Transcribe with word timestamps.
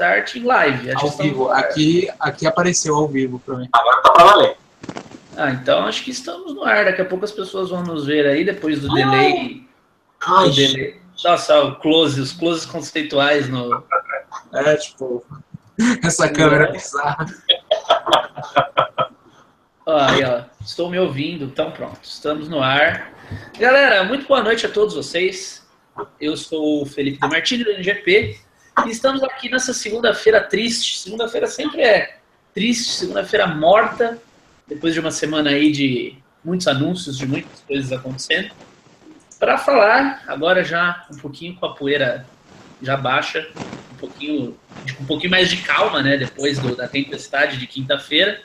Start 0.00 0.36
em 0.36 0.44
live. 0.44 0.90
Acho 0.92 1.04
ao 1.04 1.10
vivo. 1.10 1.48
Aqui, 1.50 2.08
aqui 2.18 2.46
apareceu 2.46 2.96
ao 2.96 3.06
vivo 3.06 3.38
para 3.38 3.56
mim. 3.58 3.68
Agora 3.70 4.02
tá 4.02 4.10
para 4.10 4.24
valer. 4.24 4.56
Ah, 5.36 5.50
então 5.50 5.84
acho 5.84 6.02
que 6.02 6.10
estamos 6.10 6.54
no 6.54 6.64
ar. 6.64 6.86
Daqui 6.86 7.02
a 7.02 7.04
pouco 7.04 7.26
as 7.26 7.32
pessoas 7.32 7.68
vão 7.68 7.82
nos 7.82 8.06
ver 8.06 8.26
aí 8.26 8.42
depois 8.42 8.80
do 8.80 8.88
delay. 8.94 9.62
Ai, 10.26 10.48
do 10.48 10.54
delay. 10.54 11.00
Nossa, 11.22 11.62
o 11.64 11.76
close, 11.76 12.18
os 12.18 12.32
closes 12.32 12.64
conceituais 12.64 13.46
no. 13.50 13.84
É, 14.54 14.74
tipo, 14.76 15.22
essa 16.02 16.30
câmera 16.30 16.70
é 16.70 16.72
bizarra. 16.72 17.26
Aí, 19.86 20.24
ó, 20.24 20.44
estou 20.64 20.88
me 20.88 20.98
ouvindo, 20.98 21.44
então 21.44 21.72
pronto, 21.72 22.00
estamos 22.02 22.48
no 22.48 22.62
ar. 22.62 23.12
Galera, 23.58 24.04
muito 24.04 24.26
boa 24.26 24.42
noite 24.42 24.64
a 24.64 24.70
todos 24.70 24.94
vocês. 24.94 25.68
Eu 26.18 26.38
sou 26.38 26.82
o 26.82 26.86
Felipe 26.86 27.20
de 27.20 27.28
Martini 27.28 27.64
do 27.64 27.72
NGP 27.72 28.38
estamos 28.88 29.22
aqui 29.22 29.50
nessa 29.50 29.72
segunda-feira 29.74 30.40
triste. 30.40 31.00
Segunda-feira 31.00 31.46
sempre 31.46 31.82
é 31.82 32.18
triste, 32.54 32.92
segunda-feira 32.92 33.46
morta, 33.46 34.18
depois 34.66 34.94
de 34.94 35.00
uma 35.00 35.10
semana 35.10 35.50
aí 35.50 35.70
de 35.70 36.16
muitos 36.44 36.66
anúncios, 36.66 37.18
de 37.18 37.26
muitas 37.26 37.60
coisas 37.60 37.92
acontecendo. 37.92 38.50
Para 39.38 39.58
falar 39.58 40.22
agora 40.26 40.62
já 40.62 41.06
um 41.12 41.18
pouquinho 41.18 41.56
com 41.56 41.66
a 41.66 41.74
poeira 41.74 42.26
já 42.82 42.96
baixa, 42.96 43.46
um 43.92 43.96
pouquinho, 43.96 44.56
um 45.00 45.04
pouquinho 45.04 45.30
mais 45.30 45.50
de 45.50 45.58
calma, 45.58 46.02
né, 46.02 46.16
depois 46.16 46.58
do, 46.58 46.74
da 46.74 46.88
tempestade 46.88 47.58
de 47.58 47.66
quinta-feira 47.66 48.40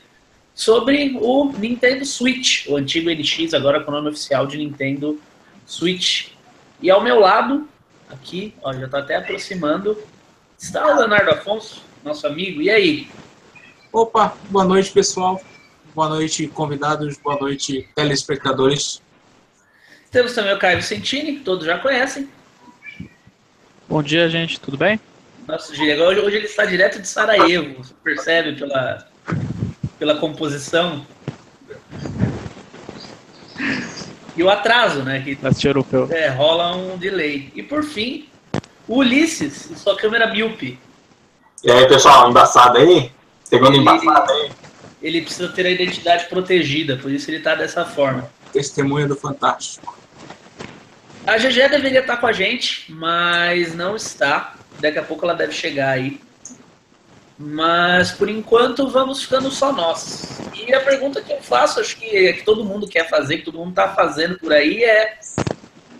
sobre 0.53 1.17
o 1.19 1.51
Nintendo 1.51 2.05
Switch, 2.05 2.65
o 2.67 2.77
antigo 2.77 3.09
NX, 3.09 3.53
agora 3.53 3.81
com 3.81 3.91
o 3.91 3.93
nome 3.93 4.09
oficial 4.09 4.47
de 4.47 4.57
Nintendo 4.57 5.19
Switch. 5.65 6.29
E 6.81 6.89
ao 6.89 7.03
meu 7.03 7.19
lado, 7.19 7.67
aqui, 8.09 8.53
ó, 8.63 8.73
já 8.73 8.85
está 8.85 8.99
até 8.99 9.15
aproximando, 9.15 9.97
está 10.57 10.87
o 10.87 10.97
Leonardo 10.97 11.31
Afonso, 11.31 11.83
nosso 12.03 12.25
amigo. 12.27 12.61
E 12.61 12.69
aí? 12.69 13.07
Opa, 13.91 14.35
boa 14.49 14.65
noite, 14.65 14.91
pessoal. 14.91 15.41
Boa 15.93 16.09
noite, 16.09 16.47
convidados. 16.47 17.17
Boa 17.17 17.39
noite, 17.39 17.87
telespectadores. 17.95 19.01
Temos 20.11 20.33
também 20.33 20.53
o 20.53 20.59
Caio 20.59 20.77
Vicentini, 20.77 21.37
que 21.37 21.43
todos 21.43 21.65
já 21.65 21.79
conhecem. 21.79 22.29
Bom 23.87 24.01
dia, 24.01 24.29
gente. 24.29 24.59
Tudo 24.59 24.77
bem? 24.77 24.99
Nosso 25.47 25.73
Diego, 25.73 26.01
hoje, 26.03 26.19
hoje 26.19 26.37
ele 26.37 26.45
está 26.45 26.65
direto 26.65 26.99
de 26.99 27.07
Sarajevo, 27.07 27.75
você 27.83 27.93
percebe 28.03 28.53
pela 28.53 29.07
pela 29.97 30.15
composição. 30.15 31.05
E 34.35 34.43
o 34.43 34.49
atraso, 34.49 35.03
né? 35.03 35.21
Que 35.21 35.67
europeu. 35.67 36.07
É, 36.11 36.27
rola 36.27 36.75
um 36.75 36.97
delay. 36.97 37.51
E 37.55 37.63
por 37.63 37.83
fim, 37.83 38.27
o 38.87 38.97
Ulisses, 38.97 39.69
sua 39.77 39.95
câmera 39.95 40.27
míope. 40.27 40.79
E 41.63 41.71
aí, 41.71 41.87
pessoal, 41.87 42.29
embaçado 42.29 42.77
aí? 42.77 43.11
Segundo 43.43 43.75
embaçado 43.75 44.31
aí? 44.31 44.51
Ele 45.01 45.21
precisa 45.21 45.49
ter 45.49 45.65
a 45.65 45.69
identidade 45.69 46.25
protegida, 46.25 46.97
por 46.97 47.11
isso 47.11 47.29
ele 47.29 47.39
tá 47.39 47.55
dessa 47.55 47.85
forma. 47.85 48.29
Testemunha 48.51 49.07
do 49.07 49.15
Fantástico. 49.15 49.95
A 51.25 51.37
GG 51.37 51.69
deveria 51.69 52.01
estar 52.01 52.17
com 52.17 52.27
a 52.27 52.31
gente, 52.31 52.91
mas 52.91 53.73
não 53.73 53.95
está. 53.95 54.55
Daqui 54.79 54.99
a 54.99 55.03
pouco 55.03 55.25
ela 55.25 55.33
deve 55.33 55.53
chegar 55.53 55.89
aí. 55.89 56.19
Mas 57.37 58.11
por 58.11 58.29
enquanto 58.29 58.87
vamos 58.89 59.23
ficando 59.23 59.49
só 59.51 59.73
nós. 59.73 60.39
E 60.55 60.73
a 60.73 60.79
pergunta 60.79 61.21
que 61.21 61.33
eu 61.33 61.41
faço, 61.41 61.79
acho 61.79 61.97
que, 61.97 62.05
é 62.05 62.33
que 62.33 62.43
todo 62.43 62.63
mundo 62.63 62.87
quer 62.87 63.09
fazer, 63.09 63.39
que 63.39 63.45
todo 63.45 63.57
mundo 63.57 63.71
está 63.71 63.89
fazendo 63.89 64.37
por 64.37 64.53
aí 64.53 64.83
é, 64.83 65.17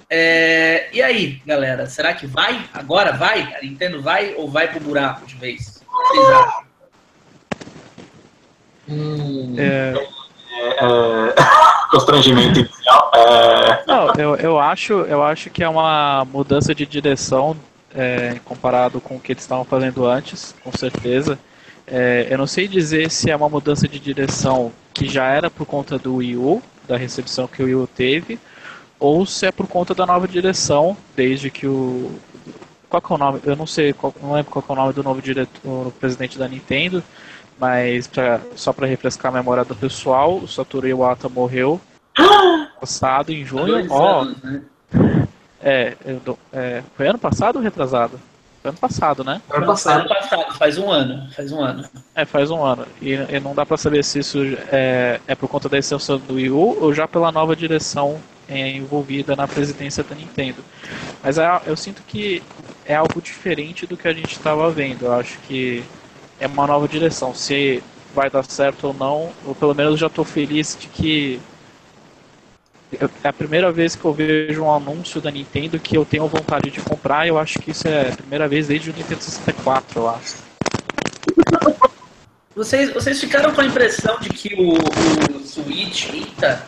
é, 0.09 0.89
E 0.93 1.01
aí, 1.01 1.41
galera? 1.45 1.87
Será 1.87 2.13
que 2.13 2.27
vai? 2.27 2.61
Agora 2.73 3.11
vai? 3.13 3.55
A 3.55 3.61
Nintendo 3.61 4.01
vai 4.01 4.33
ou 4.35 4.49
vai 4.49 4.69
pro 4.69 4.79
buraco 4.79 5.25
de 5.25 5.35
vez? 5.35 5.83
Vocês 5.87 6.29
acham? 6.29 6.65
Hum, 8.87 9.55
é... 9.57 9.93
É, 10.57 11.35
constrangimento 11.91 12.59
inicial. 12.59 13.11
É... 13.15 13.83
Não, 13.87 14.13
eu, 14.17 14.35
eu, 14.35 14.59
acho, 14.59 14.93
eu 14.93 15.23
acho 15.23 15.49
que 15.49 15.63
é 15.63 15.69
uma 15.69 16.25
mudança 16.25 16.73
de 16.73 16.85
direção 16.85 17.57
é, 17.93 18.39
comparado 18.45 19.01
com 19.01 19.15
o 19.15 19.19
que 19.19 19.31
eles 19.31 19.43
estavam 19.43 19.65
fazendo 19.65 20.05
antes, 20.05 20.53
com 20.63 20.71
certeza. 20.71 21.39
É, 21.87 22.27
eu 22.29 22.37
não 22.37 22.47
sei 22.47 22.67
dizer 22.67 23.11
se 23.11 23.29
é 23.29 23.35
uma 23.35 23.49
mudança 23.49 23.87
de 23.87 23.99
direção 23.99 24.71
que 24.93 25.07
já 25.07 25.25
era 25.25 25.49
por 25.49 25.65
conta 25.65 25.97
do 25.97 26.15
Wii 26.15 26.37
U, 26.37 26.61
da 26.87 26.97
recepção 26.97 27.47
que 27.47 27.61
o 27.61 27.65
Wii 27.65 27.75
U 27.75 27.87
teve, 27.87 28.39
ou 29.05 29.23
se 29.25 29.45
é 29.45 29.51
por 29.51 29.67
conta 29.67 29.93
da 29.93 30.05
nova 30.05 30.27
direção, 30.27 30.97
desde 31.15 31.51
que 31.51 31.67
o. 31.67 32.11
Qual 32.89 33.03
é 33.07 33.13
o 33.13 33.17
nome? 33.17 33.41
Eu 33.43 33.55
não 33.55 33.67
sei, 33.67 33.93
qual, 33.93 34.13
não 34.21 34.33
lembro 34.33 34.51
qual 34.51 34.63
é 34.67 34.71
o 34.71 34.75
nome 34.75 34.93
do 34.93 35.03
novo 35.03 35.21
diretor, 35.21 35.91
presidente 35.99 36.39
da 36.39 36.47
Nintendo, 36.47 37.03
mas 37.59 38.07
pra, 38.07 38.41
só 38.55 38.73
para 38.73 38.87
refrescar 38.87 39.31
a 39.31 39.35
memória 39.35 39.63
do 39.63 39.75
pessoal, 39.75 40.37
o 40.37 40.47
Satoru 40.47 40.87
Iwata 40.87 41.29
morreu 41.29 41.79
passado 42.79 43.31
em 43.31 43.45
junho. 43.45 43.85
Ó, 43.91 44.23
oh, 44.23 44.25
né? 44.25 44.61
É, 45.61 45.95
eu, 46.05 46.39
é, 46.51 46.81
foi 46.95 47.07
ano 47.07 47.19
passado 47.19 47.57
ou 47.57 47.61
retrasado? 47.61 48.19
Foi 48.61 48.69
ano 48.69 48.79
passado, 48.79 49.23
né? 49.23 49.41
Ano 49.51 49.65
passado. 49.67 49.99
ano 49.99 50.09
passado, 50.09 50.57
faz 50.57 50.77
um 50.79 50.89
ano. 50.89 51.29
Faz 51.31 51.51
um 51.51 51.61
ano. 51.61 51.87
É, 52.15 52.25
faz 52.25 52.49
um 52.49 52.63
ano. 52.63 52.87
E, 52.99 53.11
e 53.13 53.39
não 53.39 53.53
dá 53.53 53.65
pra 53.65 53.77
saber 53.77 54.03
se 54.03 54.19
isso 54.19 54.39
é, 54.71 55.19
é 55.27 55.35
por 55.35 55.47
conta 55.47 55.69
da 55.69 55.77
extensão 55.77 56.17
do 56.17 56.35
Wii 56.35 56.49
U 56.49 56.77
ou 56.81 56.93
já 56.93 57.07
pela 57.07 57.31
nova 57.31 57.55
direção 57.55 58.19
é, 58.47 58.71
envolvida 58.71 59.35
na 59.35 59.47
presidência 59.47 60.03
da 60.03 60.15
Nintendo. 60.15 60.63
Mas 61.23 61.37
é, 61.37 61.61
eu 61.65 61.75
sinto 61.75 62.01
que 62.07 62.41
é 62.85 62.95
algo 62.95 63.21
diferente 63.21 63.85
do 63.85 63.97
que 63.97 64.07
a 64.07 64.13
gente 64.13 64.33
estava 64.33 64.69
vendo. 64.69 65.05
Eu 65.05 65.13
acho 65.13 65.37
que 65.47 65.83
é 66.39 66.47
uma 66.47 66.67
nova 66.67 66.87
direção. 66.87 67.33
Se 67.33 67.81
vai 68.13 68.29
dar 68.29 68.45
certo 68.45 68.87
ou 68.87 68.93
não, 68.93 69.31
ou 69.45 69.53
pelo 69.55 69.73
menos 69.73 69.99
já 69.99 70.07
estou 70.07 70.23
feliz 70.23 70.77
de 70.79 70.87
que 70.87 71.39
é 73.23 73.27
a 73.27 73.33
primeira 73.33 73.71
vez 73.71 73.95
que 73.95 74.05
eu 74.05 74.13
vejo 74.13 74.63
um 74.63 74.73
anúncio 74.73 75.19
da 75.19 75.31
Nintendo 75.31 75.79
que 75.79 75.97
eu 75.97 76.05
tenho 76.05 76.27
vontade 76.27 76.69
de 76.69 76.79
comprar. 76.81 77.27
Eu 77.27 77.37
acho 77.37 77.59
que 77.59 77.71
isso 77.71 77.87
é 77.87 78.09
a 78.09 78.15
primeira 78.15 78.47
vez 78.47 78.67
desde 78.67 78.89
o 78.89 78.93
Nintendo 78.93 79.21
64, 79.21 79.99
eu 79.99 80.09
acho. 80.09 80.35
Vocês, 82.55 82.93
vocês 82.93 83.19
ficaram 83.19 83.53
com 83.53 83.59
a 83.59 83.65
impressão 83.65 84.17
de 84.19 84.29
que 84.29 84.55
o, 84.55 84.75
o 85.35 85.45
Switch. 85.45 86.09
Eita! 86.13 86.65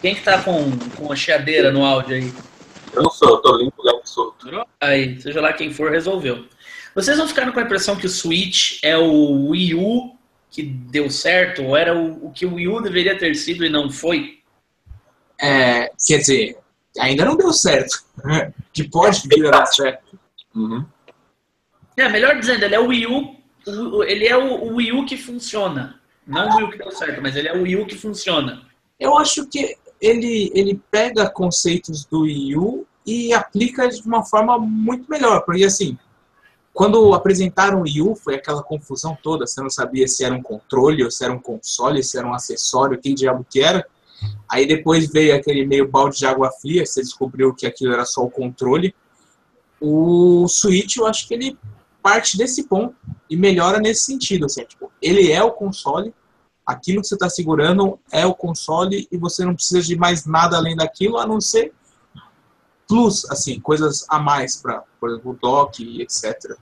Quem 0.00 0.14
que 0.14 0.22
tá 0.22 0.42
com, 0.42 0.70
com 0.96 1.12
a 1.12 1.16
chiadeira 1.16 1.70
no 1.70 1.84
áudio 1.84 2.16
aí? 2.16 2.32
Eu 2.92 3.02
não 3.02 3.10
sou, 3.10 3.28
eu 3.28 3.36
tô 3.38 3.56
limpo, 3.56 3.82
gato 3.82 4.08
solto. 4.08 4.48
Aí, 4.80 5.20
seja 5.20 5.40
lá 5.40 5.52
quem 5.52 5.72
for, 5.72 5.90
resolveu. 5.90 6.46
Vocês 6.94 7.18
não 7.18 7.28
ficaram 7.28 7.52
com 7.52 7.60
a 7.60 7.62
impressão 7.62 7.96
que 7.96 8.06
o 8.06 8.10
Switch 8.10 8.78
é 8.82 8.96
o 8.96 9.48
Wii 9.48 9.74
U 9.74 10.16
que 10.50 10.62
deu 10.62 11.08
certo? 11.08 11.62
Ou 11.62 11.76
era 11.76 11.96
o, 11.96 12.26
o 12.26 12.32
que 12.32 12.44
o 12.44 12.54
Wii 12.54 12.68
U 12.68 12.82
deveria 12.82 13.16
ter 13.16 13.34
sido 13.34 13.64
e 13.64 13.68
não 13.68 13.90
foi? 13.90 14.40
É, 15.40 15.90
quer 16.06 16.18
dizer, 16.18 16.58
ainda 16.98 17.24
não 17.24 17.36
deu 17.36 17.52
certo. 17.52 18.04
que 18.72 18.88
pode 18.88 19.22
vir 19.28 19.46
a 19.46 19.50
dar 19.50 19.66
certo. 19.66 20.18
Uhum. 20.54 20.84
É, 21.96 22.08
melhor 22.08 22.38
dizendo, 22.38 22.64
ele 22.64 22.74
é 22.74 22.80
o 22.80 22.88
Wii 22.88 23.06
U, 23.06 23.36
ele 24.06 24.26
é 24.26 24.36
o, 24.36 24.74
Wii 24.76 24.92
U 24.92 25.06
que 25.06 25.16
funciona. 25.16 26.00
Não 26.26 26.48
o 26.48 26.56
Wii 26.56 26.64
U 26.64 26.70
que 26.70 26.78
deu 26.78 26.90
certo, 26.90 27.22
mas 27.22 27.36
ele 27.36 27.48
é 27.48 27.54
o 27.54 27.62
Wii 27.62 27.76
U 27.76 27.86
que 27.86 27.96
funciona. 27.96 28.62
Eu 28.98 29.16
acho 29.16 29.46
que 29.46 29.76
ele, 30.00 30.50
ele 30.54 30.80
pega 30.90 31.28
conceitos 31.28 32.04
do 32.04 32.22
Wii 32.22 32.56
U 32.56 32.86
e 33.06 33.32
aplica 33.32 33.88
de 33.88 34.00
uma 34.02 34.24
forma 34.24 34.58
muito 34.58 35.10
melhor. 35.10 35.42
Porque 35.44 35.64
assim, 35.64 35.98
quando 36.72 37.12
apresentaram 37.12 37.80
o 37.80 37.82
Wii 37.82 38.02
U, 38.02 38.14
foi 38.14 38.36
aquela 38.36 38.62
confusão 38.62 39.16
toda. 39.22 39.46
Você 39.46 39.60
não 39.60 39.70
sabia 39.70 40.06
se 40.08 40.24
era 40.24 40.34
um 40.34 40.42
controle, 40.42 41.04
ou 41.04 41.10
se 41.10 41.24
era 41.24 41.32
um 41.32 41.38
console, 41.38 42.02
se 42.02 42.16
era 42.18 42.26
um 42.26 42.34
acessório, 42.34 43.00
quem 43.00 43.14
diabo 43.14 43.46
que 43.48 43.60
era. 43.60 43.86
Aí 44.48 44.66
depois 44.66 45.10
veio 45.10 45.34
aquele 45.34 45.66
meio 45.66 45.88
balde 45.88 46.18
de 46.18 46.26
água 46.26 46.50
fria, 46.50 46.84
você 46.84 47.00
descobriu 47.00 47.54
que 47.54 47.66
aquilo 47.66 47.92
era 47.92 48.04
só 48.04 48.22
o 48.22 48.30
controle. 48.30 48.94
O 49.80 50.46
Switch, 50.48 50.96
eu 50.96 51.06
acho 51.06 51.26
que 51.26 51.34
ele 51.34 51.58
parte 52.02 52.36
desse 52.36 52.64
ponto 52.64 52.94
e 53.28 53.36
melhora 53.36 53.78
nesse 53.78 54.04
sentido. 54.04 54.46
Assim, 54.46 54.64
tipo, 54.64 54.90
ele 55.00 55.30
é 55.30 55.42
o 55.42 55.52
console, 55.52 56.14
aquilo 56.64 57.00
que 57.00 57.06
você 57.06 57.14
está 57.14 57.28
segurando 57.28 57.98
é 58.12 58.24
o 58.26 58.34
console 58.34 59.08
e 59.10 59.16
você 59.16 59.44
não 59.44 59.54
precisa 59.54 59.82
de 59.82 59.96
mais 59.96 60.26
nada 60.26 60.56
além 60.56 60.76
daquilo, 60.76 61.18
a 61.18 61.26
não 61.26 61.40
ser 61.40 61.72
plus, 62.88 63.24
assim, 63.30 63.60
coisas 63.60 64.04
a 64.08 64.18
mais 64.18 64.56
para, 64.56 64.82
por 64.98 65.10
exemplo, 65.10 65.30
o 65.30 65.34
dock 65.34 65.82
e 65.82 66.02
etc. 66.02 66.58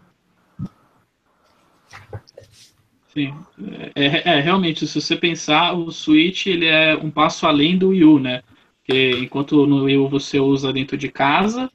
Sim, 3.15 3.35
é, 3.97 4.05
é, 4.06 4.29
é, 4.37 4.41
realmente, 4.41 4.87
se 4.87 5.00
você 5.00 5.17
pensar, 5.17 5.73
o 5.73 5.91
Switch 5.91 6.47
ele 6.47 6.67
é 6.67 6.95
um 6.97 7.11
passo 7.11 7.47
além 7.47 7.79
do 7.79 7.89
Wii 7.89 8.05
U, 8.05 8.19
né? 8.19 8.43
Porque 8.77 9.11
enquanto 9.12 9.67
no 9.67 9.85
Wii 9.85 9.97
U 9.97 10.09
você 10.09 10.39
usa 10.39 10.73
dentro 10.73 10.97
de 10.97 11.09
casa, 11.09 11.71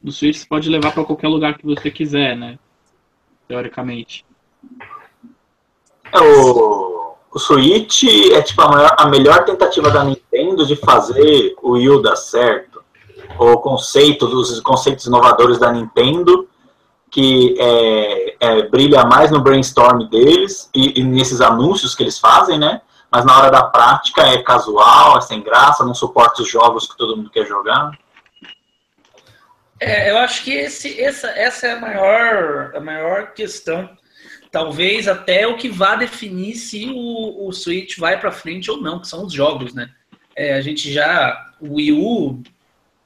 no 0.00 0.12
Switch 0.12 0.36
você 0.36 0.46
pode 0.46 0.70
levar 0.70 0.92
para 0.92 1.04
qualquer 1.04 1.28
lugar 1.28 1.58
que 1.58 1.66
você 1.66 1.90
quiser, 1.90 2.36
né? 2.36 2.58
Teoricamente. 3.48 4.24
É, 6.12 6.18
o, 6.20 7.05
o 7.36 7.38
Switch 7.38 8.04
é 8.32 8.40
tipo 8.40 8.62
a, 8.62 8.68
maior, 8.68 8.94
a 8.96 9.08
melhor 9.08 9.44
tentativa 9.44 9.90
da 9.90 10.02
Nintendo 10.02 10.64
de 10.64 10.74
fazer 10.74 11.54
o 11.60 11.72
Wii 11.72 12.02
dar 12.02 12.16
certo. 12.16 12.82
O 13.38 13.58
conceito, 13.58 14.24
os 14.24 14.58
conceitos 14.60 15.04
inovadores 15.04 15.58
da 15.58 15.70
Nintendo 15.70 16.48
que 17.10 17.54
é, 17.58 18.36
é, 18.40 18.62
brilha 18.68 19.04
mais 19.04 19.30
no 19.30 19.42
brainstorm 19.42 20.08
deles 20.08 20.70
e, 20.74 20.98
e, 20.98 21.04
nesses 21.04 21.42
anúncios 21.42 21.94
que 21.94 22.02
eles 22.02 22.18
fazem, 22.18 22.58
né? 22.58 22.80
Mas 23.12 23.26
na 23.26 23.38
hora 23.38 23.50
da 23.50 23.64
prática 23.64 24.22
é 24.22 24.42
casual, 24.42 25.18
é 25.18 25.20
sem 25.20 25.42
graça, 25.42 25.84
não 25.84 25.94
suporta 25.94 26.40
os 26.40 26.50
jogos 26.50 26.90
que 26.90 26.96
todo 26.96 27.18
mundo 27.18 27.30
quer 27.30 27.46
jogar. 27.46 27.90
É, 29.78 30.10
eu 30.10 30.16
acho 30.16 30.42
que 30.42 30.54
esse, 30.54 30.98
essa, 30.98 31.28
essa 31.28 31.66
é 31.66 31.72
a 31.72 31.80
maior, 31.80 32.72
a 32.74 32.80
maior 32.80 33.32
questão. 33.34 33.90
Talvez 34.56 35.06
até 35.06 35.46
o 35.46 35.58
que 35.58 35.68
vá 35.68 35.96
definir 35.96 36.54
se 36.54 36.86
o, 36.86 37.46
o 37.46 37.52
Switch 37.52 37.98
vai 37.98 38.18
para 38.18 38.32
frente 38.32 38.70
ou 38.70 38.80
não, 38.80 38.98
que 38.98 39.06
são 39.06 39.26
os 39.26 39.32
jogos, 39.34 39.74
né? 39.74 39.90
É, 40.34 40.54
a 40.54 40.62
gente 40.62 40.90
já. 40.90 41.52
O 41.60 41.74
Wii 41.74 41.92
U 41.92 42.42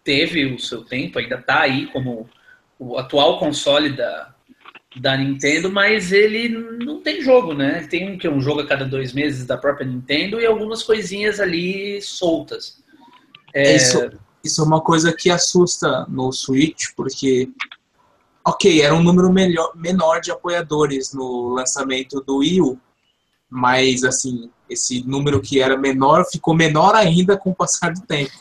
teve 0.04 0.44
o 0.44 0.60
seu 0.60 0.84
tempo, 0.84 1.18
ainda 1.18 1.34
está 1.34 1.62
aí 1.62 1.88
como 1.88 2.30
o 2.78 2.96
atual 2.96 3.40
console 3.40 3.90
da, 3.90 4.32
da 4.94 5.16
Nintendo, 5.16 5.72
mas 5.72 6.12
ele 6.12 6.50
não 6.50 7.00
tem 7.00 7.20
jogo, 7.20 7.52
né? 7.52 7.84
Tem 7.90 8.12
um 8.12 8.16
que 8.16 8.28
é 8.28 8.30
um 8.30 8.40
jogo 8.40 8.60
a 8.60 8.66
cada 8.68 8.84
dois 8.84 9.12
meses 9.12 9.44
da 9.44 9.58
própria 9.58 9.88
Nintendo 9.88 10.40
e 10.40 10.46
algumas 10.46 10.84
coisinhas 10.84 11.40
ali 11.40 12.00
soltas. 12.00 12.80
É... 13.52 13.74
Isso, 13.74 14.08
isso 14.44 14.62
é 14.62 14.64
uma 14.64 14.80
coisa 14.80 15.12
que 15.12 15.28
assusta 15.28 16.06
no 16.08 16.30
Switch, 16.30 16.94
porque, 16.94 17.48
ok, 18.44 18.80
era 18.80 18.94
um 18.94 19.02
número 19.02 19.32
melhor, 19.32 19.72
menor 19.74 20.20
de 20.20 20.30
apoiadores 20.30 21.12
no 21.12 21.54
lançamento 21.54 22.20
do 22.20 22.38
Wii 22.38 22.60
U, 22.60 22.78
mas, 23.48 24.04
assim, 24.04 24.50
esse 24.68 25.06
número 25.06 25.40
que 25.40 25.60
era 25.60 25.76
menor 25.76 26.24
ficou 26.24 26.54
menor 26.54 26.94
ainda 26.94 27.36
com 27.36 27.50
o 27.50 27.54
passar 27.54 27.92
do 27.92 28.02
tempo. 28.02 28.32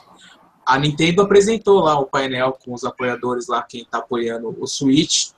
A 0.66 0.78
Nintendo 0.78 1.24
apresentou 1.24 1.80
lá 1.80 2.00
o 2.00 2.06
painel 2.06 2.58
com 2.64 2.74
os 2.74 2.84
apoiadores 2.84 3.48
lá, 3.48 3.64
quem 3.64 3.82
está 3.82 3.98
apoiando 3.98 4.56
o 4.60 4.68
Switch. 4.68 5.32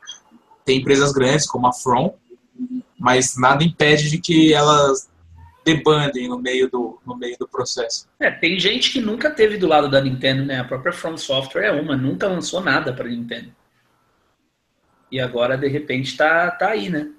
Tem 0.66 0.80
empresas 0.80 1.14
grandes 1.14 1.48
como 1.48 1.68
a 1.68 1.74
From, 1.74 2.14
mas 3.00 3.38
nada 3.38 3.64
impede 3.64 4.10
de 4.10 4.18
que 4.18 4.54
elas 4.54 5.10
debandem 5.64 6.28
no 6.28 6.38
meio 6.38 6.69
do, 6.69 7.00
no 7.06 7.16
meio 7.16 7.38
do 7.40 7.48
processo. 7.48 8.07
É, 8.19 8.30
tem 8.30 8.60
gente 8.60 8.92
que 8.92 9.00
nunca 9.00 9.30
teve 9.31 9.57
do 9.57 9.68
lado 9.68 9.90
da 9.90 10.02
Nintendo, 10.02 10.44
né? 10.44 10.60
A 10.60 10.66
própria 10.66 10.92
From 10.92 11.18
Software 11.18 11.64
é 11.64 11.72
uma, 11.72 11.96
nunca 11.96 12.28
lançou 12.28 12.62
nada 12.62 12.92
para 12.92 13.07
Nintendo. 13.07 13.56
E 15.12 15.19
agora, 15.19 15.58
de 15.58 15.68
repente, 15.68 16.16
tá, 16.16 16.50
tá 16.52 16.69
aí, 16.69 16.90
né? 16.90 17.12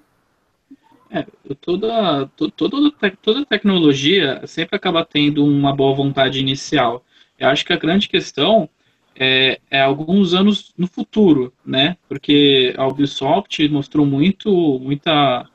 É, 1.09 1.25
toda, 1.61 2.25
toda, 2.35 3.11
toda 3.21 3.45
tecnologia 3.45 4.41
sempre 4.47 4.75
acaba 4.75 5.05
tendo 5.05 5.45
uma 5.45 5.75
boa 5.75 5.93
vontade 5.93 6.39
inicial. 6.39 7.05
Eu 7.37 7.49
acho 7.49 7.63
que 7.63 7.71
a 7.71 7.77
grande 7.77 8.09
questão 8.09 8.67
é, 9.15 9.59
é, 9.69 9.81
alguns 9.81 10.33
anos 10.33 10.73
no 10.75 10.87
futuro, 10.87 11.53
né? 11.63 11.97
Porque 12.09 12.73
a 12.75 12.87
Ubisoft 12.87 13.67
mostrou 13.69 14.05
muito, 14.05 14.79
muita 14.79 15.47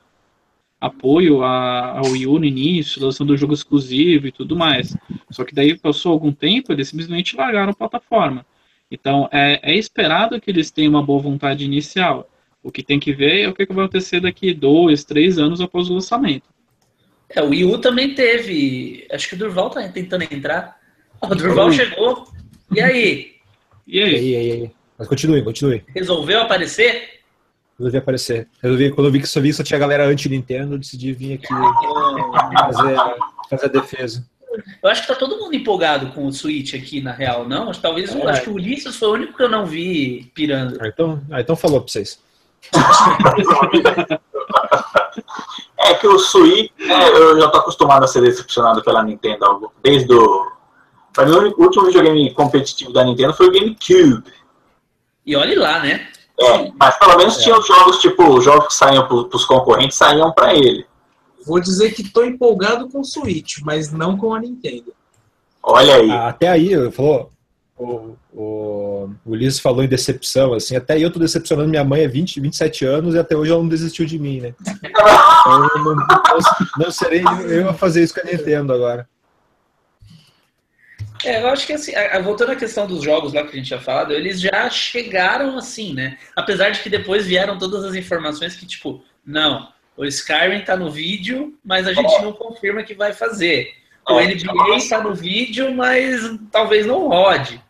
apoio 0.80 1.42
ao 1.42 2.06
Wii 2.06 2.26
U 2.28 2.38
no 2.38 2.44
início, 2.44 3.02
lançando 3.02 3.36
jogo 3.36 3.52
exclusivo 3.52 4.28
e 4.28 4.32
tudo 4.32 4.56
mais. 4.56 4.96
Só 5.30 5.44
que 5.44 5.54
daí 5.54 5.76
passou 5.76 6.12
algum 6.12 6.32
tempo, 6.32 6.72
eles 6.72 6.88
simplesmente 6.88 7.36
largaram 7.36 7.72
a 7.72 7.74
plataforma. 7.74 8.46
Então 8.90 9.28
é, 9.32 9.60
é 9.62 9.74
esperado 9.76 10.40
que 10.40 10.50
eles 10.50 10.70
tenham 10.70 10.90
uma 10.90 11.02
boa 11.02 11.20
vontade 11.20 11.64
inicial. 11.64 12.28
O 12.62 12.72
que 12.72 12.82
tem 12.82 12.98
que 12.98 13.12
ver 13.12 13.42
é 13.42 13.48
o 13.48 13.54
que 13.54 13.64
vai 13.66 13.84
acontecer 13.84 14.20
daqui 14.20 14.52
dois, 14.52 15.04
três 15.04 15.38
anos 15.38 15.60
após 15.60 15.88
o 15.88 15.94
lançamento. 15.94 16.48
É, 17.28 17.42
o 17.42 17.50
Wii 17.50 17.64
U 17.64 17.78
também 17.78 18.14
teve. 18.14 19.06
Acho 19.10 19.28
que 19.28 19.34
o 19.34 19.38
Durval 19.38 19.70
tá 19.70 19.86
tentando 19.88 20.22
entrar. 20.22 20.78
O 21.20 21.34
Durval 21.34 21.72
chegou. 21.72 22.28
E 22.70 22.80
aí? 22.80 23.32
E 23.84 24.00
aí? 24.00 24.12
E 24.12 24.36
aí, 24.36 24.48
e 24.48 24.52
aí? 24.52 24.70
Mas 24.96 25.08
continue, 25.08 25.42
continue. 25.42 25.82
Resolveu 25.92 26.40
aparecer? 26.42 27.18
resolvi 27.78 27.96
aparecer. 27.96 28.48
Resolvi, 28.60 28.90
quando 28.90 29.06
eu 29.06 29.12
vi 29.12 29.20
que 29.20 29.26
só, 29.26 29.40
vi 29.40 29.52
só 29.52 29.62
tinha 29.62 29.78
galera 29.78 30.06
anti-Nintendo, 30.06 30.74
eu 30.74 30.78
decidi 30.78 31.12
vir 31.12 31.34
aqui 31.34 31.46
fazer, 32.58 32.96
fazer 33.48 33.66
a 33.66 33.68
defesa. 33.68 34.26
Eu 34.82 34.90
acho 34.90 35.02
que 35.02 35.08
tá 35.08 35.14
todo 35.14 35.36
mundo 35.36 35.54
empolgado 35.54 36.08
com 36.12 36.26
o 36.26 36.32
Switch 36.32 36.74
aqui, 36.74 37.00
na 37.00 37.12
real, 37.12 37.48
não? 37.48 37.70
Talvez 37.72 38.14
é. 38.14 38.30
acho 38.30 38.42
que 38.42 38.50
o 38.50 38.54
Ulisses 38.54 38.96
foi 38.96 39.08
o 39.08 39.12
único 39.12 39.36
que 39.36 39.42
eu 39.42 39.48
não 39.48 39.66
vi 39.66 40.30
pirando. 40.34 40.78
Ah, 40.80 40.88
então, 40.88 41.20
ah, 41.30 41.40
então 41.40 41.56
falou 41.56 41.80
pra 41.80 41.90
vocês. 41.90 42.18
é 45.78 45.94
que 45.94 46.06
o 46.06 46.18
Switch, 46.18 46.72
é, 46.80 47.08
eu 47.10 47.40
já 47.40 47.48
tô 47.48 47.58
acostumado 47.58 48.04
a 48.04 48.08
ser 48.08 48.22
decepcionado 48.22 48.82
pela 48.82 49.02
Nintendo 49.02 49.70
desde 49.82 50.12
o. 50.12 50.50
Pra 51.12 51.24
mim, 51.26 51.32
o 51.32 51.62
último 51.62 51.86
videogame 51.86 52.32
competitivo 52.34 52.92
da 52.92 53.04
Nintendo 53.04 53.34
foi 53.34 53.48
o 53.48 53.52
GameCube. 53.52 54.32
E 55.26 55.36
olhe 55.36 55.54
lá, 55.54 55.80
né? 55.80 56.08
É, 56.40 56.70
mas 56.78 56.96
pelo 56.98 57.16
menos 57.16 57.38
é. 57.38 57.42
tinha 57.42 57.60
jogos, 57.60 57.98
tipo, 57.98 58.40
jogos 58.40 58.68
que 58.68 58.74
saíam 58.74 59.06
para 59.06 59.36
os 59.36 59.44
concorrentes, 59.44 59.96
saíam 59.96 60.32
para 60.32 60.54
ele. 60.54 60.86
Vou 61.48 61.60
dizer 61.60 61.94
que 61.94 62.02
estou 62.02 62.26
empolgado 62.26 62.88
com 62.88 63.00
o 63.00 63.04
Switch, 63.04 63.60
mas 63.62 63.90
não 63.90 64.18
com 64.18 64.34
a 64.34 64.40
Nintendo. 64.40 64.92
Olha 65.62 65.96
aí. 65.96 66.10
Ah, 66.10 66.28
até 66.28 66.46
aí, 66.48 66.70
falou, 66.92 67.30
o, 67.74 68.16
o, 68.32 69.10
o 69.24 69.30
Ulisses 69.30 69.58
falou 69.58 69.82
em 69.82 69.88
decepção, 69.88 70.52
assim, 70.52 70.76
até 70.76 70.98
eu 70.98 71.10
tô 71.10 71.18
decepcionando 71.18 71.70
minha 71.70 71.84
mãe 71.84 72.04
há 72.04 72.08
20, 72.08 72.38
27 72.38 72.84
anos 72.84 73.14
e 73.14 73.18
até 73.18 73.34
hoje 73.34 73.50
ela 73.50 73.62
não 73.62 73.68
desistiu 73.68 74.04
de 74.04 74.18
mim, 74.18 74.40
né? 74.40 74.54
Então, 75.40 75.68
eu 75.76 75.84
não, 75.84 75.94
não, 75.94 76.06
não 76.76 76.90
serei 76.90 77.22
eu 77.48 77.70
a 77.70 77.72
fazer 77.72 78.02
isso 78.02 78.12
com 78.12 78.20
a 78.20 78.30
Nintendo 78.30 78.72
agora. 78.72 79.08
É, 81.24 81.40
eu 81.42 81.48
acho 81.48 81.66
que 81.66 81.72
assim, 81.72 81.92
voltando 82.22 82.52
à 82.52 82.56
questão 82.56 82.86
dos 82.86 83.02
jogos 83.02 83.32
lá 83.32 83.42
que 83.42 83.52
a 83.52 83.56
gente 83.56 83.68
tinha 83.68 83.80
falado, 83.80 84.12
eles 84.12 84.40
já 84.40 84.68
chegaram 84.68 85.56
assim, 85.56 85.94
né? 85.94 86.18
Apesar 86.36 86.70
de 86.70 86.80
que 86.80 86.90
depois 86.90 87.24
vieram 87.24 87.56
todas 87.56 87.84
as 87.84 87.94
informações 87.94 88.54
que, 88.56 88.66
tipo, 88.66 89.02
não, 89.24 89.68
o 89.98 90.04
Skyrim 90.04 90.64
tá 90.64 90.76
no 90.76 90.90
vídeo, 90.90 91.58
mas 91.64 91.86
a 91.86 91.92
gente 91.92 92.22
não 92.22 92.32
confirma 92.32 92.84
que 92.84 92.94
vai 92.94 93.12
fazer. 93.12 93.74
O 94.08 94.20
NBA 94.20 94.88
tá 94.88 95.02
no 95.02 95.14
vídeo, 95.14 95.74
mas 95.74 96.22
talvez 96.50 96.86
não 96.86 97.08
rode. 97.08 97.60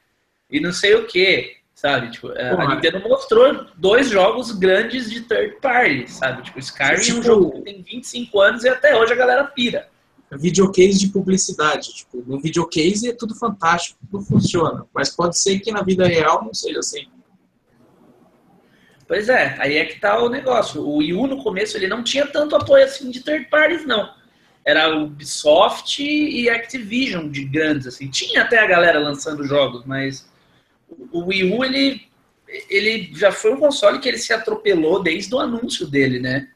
E 0.50 0.60
não 0.60 0.72
sei 0.72 0.94
o 0.94 1.06
que, 1.06 1.56
sabe? 1.74 2.10
Tipo, 2.10 2.30
é, 2.32 2.50
a 2.50 2.74
Nintendo 2.74 3.00
mostrou 3.00 3.66
dois 3.76 4.10
jogos 4.10 4.52
grandes 4.52 5.10
de 5.10 5.22
third 5.22 5.56
party, 5.60 6.06
sabe? 6.08 6.42
Tipo, 6.42 6.58
Skyrim 6.58 7.00
tipo... 7.00 7.16
é 7.16 7.18
um 7.18 7.20
tipo 7.20 7.22
jogo 7.22 7.50
que 7.52 7.60
tem 7.62 7.82
25 7.82 8.40
anos 8.40 8.62
e 8.62 8.68
até 8.68 8.94
hoje 8.94 9.12
a 9.12 9.16
galera 9.16 9.44
pira 9.44 9.88
videocase 10.36 10.98
de 10.98 11.08
publicidade. 11.08 11.94
Tipo, 11.94 12.22
no 12.26 12.38
videocase 12.40 13.08
é 13.08 13.14
tudo 13.14 13.34
fantástico, 13.34 13.98
tudo 14.10 14.24
funciona. 14.24 14.84
Mas 14.92 15.08
pode 15.08 15.38
ser 15.38 15.58
que 15.60 15.72
na 15.72 15.82
vida 15.82 16.06
real 16.06 16.44
não 16.44 16.52
seja 16.52 16.80
assim. 16.80 17.06
Pois 19.08 19.28
é, 19.28 19.56
aí 19.58 19.78
é 19.78 19.86
que 19.86 19.98
tá 19.98 20.22
o 20.22 20.28
negócio. 20.28 20.82
O 20.82 20.98
Wii 20.98 21.14
U 21.14 21.26
no 21.26 21.42
começo 21.42 21.76
ele 21.76 21.88
não 21.88 22.04
tinha 22.04 22.26
tanto 22.26 22.54
apoio 22.54 22.84
assim 22.84 23.10
de 23.10 23.20
third 23.20 23.46
parties, 23.46 23.84
não. 23.84 24.08
Era 24.64 24.94
Ubisoft 24.94 26.02
e 26.02 26.48
Activision 26.50 27.28
de 27.28 27.44
grandes, 27.44 27.86
assim. 27.86 28.08
Tinha 28.08 28.42
até 28.42 28.58
a 28.58 28.66
galera 28.66 28.98
lançando 28.98 29.44
jogos, 29.44 29.84
mas 29.86 30.28
o 31.10 31.24
Wii 31.24 31.54
U 31.54 31.64
ele, 31.64 32.02
ele 32.68 33.10
já 33.14 33.32
foi 33.32 33.54
um 33.54 33.58
console 33.58 33.98
que 33.98 34.08
ele 34.08 34.18
se 34.18 34.32
atropelou 34.32 35.02
desde 35.02 35.34
o 35.34 35.38
anúncio 35.38 35.86
dele, 35.86 36.20
né? 36.20 36.48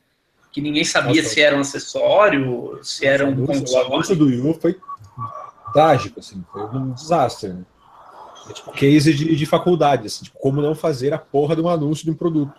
que 0.52 0.60
ninguém 0.60 0.84
sabia 0.84 1.22
Nossa, 1.22 1.34
se 1.34 1.40
era 1.40 1.56
um 1.56 1.60
acessório, 1.60 2.78
se 2.82 3.06
era 3.06 3.26
um 3.26 3.46
console. 3.46 3.88
O 3.88 3.94
anúncio 3.94 4.14
do 4.14 4.26
Wii 4.26 4.40
U 4.40 4.54
foi 4.54 4.78
trágico, 5.72 6.20
assim, 6.20 6.44
foi 6.52 6.62
um 6.62 6.92
desastre. 6.92 7.48
Né? 7.48 7.64
É 8.48 8.52
tipo 8.52 8.72
case 8.72 9.14
de, 9.14 9.36
de 9.36 9.46
faculdade, 9.46 10.06
assim, 10.06 10.24
tipo, 10.24 10.38
como 10.38 10.60
não 10.60 10.74
fazer 10.74 11.12
a 11.12 11.18
porra 11.18 11.54
de 11.54 11.62
um 11.62 11.68
anúncio 11.68 12.04
de 12.04 12.10
um 12.10 12.14
produto. 12.14 12.52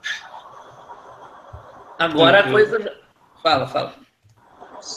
Agora 1.99 2.39
a 2.39 2.51
coisa. 2.51 2.93
Fala, 3.41 3.67
fala. 3.67 3.93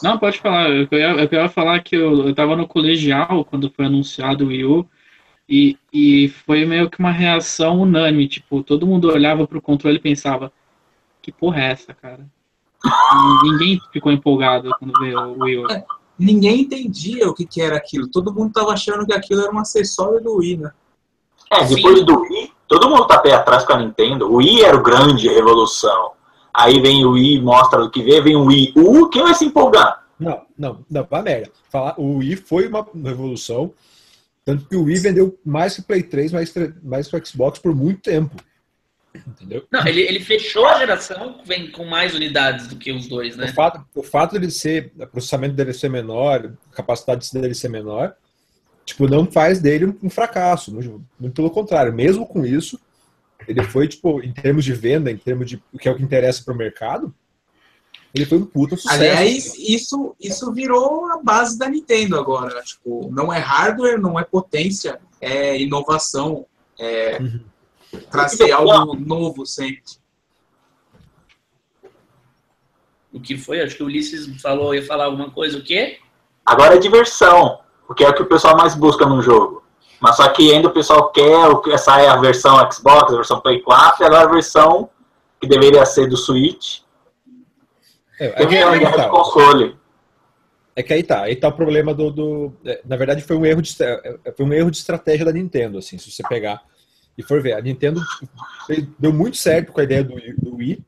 Não, 0.02 0.18
pode 0.18 0.38
falar. 0.38 0.68
Eu 0.70 0.88
ia, 0.92 1.10
eu 1.24 1.28
ia 1.30 1.48
falar 1.48 1.80
que 1.80 1.96
eu, 1.96 2.28
eu 2.28 2.34
tava 2.34 2.56
no 2.56 2.66
colegial 2.66 3.44
quando 3.44 3.70
foi 3.70 3.86
anunciado 3.86 4.44
o 4.44 4.48
Wii 4.48 4.64
U. 4.64 4.88
E, 5.48 5.78
e 5.92 6.28
foi 6.44 6.64
meio 6.64 6.90
que 6.90 6.98
uma 6.98 7.12
reação 7.12 7.80
unânime. 7.80 8.26
Tipo, 8.26 8.62
todo 8.62 8.86
mundo 8.86 9.12
olhava 9.12 9.46
pro 9.46 9.62
controle 9.62 9.96
e 9.96 10.00
pensava: 10.00 10.52
que 11.22 11.30
porra 11.30 11.60
é 11.60 11.70
essa, 11.72 11.94
cara? 11.94 12.26
Ninguém 13.42 13.80
ficou 13.92 14.12
empolgado 14.12 14.70
quando 14.78 14.98
veio 15.00 15.18
o 15.18 15.44
Wii 15.44 15.58
U. 15.58 15.66
Ninguém 16.18 16.62
entendia 16.62 17.28
o 17.28 17.34
que, 17.34 17.44
que 17.44 17.60
era 17.60 17.76
aquilo. 17.76 18.08
Todo 18.08 18.32
mundo 18.32 18.48
estava 18.48 18.72
achando 18.72 19.04
que 19.04 19.12
aquilo 19.12 19.42
era 19.42 19.52
um 19.52 19.58
acessório 19.58 20.22
do 20.22 20.36
Wii, 20.36 20.58
né? 20.58 20.70
É, 21.52 21.64
depois 21.64 21.98
Sim. 21.98 22.04
do 22.04 22.20
Wii, 22.20 22.52
todo 22.66 22.88
mundo 22.88 23.06
tá 23.06 23.18
pé 23.18 23.34
atrás 23.34 23.64
com 23.64 23.74
a 23.74 23.78
Nintendo. 23.78 24.30
O 24.30 24.36
Wii 24.36 24.64
era 24.64 24.76
o 24.76 24.82
grande 24.82 25.28
revolução. 25.28 26.12
Aí 26.52 26.80
vem 26.80 27.04
o 27.04 27.12
Wii, 27.12 27.42
mostra 27.42 27.84
o 27.84 27.90
que 27.90 28.02
vê, 28.02 28.20
vem 28.20 28.34
o 28.34 28.46
Wii 28.46 28.72
U, 28.76 29.10
quem 29.10 29.22
vai 29.22 29.34
se 29.34 29.44
empolgar? 29.44 30.06
Não, 30.18 30.40
não, 30.58 30.78
não, 30.90 31.06
vai 31.08 31.22
merda. 31.22 31.50
Falar, 31.70 31.94
o 31.98 32.16
Wii 32.16 32.36
foi 32.36 32.66
uma 32.66 32.86
revolução, 33.04 33.72
tanto 34.42 34.66
que 34.66 34.74
o 34.74 34.84
Wii 34.84 34.98
vendeu 35.00 35.38
mais 35.44 35.74
que 35.74 35.80
o 35.80 35.84
Play 35.84 36.02
3, 36.02 36.32
mais, 36.32 36.54
mais 36.82 37.08
que 37.08 37.16
o 37.16 37.26
Xbox 37.26 37.58
por 37.58 37.74
muito 37.74 38.00
tempo. 38.00 38.34
Entendeu? 39.26 39.66
Não, 39.70 39.86
ele, 39.86 40.00
ele 40.00 40.20
fechou 40.20 40.66
a 40.66 40.78
geração 40.78 41.40
vem 41.44 41.70
com 41.70 41.84
mais 41.84 42.14
unidades 42.14 42.66
do 42.66 42.76
que 42.76 42.92
os 42.92 43.06
dois, 43.06 43.36
né? 43.36 43.46
O 43.46 43.54
fato, 43.54 43.86
o 43.94 44.02
fato 44.02 44.32
dele 44.32 44.50
ser, 44.50 44.92
o 44.98 45.06
processamento 45.06 45.54
dele 45.54 45.72
ser 45.72 45.88
menor, 45.88 46.52
a 46.72 46.76
capacidade 46.76 47.30
dele 47.32 47.54
ser 47.54 47.68
menor, 47.68 48.14
tipo, 48.84 49.08
não 49.08 49.30
faz 49.30 49.60
dele 49.60 49.96
um 50.02 50.10
fracasso. 50.10 50.72
Muito 50.72 51.34
pelo 51.34 51.50
contrário, 51.50 51.92
mesmo 51.92 52.26
com 52.26 52.44
isso, 52.44 52.78
Ele 53.46 53.62
foi, 53.62 53.86
tipo, 53.86 54.22
em 54.22 54.32
termos 54.32 54.64
de 54.64 54.72
venda, 54.72 55.10
em 55.10 55.16
termos 55.16 55.48
de 55.48 55.62
o 55.72 55.78
que 55.78 55.88
é 55.88 55.92
o 55.92 55.96
que 55.96 56.02
interessa 56.02 56.42
para 56.44 56.54
o 56.54 56.56
mercado, 56.56 57.14
ele 58.14 58.24
foi 58.24 58.38
um 58.38 58.46
puta 58.46 58.76
sucesso. 58.76 58.94
Aliás, 58.94 59.54
isso, 59.58 60.16
isso 60.18 60.52
virou 60.52 61.06
a 61.10 61.22
base 61.22 61.58
da 61.58 61.68
Nintendo 61.68 62.18
agora. 62.18 62.62
Tipo, 62.62 63.10
não 63.12 63.32
é 63.32 63.38
hardware, 63.38 64.00
não 64.00 64.18
é 64.18 64.24
potência, 64.24 64.98
é 65.20 65.60
inovação, 65.60 66.46
é 66.78 67.18
Uhum. 67.20 67.40
Trazer 67.96 68.52
algo 68.52 68.94
novo 68.94 69.44
sempre. 69.46 69.82
O 73.12 73.20
que 73.20 73.36
foi? 73.36 73.60
Acho 73.60 73.76
que 73.76 73.82
o 73.82 73.86
Ulisses 73.86 74.40
falou, 74.42 74.74
ia 74.74 74.84
falar 74.84 75.04
alguma 75.06 75.30
coisa, 75.30 75.58
o 75.58 75.62
quê? 75.62 75.98
Agora 76.44 76.74
é 76.74 76.78
diversão, 76.78 77.60
porque 77.86 78.04
é 78.04 78.08
o 78.08 78.14
que 78.14 78.22
o 78.22 78.26
pessoal 78.26 78.56
mais 78.56 78.74
busca 78.74 79.06
no 79.06 79.22
jogo. 79.22 79.64
Mas 80.00 80.16
só 80.16 80.28
que 80.28 80.52
ainda 80.52 80.68
o 80.68 80.72
pessoal 80.72 81.10
quer, 81.10 81.46
o 81.48 81.60
que 81.62 81.76
sai 81.78 82.06
a 82.06 82.16
versão 82.16 82.58
Xbox, 82.70 83.12
a 83.12 83.16
versão 83.16 83.40
Play 83.40 83.62
4, 83.62 84.02
e 84.02 84.06
agora 84.06 84.28
a 84.28 84.32
versão 84.32 84.90
que 85.40 85.48
deveria 85.48 85.84
ser 85.86 86.08
do 86.08 86.16
Switch, 86.16 86.80
É, 88.20 88.42
é, 88.42 88.64
uma 88.64 88.72
aí 88.74 88.78
guerra 88.80 88.96
tá. 88.96 89.04
de 89.04 89.10
console. 89.10 89.76
É 90.74 90.82
que 90.82 90.92
aí 90.92 91.02
tá, 91.02 91.22
aí 91.22 91.36
tá 91.36 91.48
o 91.48 91.52
problema 91.52 91.94
do. 91.94 92.10
do- 92.10 92.52
é, 92.66 92.82
na 92.84 92.96
verdade, 92.96 93.22
foi 93.22 93.34
um 93.36 93.46
erro 93.46 93.62
de 93.62 93.74
é, 93.82 94.32
foi 94.36 94.44
um 94.44 94.52
erro 94.52 94.70
de 94.70 94.76
estratégia 94.76 95.24
da 95.24 95.32
Nintendo, 95.32 95.78
assim, 95.78 95.96
se 95.96 96.10
você 96.10 96.22
pegar 96.28 96.62
e 97.16 97.22
for 97.22 97.40
ver. 97.42 97.54
A 97.54 97.60
Nintendo 97.60 98.00
deu 98.98 99.12
muito 99.12 99.36
certo 99.36 99.72
com 99.72 99.80
a 99.80 99.84
ideia 99.84 100.04
do, 100.04 100.14
Wii- 100.14 100.34
do 100.36 100.56
Wii. 100.56 100.84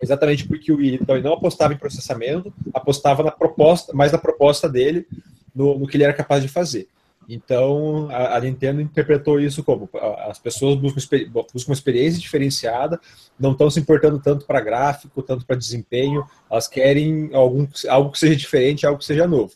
Exatamente 0.00 0.46
porque 0.46 0.70
o 0.70 0.76
Wii 0.76 0.98
então, 1.02 1.20
não 1.20 1.32
apostava 1.32 1.72
em 1.72 1.78
processamento, 1.78 2.52
apostava 2.72 3.22
na 3.22 3.30
proposta, 3.30 3.92
mais 3.92 4.12
na 4.12 4.18
proposta 4.18 4.68
dele, 4.68 5.06
no, 5.54 5.78
no 5.78 5.86
que 5.86 5.96
ele 5.96 6.04
era 6.04 6.12
capaz 6.12 6.42
de 6.42 6.48
fazer. 6.48 6.88
Então, 7.28 8.08
a, 8.10 8.36
a 8.36 8.40
Nintendo 8.40 8.80
interpretou 8.80 9.40
isso 9.40 9.64
como 9.64 9.88
as 10.28 10.38
pessoas 10.38 10.76
buscam, 10.76 11.18
buscam 11.52 11.70
uma 11.70 11.74
experiência 11.74 12.20
diferenciada, 12.20 13.00
não 13.38 13.52
estão 13.52 13.68
se 13.68 13.80
importando 13.80 14.20
tanto 14.20 14.46
para 14.46 14.60
gráfico, 14.60 15.22
tanto 15.22 15.44
para 15.44 15.56
desempenho, 15.56 16.24
elas 16.48 16.68
querem 16.68 17.30
algum, 17.34 17.66
algo 17.88 18.12
que 18.12 18.18
seja 18.18 18.36
diferente, 18.36 18.86
algo 18.86 18.98
que 18.98 19.04
seja 19.04 19.26
novo. 19.26 19.54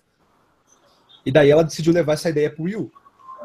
E 1.25 1.31
daí 1.31 1.51
ela 1.51 1.63
decidiu 1.63 1.93
levar 1.93 2.15
essa 2.15 2.31
ideia 2.31 2.51
para 2.51 2.63
o 2.63 2.65
Wii 2.65 2.77
U. 2.77 2.91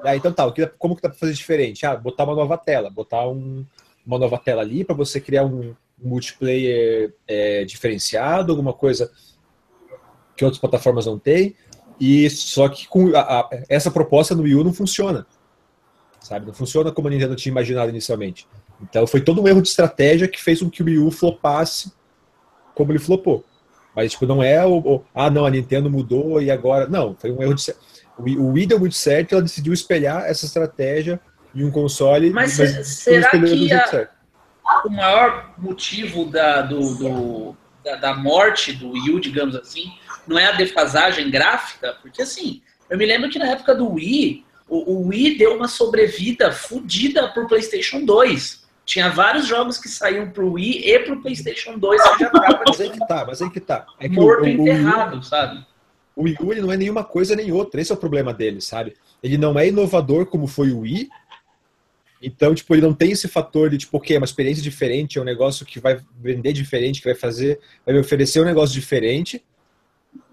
Daí, 0.03 0.17
então 0.17 0.31
tá, 0.31 0.45
como 0.77 0.95
que 0.95 1.01
dá 1.01 1.09
para 1.09 1.17
fazer 1.17 1.33
diferente? 1.33 1.85
Ah, 1.85 1.95
botar 1.95 2.23
uma 2.25 2.35
nova 2.35 2.57
tela, 2.57 2.89
botar 2.89 3.27
um- 3.27 3.65
uma 4.05 4.19
nova 4.19 4.37
tela 4.37 4.61
ali 4.61 4.83
para 4.83 4.95
você 4.95 5.19
criar 5.19 5.45
um, 5.45 5.73
multiplayer 5.97 7.13
é, 7.27 7.63
diferenciado, 7.63 8.51
alguma 8.51 8.73
coisa 8.73 9.11
que 10.35 10.43
outras 10.43 10.59
plataformas 10.59 11.05
não 11.05 11.17
têm. 11.17 11.55
E 11.99 12.29
só 12.29 12.67
que 12.67 12.87
com 12.87 13.15
a- 13.15 13.39
a- 13.39 13.49
essa 13.69 13.89
proposta 13.89 14.35
no 14.35 14.43
Wii 14.43 14.55
U 14.55 14.63
não 14.65 14.73
funciona. 14.73 15.25
Sabe? 16.19 16.45
Não 16.47 16.53
funciona 16.53 16.91
como 16.91 17.07
a 17.07 17.11
Nintendo 17.11 17.35
tinha 17.35 17.51
imaginado 17.51 17.89
inicialmente. 17.89 18.47
Então 18.81 19.07
foi 19.07 19.21
todo 19.21 19.41
um 19.41 19.47
erro 19.47 19.61
de 19.61 19.69
estratégia 19.69 20.27
que 20.27 20.41
fez 20.41 20.59
com 20.59 20.69
que 20.69 20.83
o 20.83 20.85
Wii 20.85 20.97
U 20.99 21.11
flopasse 21.11 21.93
como 22.73 22.91
ele 22.91 22.99
flopou. 22.99 23.45
Mas 23.95 24.11
tipo, 24.11 24.25
não 24.25 24.43
é 24.43 24.65
o, 24.65 24.77
o- 24.79 25.03
ah, 25.13 25.29
não, 25.29 25.45
a 25.45 25.49
Nintendo 25.49 25.89
mudou 25.89 26.41
e 26.41 26.51
agora. 26.51 26.87
Não, 26.87 27.15
foi 27.15 27.31
um 27.31 27.41
erro 27.41 27.53
de 27.53 27.61
ce- 27.61 27.75
o 28.17 28.51
Wii, 28.51 28.65
deu 28.67 28.79
muito 28.79 28.95
certo, 28.95 29.33
ela 29.33 29.41
decidiu 29.41 29.73
espelhar 29.73 30.23
essa 30.25 30.45
estratégia 30.45 31.19
em 31.53 31.63
um 31.63 31.71
console, 31.71 32.29
Mas 32.29 32.57
não 32.57 32.83
será 32.83 33.29
que 33.29 33.73
a-. 33.73 34.09
O 34.85 34.89
maior 34.89 35.53
motivo 35.57 36.25
da, 36.25 36.61
do, 36.61 36.95
do- 36.95 37.57
da, 37.83 37.95
da 37.97 38.13
morte 38.15 38.73
do 38.73 38.91
Wii 38.91 39.11
U, 39.11 39.19
digamos 39.19 39.55
assim, 39.55 39.91
não 40.27 40.39
é 40.39 40.47
a 40.47 40.51
defasagem 40.53 41.29
gráfica? 41.29 41.95
Porque 42.01 42.21
assim, 42.21 42.61
eu 42.89 42.97
me 42.97 43.05
lembro 43.05 43.29
que 43.29 43.37
na 43.37 43.47
época 43.47 43.75
do 43.75 43.93
Wii, 43.93 44.43
o, 44.67 44.93
o 44.93 45.07
Wii 45.07 45.37
deu 45.37 45.55
uma 45.55 45.67
sobrevida 45.67 46.51
fodida 46.51 47.27
pro 47.29 47.47
PlayStation 47.47 48.03
2. 48.03 48.65
Tinha 48.85 49.09
vários 49.09 49.47
jogos 49.47 49.77
que 49.77 49.87
saíam 49.87 50.29
pro 50.29 50.53
Wii 50.53 50.89
e 50.89 50.99
pro 50.99 51.21
PlayStation 51.21 51.77
2 51.77 52.01
que 52.01 52.19
já 52.19 52.29
tava 52.29 52.63
Mas 52.67 52.81
aí 52.81 52.89
que 52.89 53.07
tá, 53.07 53.25
mas 53.25 53.41
aí 53.41 53.49
que 53.49 53.59
tá. 53.59 53.85
É 53.99 54.07
que 54.07 54.15
morto 54.15 54.43
o, 54.43 54.47
e 54.47 54.55
o, 54.57 54.59
o, 54.59 54.63
Wii 54.63 54.71
enterrado, 54.71 55.23
sabe? 55.23 55.65
O 56.15 56.23
Wii 56.23 56.37
U 56.41 56.51
ele 56.51 56.61
não 56.61 56.71
é 56.71 56.77
nenhuma 56.77 57.03
coisa 57.03 57.35
nem 57.35 57.51
outra. 57.51 57.81
Esse 57.81 57.91
é 57.91 57.95
o 57.95 57.97
problema 57.97 58.33
dele, 58.33 58.61
sabe? 58.61 58.95
Ele 59.21 59.37
não 59.37 59.57
é 59.59 59.67
inovador 59.67 60.25
como 60.25 60.47
foi 60.47 60.71
o 60.71 60.79
Wii. 60.79 61.09
Então, 62.21 62.55
tipo, 62.55 62.73
ele 62.73 62.81
não 62.81 62.93
tem 62.93 63.11
esse 63.11 63.27
fator 63.27 63.69
de, 63.69 63.77
tipo, 63.77 63.97
ok, 63.97 64.15
é 64.15 64.19
uma 64.19 64.25
experiência 64.25 64.63
diferente, 64.63 65.19
é 65.19 65.21
um 65.21 65.25
negócio 65.25 65.65
que 65.65 65.79
vai 65.79 65.99
vender 66.19 66.53
diferente, 66.53 67.01
que 67.01 67.07
vai 67.07 67.15
fazer, 67.15 67.59
vai 67.85 67.93
me 67.93 68.01
oferecer 68.01 68.39
um 68.39 68.45
negócio 68.45 68.73
diferente. 68.73 69.43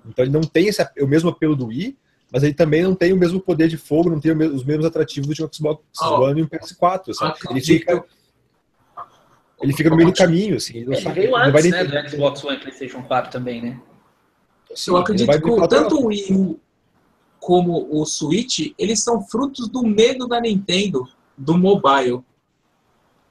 Então, 0.06 0.24
ele 0.24 0.32
não 0.32 0.42
tem 0.42 0.68
esse, 0.68 0.82
o 1.00 1.06
mesmo 1.06 1.28
apelo 1.28 1.56
do 1.56 1.66
Wii, 1.66 1.96
mas 2.32 2.42
ele 2.42 2.54
também 2.54 2.82
não 2.82 2.94
tem 2.94 3.12
o 3.12 3.16
mesmo 3.16 3.40
poder 3.40 3.68
de 3.68 3.76
fogo, 3.76 4.08
não 4.08 4.20
tem 4.20 4.32
os 4.32 4.64
mesmos 4.64 4.86
atrativos 4.86 5.34
de 5.36 5.44
um 5.44 5.48
Xbox 5.52 5.82
Oh. 6.00 6.22
One 6.22 6.40
e 6.40 6.44
um 6.44 6.48
PS4, 6.48 7.12
sabe? 7.12 7.38
Ele 7.50 7.60
fica, 7.60 8.04
ele 9.60 9.72
fica 9.74 9.90
no 9.90 9.96
meio 9.96 10.10
do 10.10 10.16
caminho, 10.16 10.56
assim. 10.56 10.78
Ele 10.78 10.86
não, 10.86 10.92
Ele 10.94 11.02
sabe, 11.02 11.20
veio 11.20 11.30
não 11.32 11.38
antes, 11.38 11.70
vai 11.70 11.84
né, 11.84 11.84
do 11.84 12.10
Xbox 12.10 12.42
One 12.44 12.56
e 12.56 12.60
PlayStation 12.60 13.02
4 13.02 13.30
também, 13.30 13.60
né? 13.60 13.80
Eu 14.86 14.96
acredito 14.96 15.30
que 15.30 15.68
tanto 15.68 16.00
o 16.00 16.06
Wii 16.06 16.32
U 16.32 16.60
como 17.40 17.88
o 17.90 18.04
Switch, 18.06 18.72
eles 18.78 19.02
são 19.02 19.20
frutos 19.20 19.68
do 19.68 19.82
medo 19.82 20.28
da 20.28 20.40
Nintendo 20.40 21.08
do 21.36 21.58
mobile. 21.58 22.20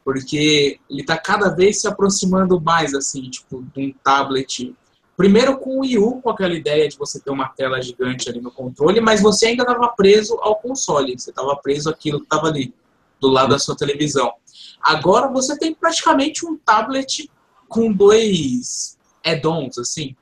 Porque 0.03 0.79
ele 0.89 1.03
tá 1.03 1.17
cada 1.17 1.49
vez 1.49 1.79
se 1.79 1.87
aproximando 1.87 2.59
mais, 2.59 2.93
assim, 2.93 3.29
tipo, 3.29 3.63
de 3.73 3.85
um 3.85 3.93
tablet. 4.03 4.75
Primeiro 5.15 5.57
com 5.57 5.77
o 5.77 5.79
Wii 5.81 5.97
U, 5.99 6.21
com 6.21 6.29
aquela 6.29 6.53
ideia 6.53 6.89
de 6.89 6.97
você 6.97 7.19
ter 7.19 7.29
uma 7.29 7.47
tela 7.49 7.81
gigante 7.81 8.27
ali 8.29 8.41
no 8.41 8.51
controle, 8.51 8.99
mas 8.99 9.21
você 9.21 9.47
ainda 9.47 9.63
estava 9.63 9.87
preso 9.89 10.37
ao 10.41 10.55
console. 10.55 11.17
Você 11.17 11.29
estava 11.29 11.55
preso 11.55 11.89
àquilo 11.89 12.19
que 12.19 12.25
estava 12.25 12.47
ali, 12.47 12.73
do 13.19 13.29
lado 13.29 13.51
da 13.51 13.59
sua 13.59 13.77
televisão. 13.77 14.33
Agora 14.81 15.27
você 15.27 15.57
tem 15.57 15.73
praticamente 15.73 16.45
um 16.45 16.57
tablet 16.57 17.29
com 17.69 17.93
dois 17.93 18.97
add-ons, 19.23 19.77
assim, 19.77 20.15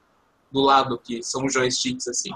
do 0.52 0.62
lado, 0.62 0.98
que 0.98 1.22
são 1.24 1.50
joysticks, 1.50 2.08
assim. 2.08 2.32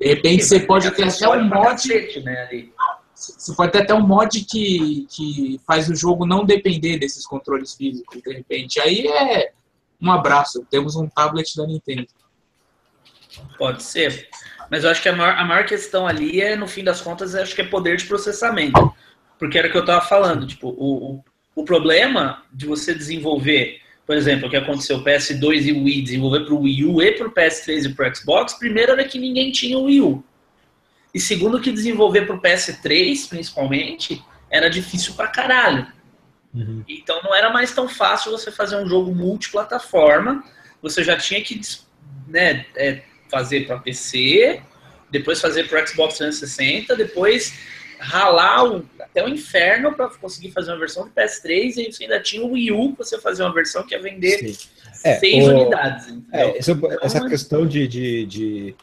De 0.00 0.06
repente 0.06 0.44
você 0.44 0.60
pode 0.60 0.90
ter 0.92 1.08
até 1.08 1.28
um 1.28 1.44
mod. 1.44 1.88
Cacete, 1.88 2.20
né. 2.20 2.68
Você 3.14 3.54
pode 3.54 3.72
ter 3.72 3.82
até 3.82 3.92
um 3.94 4.06
mod 4.06 4.44
que, 4.44 5.06
que 5.10 5.60
faz 5.66 5.88
o 5.88 5.94
jogo 5.94 6.24
não 6.24 6.44
depender 6.44 6.98
desses 6.98 7.26
controles 7.26 7.74
físicos, 7.74 8.22
de 8.22 8.32
repente. 8.32 8.80
Aí 8.80 9.08
é 9.08 9.52
um 10.00 10.12
abraço. 10.12 10.64
Temos 10.70 10.94
um 10.94 11.08
tablet 11.08 11.56
da 11.56 11.66
Nintendo. 11.66 12.06
Pode 13.58 13.82
ser. 13.82 14.28
Mas 14.70 14.84
eu 14.84 14.90
acho 14.90 15.02
que 15.02 15.08
a 15.08 15.16
maior, 15.16 15.36
a 15.36 15.44
maior 15.44 15.66
questão 15.66 16.06
ali 16.06 16.40
é, 16.40 16.54
no 16.54 16.68
fim 16.68 16.84
das 16.84 17.00
contas, 17.00 17.34
acho 17.34 17.54
que 17.54 17.62
é 17.62 17.66
poder 17.66 17.96
de 17.96 18.06
processamento. 18.06 18.94
Porque 19.38 19.58
era 19.58 19.68
o 19.68 19.70
que 19.70 19.76
eu 19.76 19.82
estava 19.82 20.04
falando. 20.04 20.46
Tipo, 20.46 20.68
o, 20.68 21.14
o, 21.14 21.24
o 21.56 21.64
problema 21.64 22.44
de 22.52 22.66
você 22.66 22.94
desenvolver, 22.94 23.80
por 24.08 24.16
exemplo, 24.16 24.48
o 24.48 24.50
que 24.50 24.56
aconteceu, 24.56 24.96
o 24.96 25.04
PS2 25.04 25.66
e 25.66 25.72
o 25.72 25.82
Wii, 25.82 26.00
desenvolver 26.00 26.46
para 26.46 26.54
o 26.54 26.62
Wii 26.62 26.84
U 26.86 27.02
e 27.02 27.12
para 27.12 27.28
o 27.28 27.30
PS3 27.30 27.84
e 27.84 27.94
para 27.94 28.10
o 28.10 28.16
Xbox, 28.16 28.54
primeiro 28.54 28.92
era 28.92 29.04
que 29.04 29.18
ninguém 29.18 29.52
tinha 29.52 29.76
o 29.76 29.82
Wii 29.82 30.00
U. 30.00 30.24
E 31.12 31.20
segundo 31.20 31.60
que 31.60 31.70
desenvolver 31.70 32.24
para 32.24 32.34
o 32.34 32.40
PS3, 32.40 33.28
principalmente, 33.28 34.24
era 34.50 34.70
difícil 34.70 35.12
pra 35.12 35.26
caralho. 35.26 35.86
Uhum. 36.54 36.82
Então 36.88 37.20
não 37.22 37.34
era 37.34 37.50
mais 37.50 37.74
tão 37.74 37.86
fácil 37.86 38.30
você 38.30 38.50
fazer 38.50 38.76
um 38.76 38.88
jogo 38.88 39.14
multiplataforma. 39.14 40.42
Você 40.80 41.04
já 41.04 41.18
tinha 41.18 41.42
que 41.42 41.60
né, 42.26 42.64
é, 42.76 43.02
fazer 43.30 43.66
para 43.66 43.78
PC, 43.78 44.62
depois 45.10 45.38
fazer 45.38 45.68
para 45.68 45.86
Xbox 45.86 46.16
360, 46.16 46.96
depois 46.96 47.52
ralar 47.98 48.64
o, 48.64 48.84
até 49.00 49.24
o 49.24 49.28
inferno 49.28 49.94
para 49.94 50.08
conseguir 50.10 50.50
fazer 50.52 50.70
uma 50.72 50.78
versão 50.78 51.04
do 51.04 51.10
PS3 51.10 51.76
e 51.76 51.92
você 51.92 52.04
ainda 52.04 52.20
tinha 52.20 52.44
o 52.44 52.52
Wii 52.52 52.72
U 52.72 52.92
para 52.94 53.04
você 53.04 53.18
fazer 53.20 53.42
uma 53.42 53.52
versão 53.52 53.84
que 53.86 53.94
ia 53.94 54.00
vender 54.02 54.38
Sim. 54.38 54.68
É, 55.04 55.18
seis 55.18 55.46
o- 55.46 55.50
unidades. 55.50 56.06
É, 56.32 56.58
essa, 56.58 56.72
essa 57.02 57.18
Então, 57.18 57.28
questão 57.28 57.66
de, 57.66 57.86
de, 57.88 58.26
de- 58.26 58.74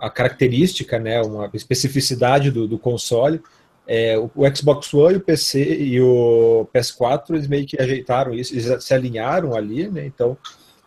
a 0.00 0.08
característica, 0.10 0.98
né, 0.98 1.20
uma 1.22 1.50
especificidade 1.54 2.50
do, 2.50 2.66
do 2.66 2.78
console, 2.78 3.40
é, 3.86 4.16
o, 4.18 4.30
o 4.34 4.56
Xbox 4.56 4.92
One, 4.94 5.16
o 5.16 5.20
PC 5.20 5.76
e 5.78 6.00
o 6.00 6.66
PS4, 6.72 7.34
eles 7.34 7.46
meio 7.48 7.66
que 7.66 7.80
ajeitaram 7.80 8.32
isso, 8.32 8.54
eles 8.54 8.82
se 8.84 8.94
alinharam 8.94 9.54
ali, 9.54 9.88
né, 9.88 10.06
então 10.06 10.38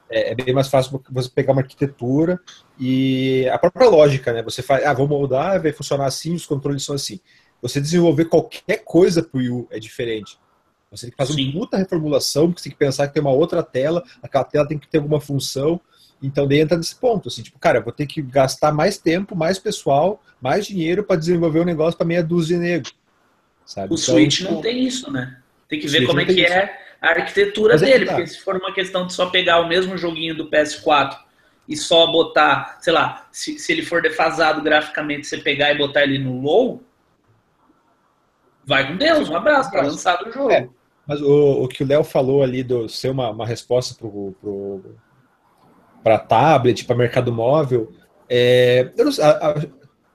é, 0.10 0.32
é 0.32 0.36
bem 0.36 0.54
mais 0.54 0.68
fácil 0.68 1.02
você 1.12 1.30
pegar 1.30 1.54
uma 1.54 1.62
arquitetura 1.62 2.40
e 2.80 3.48
a 3.52 3.58
própria 3.58 3.90
lógica, 3.90 4.34
né, 4.34 4.42
você 4.42 4.62
faz, 4.62 4.86
ah, 4.86 4.94
vou 4.94 5.08
moldar, 5.08 5.62
vai 5.62 5.72
funcionar 5.72 6.06
assim, 6.06 6.34
os 6.34 6.46
controles 6.46 6.84
são 6.84 6.96
assim. 6.96 7.20
Você 7.64 7.80
desenvolver 7.80 8.26
qualquer 8.26 8.84
coisa 8.84 9.24
pro 9.24 9.40
Wii 9.40 9.50
U 9.50 9.68
é 9.72 9.80
diferente. 9.80 10.38
Você 10.92 11.08
tem 11.08 11.12
que 11.12 11.18
fazer 11.18 11.34
Sim. 11.34 11.50
uma 11.50 11.62
puta 11.62 11.78
reformulação, 11.78 12.48
porque 12.48 12.60
você 12.62 12.66
tem 12.70 12.74
que 12.74 12.78
pensar 12.78 13.08
que 13.08 13.14
tem 13.14 13.22
uma 13.22 13.32
outra 13.32 13.64
tela, 13.64 14.04
aquela 14.22 14.44
tela 14.44 14.68
tem 14.68 14.78
que 14.78 14.88
ter 14.88 14.98
alguma 15.00 15.20
função, 15.20 15.80
então 16.22 16.48
daí 16.48 16.60
entra 16.60 16.78
nesse 16.78 16.96
ponto, 16.96 17.30
assim, 17.30 17.42
tipo, 17.42 17.58
cara, 17.58 17.80
eu 17.80 17.84
vou 17.84 17.92
ter 17.92 18.06
que 18.06 18.22
gastar 18.22 18.72
mais 18.72 18.98
tempo, 18.98 19.36
mais 19.36 19.58
pessoal, 19.58 20.22
mais 20.42 20.68
dinheiro 20.68 21.04
para 21.04 21.16
desenvolver 21.16 21.62
um 21.62 21.66
negócio 21.66 21.98
para 21.98 22.06
meia 22.06 22.22
dúzia 22.24 22.58
de 22.58 22.64
negro. 22.64 22.92
Sabe? 23.66 23.88
O 23.94 23.96
Então, 23.96 23.98
Switch 23.98 24.38
tipo, 24.40 24.52
não 24.52 24.62
tem 24.62 24.86
isso, 24.86 25.10
né? 25.12 25.40
Tem 25.68 25.80
que 25.80 25.88
ver 25.88 26.06
como 26.06 26.20
é 26.20 26.26
que 26.26 26.34
isso. 26.34 26.54
é 26.54 26.80
a 27.02 27.08
arquitetura 27.10 27.74
Mas 27.74 27.82
é 27.82 27.86
dele, 27.86 28.06
tá. 28.06 28.14
porque 28.14 28.28
se 28.28 28.40
for 28.40 28.58
uma 28.58 28.74
questão 28.74 29.08
de 29.08 29.14
só 29.14 29.26
pegar 29.30 29.62
o 29.62 29.68
mesmo 29.68 29.98
joguinho 29.98 30.36
do 30.36 30.50
PS4 30.50 31.18
e 31.68 31.76
só 31.76 32.06
botar, 32.12 32.78
sei 32.82 32.94
lá, 32.94 33.28
se, 33.32 33.58
se 33.58 33.72
ele 33.72 33.82
for 33.84 34.02
defasado 34.02 34.62
graficamente, 34.62 35.26
você 35.26 35.38
pegar 35.38 35.72
e 35.74 35.78
botar 35.78 36.04
ele 36.04 36.20
no 36.20 36.40
low, 36.42 36.84
vai 38.66 38.88
com 38.88 38.98
Deus, 38.98 39.30
um 39.30 39.36
abraço, 39.36 39.72
tá 39.72 39.82
lançado 39.82 40.28
o 40.28 40.32
jogo. 40.32 40.52
É. 40.52 40.68
Mas 41.06 41.22
o, 41.22 41.64
o 41.64 41.68
que 41.68 41.84
o 41.84 41.88
Léo 41.88 42.04
falou 42.04 42.44
ali 42.44 42.64
do 42.64 42.88
ser 42.88 43.10
uma, 43.10 43.30
uma 43.30 43.46
resposta 43.46 43.96
para 46.04 46.20
tablet, 46.20 46.86
para 46.86 46.96
mercado 46.96 47.32
móvel, 47.32 47.92
é, 48.30 48.92
não, 48.98 49.12
a, 49.22 49.50
a, 49.50 49.66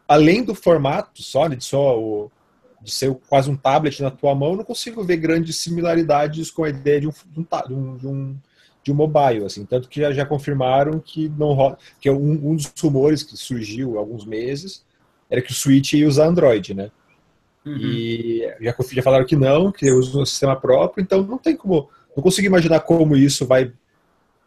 além 0.08 0.42
do 0.42 0.54
formato 0.54 1.22
só, 1.22 1.46
de 1.46 1.62
só 1.62 1.98
o, 1.98 2.30
de 2.80 2.90
ser 2.90 3.14
quase 3.28 3.50
um 3.50 3.56
tablet 3.56 4.02
na 4.02 4.10
tua 4.10 4.34
mão, 4.34 4.52
eu 4.52 4.56
não 4.56 4.64
consigo 4.64 5.04
ver 5.04 5.18
grandes 5.18 5.56
similaridades 5.56 6.50
com 6.50 6.64
a 6.64 6.70
ideia 6.70 7.02
de 7.02 7.08
um, 7.08 7.12
de 7.12 7.74
um, 7.74 7.96
de 7.96 8.06
um, 8.06 8.36
de 8.82 8.92
um 8.92 8.94
mobile, 8.94 9.44
assim, 9.44 9.66
tanto 9.66 9.88
que 9.88 10.00
já, 10.00 10.10
já 10.10 10.24
confirmaram 10.24 10.98
que 10.98 11.28
não 11.28 11.52
rola, 11.52 11.76
que 12.00 12.08
é 12.08 12.12
um, 12.12 12.50
um 12.50 12.56
dos 12.56 12.72
rumores 12.80 13.22
que 13.22 13.36
surgiu 13.36 13.96
há 13.96 14.00
alguns 14.00 14.24
meses 14.24 14.86
era 15.30 15.42
que 15.42 15.50
o 15.50 15.54
Switch 15.54 15.92
ia 15.92 16.08
usar 16.08 16.26
Android, 16.26 16.74
né? 16.74 16.90
Uhum. 17.68 17.76
E 17.76 18.54
já, 18.60 18.74
já 18.92 19.02
falaram 19.02 19.26
que 19.26 19.36
não, 19.36 19.70
que 19.70 19.90
usa 19.90 20.18
um 20.18 20.24
sistema 20.24 20.56
próprio, 20.56 21.02
então 21.02 21.22
não 21.22 21.38
tem 21.38 21.56
como, 21.56 21.88
não 22.16 22.22
consigo 22.22 22.46
imaginar 22.46 22.80
como 22.80 23.16
isso 23.16 23.46
vai 23.46 23.72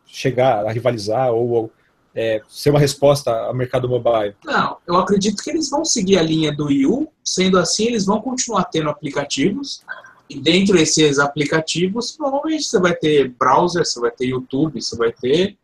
chegar 0.06 0.66
a 0.66 0.72
rivalizar 0.72 1.32
ou, 1.32 1.50
ou 1.50 1.72
é, 2.13 2.42
ser 2.50 2.72
uma 2.72 2.80
resposta 2.80 3.32
ao 3.32 3.54
mercado 3.54 3.88
mobile. 3.88 4.36
Não, 4.44 4.78
eu 4.88 4.98
acredito 4.98 5.42
que 5.42 5.50
eles 5.50 5.70
vão 5.70 5.86
seguir 5.86 6.18
a 6.18 6.22
linha 6.24 6.54
do 6.54 6.66
Wii 6.66 6.86
U, 6.86 7.08
sendo 7.24 7.58
assim 7.58 7.88
eles 7.88 8.06
vão 8.06 8.22
continuar 8.22 8.66
tendo 8.66 8.90
aplicativos 8.90 9.84
e 10.32 10.40
dentro 10.40 10.78
desses 10.78 11.20
aplicativos, 11.20 12.13
provavelmente 12.13 12.63
você 12.63 12.80
vai 12.80 12.96
ter 12.96 13.28
browser, 13.30 13.86
você 13.86 14.00
vai 14.00 14.12
ter 14.12 14.28
YouTube, 14.28 14.82
você 14.82 14.96
vai 14.96 15.12
ter 15.12 15.58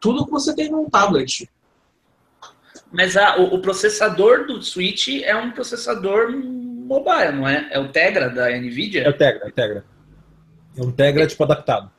tudo 0.00 0.24
que 0.24 0.32
você 0.32 0.52
tem 0.52 0.68
num 0.68 0.90
tablet. 0.90 1.48
Mas 2.90 3.16
a, 3.16 3.38
o, 3.38 3.54
o, 3.54 3.62
processador 3.62 4.48
do 4.48 4.60
Switch 4.62 5.22
é 5.22 5.36
um 5.36 5.52
processador 5.52 6.32
mobile, 6.90 7.32
não 7.32 7.48
é? 7.48 7.68
É 7.70 7.78
o 7.78 7.88
Tegra 7.88 8.28
da 8.28 8.50
NVIDIA? 8.50 9.04
É 9.04 9.08
o 9.08 9.12
Tegra, 9.12 9.44
é 9.44 9.48
o 9.48 9.52
Tegra. 9.52 9.84
É 10.76 10.82
um 10.82 10.92
Tegra 10.92 11.26
tipo 11.26 11.44
adaptado. 11.44 11.90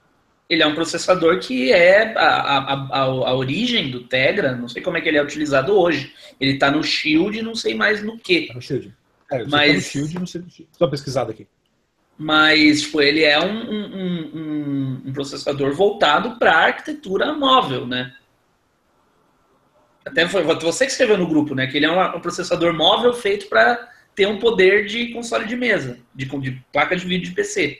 Ele 0.50 0.62
é 0.62 0.67
um 0.67 0.75
processador 0.75 1.39
que 1.39 1.71
é 1.71 2.13
a, 2.17 2.27
a, 2.27 2.74
a, 2.74 3.01
a 3.03 3.36
origem 3.36 3.89
do 3.89 4.03
Tegra, 4.03 4.53
não 4.53 4.67
sei 4.67 4.81
como 4.81 4.98
é 4.98 5.01
que 5.01 5.07
ele 5.07 5.17
é 5.17 5.24
utilizado 5.24 5.74
hoje. 5.74 6.13
Ele 6.39 6.51
está 6.51 6.69
no 6.69 6.83
Shield, 6.83 7.41
não 7.41 7.55
sei 7.55 7.74
mais 7.74 8.03
no 8.03 8.17
que. 8.17 8.48
Tá 8.48 8.55
no 8.55 8.62
Shield. 8.62 8.93
É, 9.31 9.45
Mas... 9.45 9.71
Tá 9.71 9.74
no 9.74 9.81
Shield, 9.81 10.19
não 10.19 10.27
sei. 10.27 10.43
Estou 10.71 10.89
pesquisado 10.89 11.31
aqui 11.31 11.48
mas 12.21 12.83
tipo, 12.83 13.01
ele 13.01 13.24
é 13.24 13.39
um, 13.39 13.71
um, 13.71 14.36
um, 14.36 15.01
um 15.07 15.13
processador 15.13 15.74
voltado 15.74 16.38
para 16.38 16.53
arquitetura 16.53 17.33
móvel, 17.33 17.88
né? 17.88 18.13
Até 20.05 20.27
foi 20.27 20.43
você 20.43 20.86
que 20.86 20.91
escreveu 20.91 21.17
no 21.17 21.27
grupo, 21.27 21.55
né? 21.55 21.65
Que 21.65 21.77
ele 21.77 21.88
é 21.88 21.91
um, 21.91 22.19
processador 22.19 22.75
móvel 22.75 23.13
feito 23.13 23.48
para 23.48 23.89
ter 24.15 24.27
um 24.27 24.39
poder 24.39 24.86
de 24.86 25.08
console 25.13 25.46
de 25.46 25.56
mesa, 25.56 26.00
de, 26.13 26.25
de, 26.25 26.63
placa 26.72 26.96
de 26.96 27.06
vídeo 27.06 27.30
de 27.30 27.36
PC. 27.36 27.80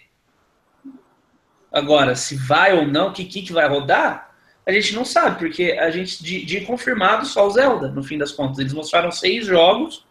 Agora, 1.72 2.16
se 2.16 2.36
vai 2.36 2.74
ou 2.74 2.86
não, 2.86 3.14
que 3.14 3.26
que 3.26 3.54
vai 3.54 3.68
rodar, 3.68 4.36
a 4.66 4.72
gente 4.72 4.94
não 4.94 5.06
sabe, 5.06 5.40
porque 5.40 5.72
a 5.74 5.90
gente 5.90 6.24
de, 6.24 6.46
de 6.46 6.62
confirmado 6.62 7.26
só 7.26 7.48
o 7.48 7.52
Zelda, 7.52 7.90
no 7.90 8.04
fim 8.04 8.18
das 8.18 8.32
contas. 8.32 8.60
Eles 8.60 8.74
mostraram 8.74 9.12
seis 9.12 9.46
jogos 9.46 10.06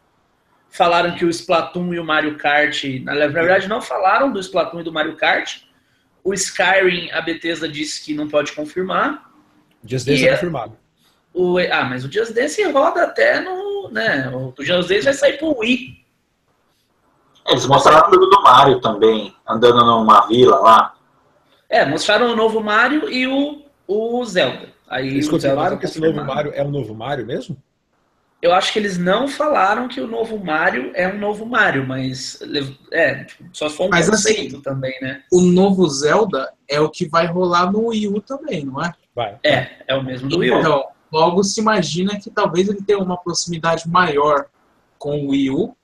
falaram 0.71 1.15
que 1.15 1.25
o 1.25 1.29
Splatoon 1.29 1.93
e 1.93 1.99
o 1.99 2.05
Mario 2.05 2.37
Kart. 2.39 2.85
Na 3.03 3.15
verdade, 3.27 3.69
não 3.69 3.83
falaram 3.83 4.33
do 4.33 4.41
Splatoon 4.41 4.81
e 4.81 4.85
do 4.85 4.93
Mario 4.93 5.17
Kart. 5.17 5.63
O 6.23 6.33
Skyrim, 6.33 7.11
a 7.11 7.21
Bethesda 7.21 7.69
disse 7.69 8.05
que 8.05 8.15
não 8.15 8.29
pode 8.29 8.53
confirmar. 8.53 9.31
O 9.83 9.89
Just 9.89 10.07
Dance 10.07 10.27
é 10.27 10.33
confirmado. 10.33 10.79
O, 11.33 11.59
ah, 11.59 11.85
mas 11.85 12.05
o 12.05 12.13
Just 12.13 12.33
Dance 12.33 12.63
roda 12.71 13.03
até 13.05 13.41
no. 13.41 13.91
Né, 13.91 14.31
o 14.31 14.55
Just 14.63 14.89
Dance 14.89 15.05
vai 15.05 15.15
sair 15.15 15.39
pro 15.39 15.59
Wii. 15.59 16.00
Eles 17.51 17.67
mostraram 17.67 18.09
o 18.09 18.15
jogo 18.15 18.27
do 18.27 18.43
Mario 18.43 18.81
também, 18.81 19.35
andando 19.47 19.85
numa 19.85 20.27
vila 20.27 20.59
lá. 20.61 20.95
É, 21.69 21.85
mostraram 21.85 22.33
o 22.33 22.37
novo 22.37 22.61
Mario 22.61 23.11
e 23.11 23.27
o, 23.27 23.63
o 23.87 24.25
Zelda. 24.25 24.69
Aí 24.89 25.09
Eles 25.09 25.29
confirmaram 25.29 25.77
tá 25.77 25.81
que 25.81 25.87
esse 25.87 26.01
novo 26.01 26.25
Mario 26.25 26.53
é 26.55 26.65
o 26.65 26.71
novo 26.71 26.95
Mario 26.95 27.27
mesmo? 27.27 27.57
eu 28.43 28.55
acho 28.55 28.73
que 28.73 28.79
eles 28.79 28.97
não 28.97 29.29
falaram 29.29 29.87
que 29.87 30.01
o 30.01 30.07
novo 30.07 30.39
Mario 30.43 30.93
é 30.95 31.07
um 31.07 31.19
novo 31.19 31.45
Mario, 31.45 31.87
mas 31.87 32.41
é, 32.91 33.27
só 33.53 33.69
foi 33.69 33.87
um 33.87 33.91
mas, 33.91 34.09
assim, 34.09 34.29
conceito 34.29 34.55
assim, 34.55 34.63
também, 34.63 34.95
né? 35.03 35.23
O 35.31 35.43
novo 35.43 35.87
Zelda 35.89 36.53
é 36.67 36.81
o 36.81 36.89
que 36.89 37.07
vai 37.07 37.27
rolar 37.27 37.71
no 37.71 37.89
Wii 37.89 38.09
U 38.09 38.21
também, 38.21 38.65
não 38.65 38.83
é? 38.83 38.95
Vai. 39.15 39.39
É, 39.45 39.71
é 39.87 39.95
o 39.95 40.03
mesmo 40.03 40.29
do 40.29 40.39
Wii 40.39 40.53
U. 40.53 40.59
Então, 40.59 40.85
logo 41.13 41.45
se 41.45 41.61
imagina 41.61 42.19
que 42.19 42.31
talvez 42.31 42.69
ele 42.69 42.83
tenha 42.83 42.99
uma 42.99 43.19
proximidade 43.19 43.87
maior 43.87 44.47
com 44.99 45.27
o 45.27 45.31
Wii 45.31 45.51
U 45.51 45.77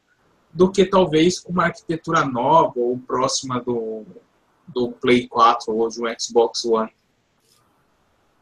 do 0.57 0.71
que 0.71 0.87
talvez 0.87 1.45
uma 1.47 1.65
arquitetura 1.65 2.25
nova 2.25 2.73
ou 2.77 2.99
próxima 2.99 3.61
do, 3.61 4.05
do 4.67 4.91
Play 4.91 5.29
4 5.29 5.75
ou 5.75 5.87
de 5.89 6.03
um 6.03 6.07
Xbox 6.19 6.65
One. 6.65 6.91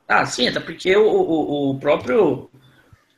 Ah, 0.06 0.24
sim, 0.24 0.46
até 0.46 0.60
porque 0.60 0.94
o, 0.96 1.04
o, 1.04 1.70
o 1.70 1.78
próprio 1.80 2.48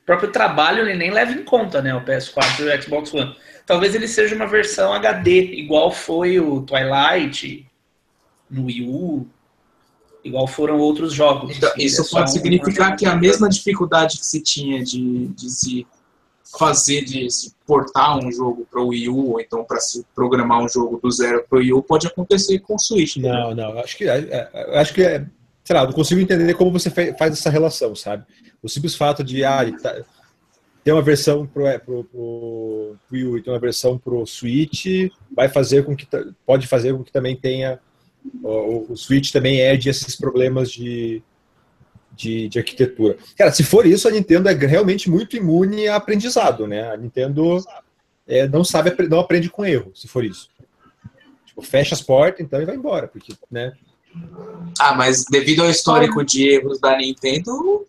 próprio 0.07 0.31
trabalho 0.31 0.83
ele 0.83 0.95
nem 0.95 1.11
leva 1.11 1.33
em 1.33 1.45
conta, 1.45 1.83
né? 1.83 1.95
O 1.95 2.05
PS4 2.05 2.61
e 2.61 2.63
o 2.63 2.83
Xbox 2.83 3.13
One. 3.13 3.37
Talvez 3.67 3.95
ele 3.95 4.09
seja 4.09 4.35
uma 4.35 4.47
versão 4.47 4.93
HD, 4.95 5.57
igual 5.57 5.91
foi 5.91 6.41
o 6.41 6.63
Twilight 6.63 7.67
no 8.49 8.67
Wii 8.67 8.89
U, 8.89 9.29
igual 10.25 10.47
foram 10.47 10.79
outros 10.79 11.13
jogos. 11.13 11.57
Então, 11.57 11.71
isso 11.77 12.03
é 12.03 12.09
pode 12.09 12.33
significar 12.33 12.97
que 12.97 13.05
a 13.05 13.17
mesma 13.17 13.49
dificuldade 13.49 14.19
que 14.19 14.25
se 14.25 14.41
tinha 14.41 14.83
de, 14.83 15.27
de 15.27 15.51
se 15.51 15.87
fazer, 16.57 17.05
de 17.05 17.31
se 17.31 17.53
portar 17.67 18.19
um 18.19 18.31
jogo 18.31 18.67
para 18.71 18.81
o 18.81 18.89
Wii 18.89 19.09
U, 19.09 19.33
ou 19.33 19.41
então 19.41 19.65
para 19.65 19.81
se 19.81 20.05
programar 20.15 20.63
um 20.63 20.69
jogo 20.69 20.99
do 21.03 21.11
zero 21.11 21.45
para 21.49 21.57
o 21.57 21.61
Wii 21.61 21.73
U, 21.73 21.83
pode 21.83 22.07
acontecer 22.07 22.59
com 22.61 22.75
o 22.75 22.79
Switch. 22.79 23.17
Né? 23.17 23.29
Não, 23.29 23.55
não, 23.55 23.79
acho 23.79 23.97
que, 23.97 24.09
é, 24.09 24.19
é, 24.53 24.79
acho 24.79 24.95
que 24.95 25.03
é, 25.03 25.27
sei 25.65 25.77
lá, 25.77 25.85
não 25.85 25.93
consigo 25.93 26.21
entender 26.21 26.55
como 26.55 26.71
você 26.71 26.91
faz 26.91 27.33
essa 27.33 27.51
relação, 27.51 27.95
sabe? 27.95 28.25
O 28.63 28.69
simples 28.69 28.95
fato 28.95 29.25
de 29.25 29.45
ah, 29.45 29.61
tá, 29.83 30.03
ter 30.85 30.93
uma 30.93 31.03
versão 31.03 31.47
pro, 31.47 31.67
é, 31.67 31.79
pro, 31.79 32.05
pro 32.05 32.97
Wii 33.13 33.25
U 33.25 33.39
e 33.39 33.43
ter 33.43 33.51
uma 33.51 33.59
versão 33.59 33.99
pro 33.99 34.25
Switch 34.27 35.11
vai 35.35 35.49
fazer 35.49 35.85
com 35.85 35.97
que 35.97 36.07
pode 36.47 36.67
fazer 36.67 36.95
com 36.95 37.03
que 37.03 37.13
também 37.13 37.37
tenha 37.37 37.81
o, 38.43 38.93
o 38.93 38.97
Switch 38.97 39.33
também 39.33 39.61
herde 39.61 39.89
esses 39.89 40.17
problemas 40.17 40.71
de, 40.71 41.23
de, 42.17 42.49
de, 42.49 42.59
arquitetura. 42.59 43.17
Cara, 43.37 43.53
se 43.53 43.63
for 43.63 43.87
isso, 43.87 44.09
a 44.09 44.11
Nintendo 44.11 44.49
é 44.49 44.55
realmente 44.55 45.11
muito 45.11 45.37
imune 45.37 45.87
a 45.87 45.97
aprendizado, 45.97 46.67
né? 46.67 46.91
A 46.91 46.97
Nintendo 46.97 47.63
é, 48.27 48.49
não 48.49 48.65
sabe, 48.65 48.95
não 49.09 49.21
aprende 49.21 49.51
com 49.51 49.65
erro, 49.65 49.93
se 49.95 50.09
for 50.09 50.25
isso. 50.25 50.49
Tipo, 51.45 51.63
fecha 51.63 51.95
as 51.95 52.01
portas, 52.01 52.41
então, 52.41 52.61
e 52.61 52.65
vai 52.65 52.75
embora, 52.75 53.07
porque, 53.07 53.35
né? 53.51 53.73
Ah, 54.79 54.95
mas 54.95 55.25
devido 55.31 55.63
ao 55.63 55.71
histórico 55.71 56.25
de 56.25 56.49
erros 56.49 56.81
da 56.81 56.97
Nintendo, 56.97 57.85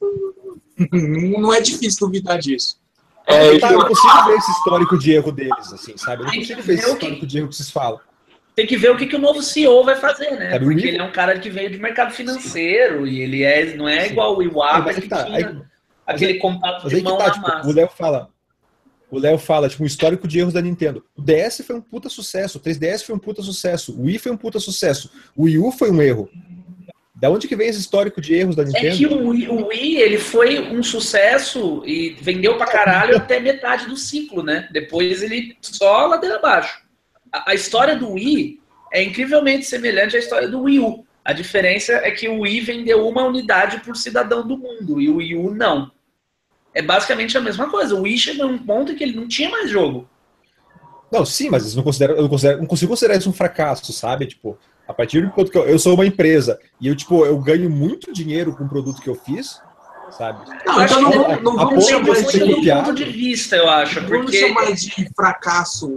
não 0.92 1.54
é 1.54 1.62
difícil 1.62 2.08
duvidar 2.08 2.38
disso. 2.38 2.78
É, 3.26 3.56
eu, 3.56 3.60
tá, 3.60 3.74
eu 3.74 3.86
consigo 3.86 4.26
ver 4.26 4.38
esse 4.38 4.52
histórico 4.52 4.98
de 4.98 5.12
erro 5.12 5.32
deles, 5.32 5.74
assim, 5.74 5.98
sabe? 5.98 6.22
Eu 6.22 6.28
não 6.28 6.34
consigo 6.34 6.62
ver 6.62 6.74
esse 6.76 6.90
histórico 6.90 7.26
de 7.26 7.38
erro 7.38 7.48
que 7.50 7.56
vocês 7.56 7.70
falam. 7.70 8.00
Tem 8.58 8.66
que 8.66 8.76
ver 8.76 8.90
o 8.90 8.98
que, 8.98 9.06
que 9.06 9.16
o 9.16 9.20
novo 9.20 9.44
CEO 9.44 9.84
vai 9.84 9.96
fazer, 9.96 10.32
né? 10.32 10.50
Sabe 10.50 10.66
Porque 10.66 10.88
ele 10.88 10.98
é 10.98 11.04
um 11.04 11.12
cara 11.12 11.38
que 11.38 11.48
veio 11.48 11.70
do 11.70 11.78
mercado 11.78 12.12
financeiro 12.12 13.06
Sim. 13.06 13.12
e 13.12 13.22
ele 13.22 13.44
é, 13.44 13.76
não 13.76 13.88
é 13.88 14.06
Sim. 14.06 14.14
igual 14.14 14.36
o 14.36 14.42
Iwata 14.42 14.96
que, 14.96 15.02
que 15.02 15.08
tá. 15.08 15.26
tinha 15.26 15.38
aí, 15.38 15.58
aquele 16.08 16.34
mas, 16.34 16.42
contato 16.42 16.90
de 16.90 17.02
mão 17.04 17.20
tá, 17.20 17.30
tipo, 17.30 17.68
O 17.68 17.72
Léo 17.72 17.88
fala, 17.88 18.30
o 19.12 19.20
Léo 19.20 19.38
fala, 19.38 19.70
tipo, 19.70 19.84
um 19.84 19.86
histórico 19.86 20.28
de 20.28 20.40
erros 20.40 20.54
da 20.54 20.62
Nintendo. 20.62 21.06
O 21.16 21.22
DS 21.22 21.62
foi 21.68 21.76
um 21.76 21.82
puta 21.82 22.10
sucesso, 22.10 22.58
o 22.58 22.62
3DS 22.62 23.06
foi 23.06 23.14
um 23.14 23.20
puta 23.20 23.44
sucesso, 23.44 23.96
o 23.96 24.06
Wii 24.06 24.18
foi 24.18 24.32
um 24.32 24.38
puta 24.38 24.60
sucesso, 24.60 25.12
o 25.36 25.44
Wii 25.44 25.60
U 25.60 25.72
foi 25.72 25.92
um 25.92 26.02
erro. 26.02 26.28
Da 27.14 27.30
onde 27.30 27.48
que 27.48 27.56
vem 27.56 27.68
esse 27.68 27.80
histórico 27.80 28.20
de 28.20 28.34
erros 28.34 28.56
da 28.56 28.64
Nintendo? 28.64 28.88
É 28.88 28.98
que 28.98 29.06
o 29.06 29.28
Wii, 29.28 29.50
o 29.50 29.68
Wii, 29.68 29.98
ele 29.98 30.18
foi 30.18 30.60
um 30.60 30.82
sucesso 30.82 31.84
e 31.86 32.18
vendeu 32.20 32.58
pra 32.58 32.66
caralho 32.66 33.18
até 33.18 33.40
metade 33.40 33.86
do 33.86 33.96
ciclo, 33.96 34.42
né? 34.42 34.68
Depois 34.72 35.22
ele 35.22 35.56
só 35.62 36.08
ladeira 36.08 36.38
abaixo. 36.38 36.87
A, 37.38 37.52
a 37.52 37.54
história 37.54 37.96
do 37.96 38.12
Wii 38.12 38.60
é 38.92 39.04
incrivelmente 39.04 39.66
semelhante 39.66 40.16
à 40.16 40.20
história 40.20 40.48
do 40.48 40.62
Wii 40.62 40.80
U. 40.80 41.06
A 41.24 41.34
diferença 41.34 41.94
é 41.94 42.12
que 42.12 42.28
o 42.30 42.42
Wii 42.42 42.62
vendeu 42.62 43.08
uma 43.08 43.24
unidade 43.26 43.82
por 43.82 43.98
cidadão 43.98 44.48
do 44.48 44.58
mundo 44.58 45.02
e 45.02 45.10
o 45.10 45.18
Wii 45.18 45.36
U 45.36 45.54
não 45.54 45.92
é 46.78 46.82
basicamente 46.82 47.36
a 47.36 47.42
mesma 47.42 47.68
coisa. 47.70 47.96
O 47.96 48.02
Wii 48.02 48.18
chegou 48.20 48.48
num 48.48 48.60
ponto 48.60 48.92
em 48.92 48.96
que 48.96 49.04
ele 49.04 49.16
não 49.16 49.28
tinha 49.28 49.50
mais 49.50 49.68
jogo. 49.68 50.08
Não, 51.12 51.26
sim, 51.26 51.50
mas 51.50 51.74
não 51.74 51.82
considero, 51.82 52.14
eu 52.14 52.22
não, 52.22 52.30
considero, 52.30 52.60
não 52.60 52.68
consigo 52.68 52.90
considerar 52.92 53.18
isso 53.18 53.30
um 53.30 53.34
fracasso, 53.34 53.92
sabe? 53.92 54.28
Tipo, 54.28 54.58
a 54.88 54.94
partir 54.94 55.26
do 55.26 55.32
ponto 55.32 55.50
que 55.50 55.58
eu, 55.58 55.68
eu, 55.68 55.80
sou 55.80 55.96
uma 55.96 56.06
empresa 56.06 56.60
e 56.80 56.88
eu, 56.88 56.96
tipo, 56.96 57.26
eu 57.26 57.40
ganho 57.40 57.68
muito 57.68 58.14
dinheiro 58.14 58.56
com 58.56 58.66
o 58.66 58.70
produto 58.70 59.02
que 59.02 59.10
eu 59.10 59.16
fiz, 59.16 59.60
sabe? 60.12 60.48
Não, 60.66 60.84
então 60.84 61.02
não, 61.02 61.12
não, 61.12 61.42
não 61.42 61.56
vamos 61.56 61.88
chamar 61.88 62.14
de 62.14 62.72
ponto 62.72 62.94
de 62.94 63.06
vista, 63.06 63.56
eu 63.56 63.68
acho. 63.68 64.02
Não 64.02 64.08
porque... 64.08 64.40
vamos 64.40 64.56
chamar 64.56 64.72
de 64.76 65.10
fracasso 65.16 65.96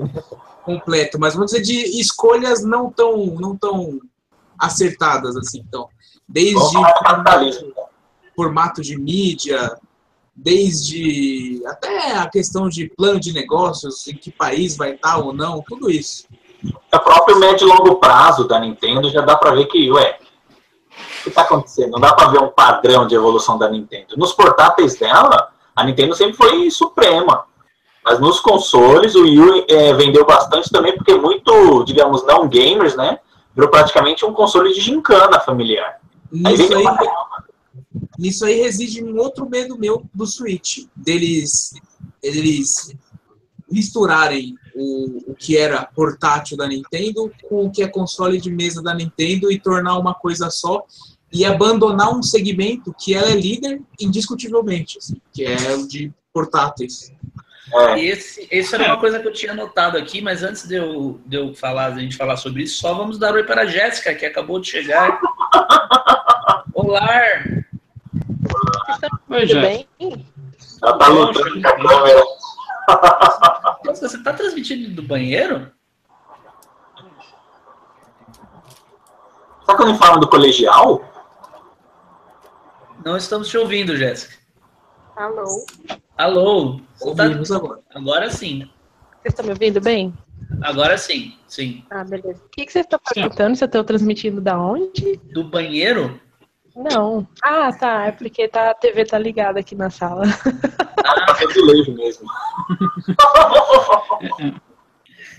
completo, 0.62 1.18
mas 1.18 1.34
vamos 1.34 1.52
dizer 1.52 1.62
de 1.62 2.00
escolhas 2.00 2.64
não 2.64 2.90
tão, 2.90 3.26
não 3.26 3.56
tão 3.56 4.00
acertadas, 4.58 5.36
assim, 5.36 5.64
então. 5.66 5.88
Desde 6.28 6.72
formato, 6.72 7.74
formato 8.36 8.82
de 8.82 8.96
mídia, 8.98 9.76
desde 10.34 11.62
até 11.66 12.16
a 12.16 12.28
questão 12.28 12.68
de 12.68 12.88
plano 12.88 13.18
de 13.20 13.32
negócios, 13.32 14.06
em 14.06 14.14
que 14.14 14.30
país 14.30 14.76
vai 14.76 14.94
estar 14.94 15.18
ou 15.18 15.32
não, 15.32 15.62
tudo 15.66 15.90
isso. 15.90 16.26
a 16.92 16.98
próprio 16.98 17.38
médio 17.38 17.66
e 17.66 17.70
longo 17.70 17.96
prazo 17.96 18.46
da 18.46 18.60
Nintendo 18.60 19.10
já 19.10 19.22
dá 19.22 19.36
para 19.36 19.54
ver 19.54 19.66
que, 19.66 19.90
ué, 19.90 20.18
o 20.90 21.22
que 21.24 21.28
está 21.30 21.42
acontecendo? 21.42 21.92
Não 21.92 22.00
dá 22.00 22.14
para 22.14 22.28
ver 22.28 22.40
um 22.40 22.48
padrão 22.48 23.06
de 23.06 23.14
evolução 23.14 23.58
da 23.58 23.68
Nintendo. 23.68 24.16
Nos 24.16 24.32
portáteis 24.32 24.96
dela, 24.96 25.52
a 25.74 25.84
Nintendo 25.84 26.14
sempre 26.14 26.36
foi 26.36 26.70
suprema. 26.70 27.44
Mas 28.04 28.18
nos 28.18 28.40
consoles, 28.40 29.14
o 29.14 29.22
Wii 29.22 29.66
é, 29.68 29.94
vendeu 29.94 30.24
bastante 30.24 30.70
também, 30.70 30.96
porque 30.96 31.14
muito, 31.14 31.84
digamos, 31.84 32.24
não 32.24 32.48
gamers, 32.48 32.96
né? 32.96 33.18
Virou 33.54 33.70
praticamente 33.70 34.24
um 34.24 34.32
console 34.32 34.72
de 34.72 34.80
gincana 34.80 35.38
familiar. 35.40 36.00
Nisso 36.32 36.74
aí, 36.74 36.86
aí, 36.86 36.96
nisso 38.18 38.44
aí 38.44 38.60
reside 38.60 39.04
um 39.04 39.18
outro 39.18 39.48
medo 39.48 39.78
meu 39.78 40.04
do 40.14 40.26
Switch, 40.26 40.86
deles, 40.96 41.74
eles 42.22 42.94
misturarem 43.70 44.54
o, 44.74 45.30
o 45.32 45.34
que 45.34 45.56
era 45.56 45.84
portátil 45.84 46.56
da 46.56 46.66
Nintendo 46.66 47.30
com 47.48 47.66
o 47.66 47.70
que 47.70 47.82
é 47.82 47.88
console 47.88 48.40
de 48.40 48.50
mesa 48.50 48.82
da 48.82 48.94
Nintendo 48.94 49.50
e 49.50 49.60
tornar 49.60 49.98
uma 49.98 50.14
coisa 50.14 50.50
só 50.50 50.84
e 51.32 51.44
abandonar 51.44 52.12
um 52.16 52.22
segmento 52.22 52.94
que 52.98 53.14
ela 53.14 53.30
é 53.30 53.36
líder 53.36 53.80
indiscutivelmente, 54.00 54.98
assim, 54.98 55.20
que 55.32 55.44
é 55.44 55.74
o 55.76 55.86
de 55.86 56.12
portáteis. 56.32 57.12
É. 57.72 58.00
Esse, 58.04 58.48
esse 58.50 58.74
era 58.74 58.86
uma 58.86 58.98
coisa 58.98 59.20
que 59.20 59.28
eu 59.28 59.32
tinha 59.32 59.54
notado 59.54 59.96
aqui, 59.96 60.20
mas 60.20 60.42
antes 60.42 60.66
de 60.66 60.74
eu, 60.74 61.20
de 61.24 61.36
eu 61.36 61.54
falar, 61.54 61.86
a 61.86 61.98
gente 61.98 62.16
falar 62.16 62.36
sobre 62.36 62.64
isso, 62.64 62.80
só 62.80 62.94
vamos 62.94 63.18
dar 63.18 63.34
oi 63.34 63.44
para 63.44 63.62
a 63.62 63.66
Jéssica, 63.66 64.14
que 64.14 64.26
acabou 64.26 64.60
de 64.60 64.68
chegar. 64.68 65.20
Olá! 66.74 67.20
Oi, 69.28 69.46
Tudo 69.46 69.60
bem? 69.60 69.88
Ela 70.82 70.98
tá 70.98 71.08
lutando 71.08 71.62
com 71.62 71.68
a 71.68 71.88
câmera. 71.88 72.22
Nossa, 73.84 74.08
você 74.08 74.22
tá 74.22 74.32
transmitindo 74.32 74.90
do 74.94 75.02
banheiro? 75.02 75.70
Sabe 79.64 79.76
quando 79.76 79.98
falam 79.98 80.18
do 80.18 80.28
colegial? 80.28 81.04
Não 83.04 83.16
estamos 83.16 83.48
te 83.48 83.56
ouvindo, 83.56 83.96
Jéssica. 83.96 84.34
Alô? 85.16 85.64
Alô? 86.20 86.78
Ouvimos 87.00 87.48
tá... 87.48 87.56
agora. 87.56 87.80
Agora 87.94 88.30
sim. 88.30 88.68
Vocês 89.22 89.32
estão 89.32 89.46
me 89.46 89.52
ouvindo 89.52 89.80
bem? 89.80 90.12
Agora 90.60 90.98
sim, 90.98 91.34
sim. 91.48 91.82
Ah, 91.88 92.04
beleza. 92.04 92.42
O 92.44 92.48
que, 92.50 92.66
que 92.66 92.72
vocês 92.72 92.84
estão 92.84 93.00
perguntando? 93.14 93.56
Se 93.56 93.64
eu 93.64 93.66
estou 93.66 93.82
transmitindo 93.82 94.38
da 94.38 94.60
onde? 94.60 95.18
Do 95.32 95.44
banheiro? 95.44 96.20
Não. 96.76 97.26
Ah, 97.42 97.72
tá. 97.72 98.08
É 98.08 98.12
porque 98.12 98.46
tá, 98.48 98.68
a 98.70 98.74
TV 98.74 99.06
tá 99.06 99.18
ligada 99.18 99.60
aqui 99.60 99.74
na 99.74 99.88
sala. 99.88 100.24
Ah, 101.02 101.36
é 101.40 101.44
azulejo 101.46 101.94
mesmo. 101.94 102.28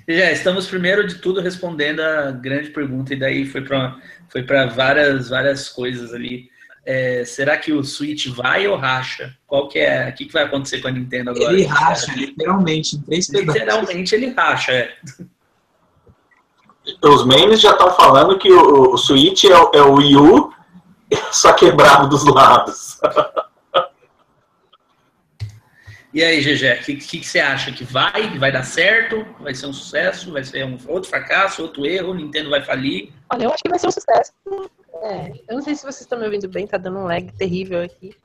Já 0.10 0.32
estamos 0.32 0.67
primeiro 0.67 1.06
de 1.06 1.20
tudo 1.20 1.41
respondendo 1.41 2.00
a 2.00 2.32
grande 2.32 2.72
pergunta 2.72 3.13
e 3.13 3.20
daí 3.20 3.46
foi 3.46 3.62
para 3.62 4.00
foi 4.30 4.41
para 4.41 4.65
várias 4.65 5.30
várias 5.30 5.70
coisas 5.70 6.12
ali. 6.12 6.50
É, 6.84 7.24
será 7.26 7.58
que 7.58 7.72
o 7.72 7.84
Switch 7.84 8.28
vai 8.28 8.67
ou 8.67 8.76
racha? 8.76 9.36
Qual 9.46 9.67
que 9.67 9.78
é? 9.80 10.10
O 10.10 10.13
que, 10.13 10.26
que 10.26 10.34
vai 10.34 10.44
acontecer 10.44 10.82
com 10.82 10.88
a 10.88 10.91
Nintendo 10.91 11.30
agora? 11.30 11.54
Ele 11.54 11.63
racha, 11.63 12.12
literalmente, 12.13 12.96
em 12.96 13.02
três 13.02 13.28
pedaços. 13.28 13.62
Literalmente 13.62 14.15
ele 14.15 14.34
racha, 14.34 14.72
é. 14.72 14.96
Os 17.04 17.26
memes 17.26 17.62
já 17.62 17.72
estão 17.72 17.91
falando 17.91 18.39
que 18.39 18.52
o, 18.52 18.94
o 18.94 18.98
Switch 18.98 19.44
é, 19.44 19.50
é 19.50 19.82
o 19.82 19.94
Wii 19.94 20.17
U, 20.17 20.54
só 21.32 21.54
quebrado 21.54 22.10
dos 22.10 22.26
lados. 22.26 23.00
E 26.13 26.22
aí, 26.22 26.41
GG, 26.41 26.82
o 26.82 26.84
que, 26.84 26.96
que, 26.96 27.20
que, 27.20 27.26
você 27.26 27.39
acha? 27.39 27.72
Que 27.72 27.86
vai? 27.86 28.38
Vai 28.38 28.52
dar 28.52 28.63
certo? 28.63 29.26
Vai 29.39 29.56
ser 29.56 29.67
um 29.67 29.74
sucesso? 29.74 30.34
Vai 30.34 30.44
ser 30.44 30.65
um 30.65 30.78
outro 30.88 31.10
fracasso? 31.10 31.62
Outro 31.62 31.86
erro? 31.86 32.12
O 32.12 32.13
Nintendo 32.13 32.50
vai 32.50 32.62
falir? 32.62 33.13
Olha, 33.30 33.46
eu 33.46 33.54
acho 33.54 33.63
que 33.63 33.70
vai 33.70 33.80
ser 33.80 33.88
um 33.88 33.91
sucesso. 33.91 34.34
É, 35.01 35.31
eu 35.47 35.55
não 35.55 35.61
sei 35.61 35.75
se 35.75 35.81
vocês 35.81 36.01
estão 36.01 36.19
me 36.19 36.25
ouvindo 36.25 36.47
bem, 36.47 36.67
tá 36.67 36.77
dando 36.77 36.99
um 36.99 37.05
lag 37.05 37.31
terrível 37.33 37.81
aqui. 37.81 38.15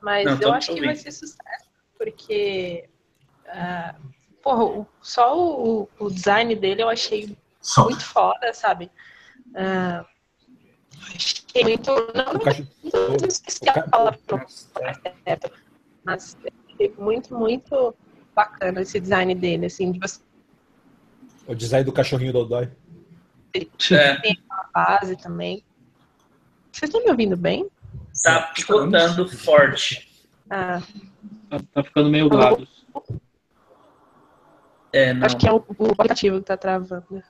Mas 0.00 0.24
não, 0.24 0.38
eu 0.40 0.52
acho 0.52 0.74
que 0.74 0.80
vai 0.80 0.94
ser 0.94 1.10
sucesso, 1.10 1.68
porque. 1.98 2.88
Uh, 3.46 4.12
porra, 4.42 4.64
o, 4.64 4.86
só 5.00 5.38
o, 5.38 5.88
o, 5.98 6.10
design 6.10 6.54
dele 6.54 6.82
eu 6.82 6.88
achei 6.88 7.36
só. 7.60 7.84
muito 7.84 8.04
foda, 8.04 8.52
sabe? 8.52 8.90
Uh, 9.48 10.04
achei 11.14 11.64
muito. 11.64 11.90
Não, 12.14 12.32
não, 12.34 13.16
não 13.18 13.28
esqueci 13.28 13.68
a 13.68 13.82
palavra 13.88 14.20
mas 16.04 16.36
muito, 16.98 17.34
muito 17.34 17.94
bacana 18.34 18.82
esse 18.82 19.00
design 19.00 19.34
dele, 19.34 19.66
assim, 19.66 19.90
de 19.90 19.98
você. 19.98 20.20
O 21.46 21.54
design 21.54 21.84
do 21.84 21.92
cachorrinho 21.92 22.32
do 22.32 22.40
Odói. 22.40 22.70
É. 23.54 24.20
Tem 24.20 24.38
a 24.50 24.68
base 24.72 25.16
também. 25.16 25.64
Vocês 26.76 26.90
estão 26.90 27.02
me 27.02 27.10
ouvindo 27.10 27.38
bem? 27.38 27.70
Tá 28.22 28.52
picotando 28.54 29.26
forte. 29.30 30.06
Ah. 30.50 30.82
Tá, 31.48 31.58
tá 31.72 31.82
ficando 31.82 32.10
meio 32.10 32.28
gado. 32.28 32.68
É, 34.92 35.14
não. 35.14 35.24
Acho 35.24 35.38
que 35.38 35.48
é 35.48 35.52
o, 35.52 35.56
o 35.56 35.92
aplicativo 35.92 36.38
que 36.38 36.44
tá 36.44 36.54
travando. 36.54 37.22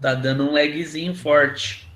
Tá 0.00 0.14
dando 0.14 0.44
um 0.44 0.52
lagzinho 0.52 1.16
forte. 1.16 1.92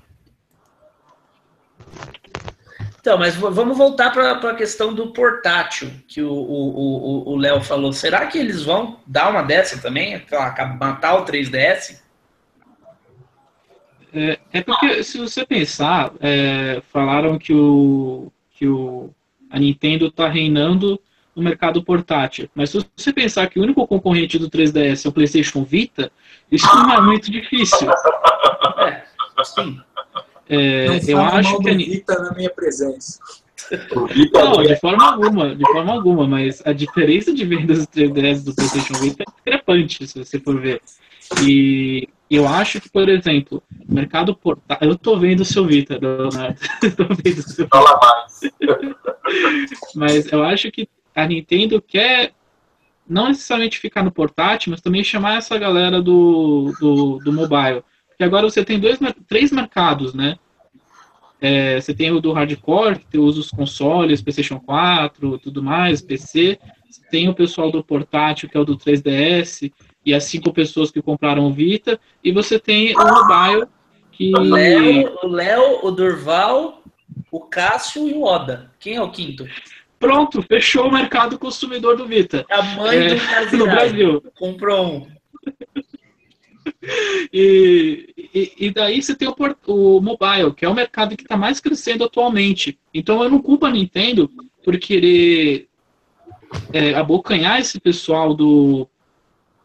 Então, 2.99 3.17
mas 3.17 3.37
vamos 3.37 3.77
voltar 3.77 4.11
para 4.11 4.33
a 4.33 4.55
questão 4.55 4.93
do 4.93 5.13
portátil 5.13 5.89
que 6.09 6.21
o 6.21 7.37
Léo 7.37 7.61
falou. 7.61 7.93
Será 7.93 8.27
que 8.27 8.37
eles 8.37 8.63
vão 8.63 8.99
dar 9.07 9.29
uma 9.29 9.43
dessa 9.43 9.81
também? 9.81 10.21
Matar 10.77 11.15
o 11.15 11.25
3DS? 11.25 12.05
É, 14.13 14.39
é 14.53 14.61
porque, 14.61 15.03
se 15.03 15.17
você 15.17 15.45
pensar, 15.45 16.11
é, 16.19 16.81
falaram 16.91 17.37
que, 17.37 17.53
o, 17.53 18.31
que 18.51 18.67
o, 18.67 19.09
a 19.49 19.59
Nintendo 19.59 20.07
está 20.07 20.27
reinando 20.27 20.99
no 21.35 21.43
mercado 21.43 21.83
portátil. 21.83 22.49
Mas 22.55 22.71
se 22.71 22.85
você 22.95 23.13
pensar 23.13 23.47
que 23.47 23.59
o 23.59 23.63
único 23.63 23.85
concorrente 23.85 24.39
do 24.39 24.49
3DS 24.49 25.05
é 25.05 25.09
o 25.09 25.11
PlayStation 25.11 25.63
Vita, 25.63 26.11
isso 26.51 26.65
não 26.65 26.93
é 26.93 27.01
muito 27.01 27.29
difícil. 27.29 27.87
É, 28.79 29.03
sim. 29.43 29.79
É, 30.49 30.87
não 30.87 31.09
eu 31.09 31.19
acho 31.19 31.59
que 31.59 31.69
a 31.69 31.73
Vita 31.73 32.19
na 32.23 32.33
minha 32.33 32.49
presença. 32.49 33.19
Não, 34.33 34.63
de 34.63 34.79
forma 34.79 35.11
alguma, 35.11 35.55
de 35.55 35.63
forma 35.65 35.91
alguma, 35.91 36.27
mas 36.27 36.61
a 36.65 36.71
diferença 36.71 37.33
de 37.33 37.45
vendas 37.45 37.79
do 37.79 37.87
3DS 37.87 38.43
do 38.43 38.55
PlayStation 38.55 38.93
Vita 38.93 39.23
é 39.23 39.31
discrepante, 39.31 40.07
se 40.07 40.17
você 40.17 40.39
for 40.39 40.59
ver. 40.59 40.81
E 41.43 42.07
eu 42.35 42.47
acho 42.47 42.81
que, 42.81 42.89
por 42.89 43.07
exemplo, 43.07 43.63
mercado 43.87 44.35
portátil. 44.35 44.89
Eu 44.89 44.97
tô 44.97 45.17
vendo 45.17 45.41
o 45.41 45.45
seu 45.45 45.65
Vita, 45.65 45.97
Leonardo. 46.01 46.59
tô 46.95 47.05
vendo 47.05 47.37
o 47.37 47.41
seu 47.41 47.67
Fala 47.67 47.99
mais. 47.99 48.41
mas 49.95 50.31
eu 50.31 50.43
acho 50.43 50.69
que 50.71 50.89
a 51.15 51.25
Nintendo 51.25 51.81
quer 51.81 52.33
não 53.09 53.29
necessariamente 53.29 53.79
ficar 53.79 54.03
no 54.03 54.11
portátil, 54.11 54.71
mas 54.71 54.81
também 54.81 55.03
chamar 55.03 55.37
essa 55.37 55.57
galera 55.57 56.01
do, 56.01 56.73
do, 56.79 57.19
do 57.19 57.31
mobile. 57.31 57.83
Porque 58.09 58.23
agora 58.23 58.49
você 58.49 58.63
tem 58.65 58.79
dois, 58.79 58.99
três 59.27 59.51
mercados, 59.51 60.13
né? 60.13 60.37
É, 61.39 61.79
você 61.79 61.93
tem 61.93 62.11
o 62.11 62.19
do 62.19 62.33
hardcore, 62.33 62.99
que 63.09 63.17
usa 63.17 63.39
os 63.39 63.51
consoles, 63.51 64.21
PlayStation 64.21 64.59
4, 64.59 65.37
tudo 65.37 65.63
mais, 65.63 66.01
PC. 66.01 66.59
Você 66.89 67.01
tem 67.09 67.29
o 67.29 67.33
pessoal 67.33 67.71
do 67.71 67.83
portátil, 67.83 68.49
que 68.49 68.57
é 68.57 68.59
o 68.59 68.65
do 68.65 68.75
3DS, 68.75 69.71
e 70.07 70.13
as 70.13 70.23
cinco 70.23 70.53
pessoas 70.53 70.89
que 70.89 71.01
compraram 71.01 71.45
o 71.45 71.53
Vita. 71.53 71.99
E 72.23 72.31
você 72.31 72.57
tem 72.57 72.95
o 72.95 72.97
mobile, 72.97 73.67
que. 74.09 74.33
O 74.33 74.39
Léo, 74.39 75.17
o, 75.21 75.27
Léo, 75.27 75.85
o 75.85 75.91
Durval, 75.91 76.81
o 77.29 77.41
Cássio 77.41 78.07
e 78.07 78.13
o 78.13 78.23
Oda. 78.23 78.71
Quem 78.79 78.95
é 78.95 79.01
o 79.01 79.11
quinto? 79.11 79.45
Pronto, 79.99 80.41
fechou 80.43 80.87
o 80.87 80.93
mercado 80.93 81.37
consumidor 81.37 81.97
do 81.97 82.07
Vita. 82.07 82.45
A 82.49 82.61
mãe 82.61 82.97
é, 82.97 83.45
do 83.47 83.57
no 83.57 83.65
Brasil. 83.65 84.23
Comprou 84.39 84.85
um. 84.85 85.07
E, 87.33 88.13
e, 88.33 88.53
e, 88.57 88.71
daí 88.71 89.01
você 89.01 89.15
tem 89.15 89.27
o, 89.27 89.35
o 89.67 90.01
mobile, 90.01 90.53
que 90.55 90.63
é 90.63 90.69
o 90.69 90.73
mercado 90.73 91.17
que 91.17 91.23
está 91.23 91.35
mais 91.35 91.59
crescendo 91.59 92.03
atualmente. 92.03 92.77
Então 92.93 93.23
eu 93.23 93.29
não 93.29 93.41
culpo 93.41 93.65
a 93.65 93.71
Nintendo 93.71 94.29
por 94.63 94.77
querer 94.77 95.67
é, 96.71 96.93
abocanhar 96.93 97.59
esse 97.59 97.79
pessoal 97.79 98.33
do, 98.33 98.87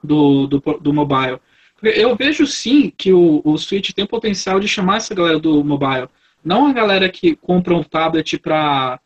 do, 0.02 0.46
do, 0.46 0.60
do 0.80 0.92
mobile. 0.92 1.38
Eu 1.82 2.14
vejo 2.14 2.46
sim 2.46 2.92
que 2.96 3.12
o, 3.12 3.42
o 3.44 3.58
Switch 3.58 3.90
tem 3.90 4.06
potencial 4.06 4.60
de 4.60 4.68
chamar 4.68 4.98
essa 4.98 5.14
galera 5.14 5.38
do 5.38 5.64
mobile. 5.64 6.08
Não 6.44 6.66
a 6.66 6.72
galera 6.72 7.08
que 7.08 7.34
compra 7.36 7.74
um 7.74 7.82
tablet 7.82 8.38
para 8.38 9.00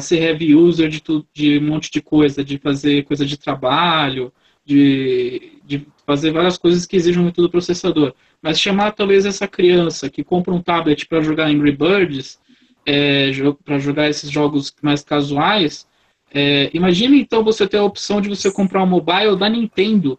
ser 0.00 0.22
heavy 0.22 0.54
user 0.54 0.88
de, 0.88 1.00
tudo, 1.00 1.26
de 1.34 1.58
um 1.58 1.62
monte 1.62 1.90
de 1.90 2.00
coisa, 2.00 2.44
de 2.44 2.58
fazer 2.58 3.04
coisa 3.04 3.26
de 3.26 3.36
trabalho, 3.36 4.32
de, 4.64 5.58
de 5.64 5.86
fazer 6.06 6.30
várias 6.30 6.56
coisas 6.56 6.86
que 6.86 6.96
exigem 6.96 7.22
muito 7.22 7.42
do 7.42 7.50
processador. 7.50 8.14
Mas 8.40 8.60
chamar 8.60 8.92
talvez 8.92 9.26
essa 9.26 9.48
criança 9.48 10.08
que 10.08 10.22
compra 10.22 10.54
um 10.54 10.62
tablet 10.62 11.06
para 11.06 11.22
jogar 11.22 11.48
Angry 11.48 11.72
Birds, 11.72 12.40
é, 12.86 13.30
para 13.64 13.78
jogar 13.78 14.08
esses 14.08 14.30
jogos 14.30 14.74
mais 14.82 15.02
casuais, 15.02 15.86
é, 16.34 16.70
imagine 16.72 17.20
então 17.20 17.44
você 17.44 17.68
ter 17.68 17.78
a 17.78 17.84
opção 17.84 18.20
de 18.20 18.28
você 18.28 18.50
comprar 18.50 18.82
um 18.82 18.86
mobile 18.86 19.36
da 19.36 19.48
Nintendo. 19.48 20.18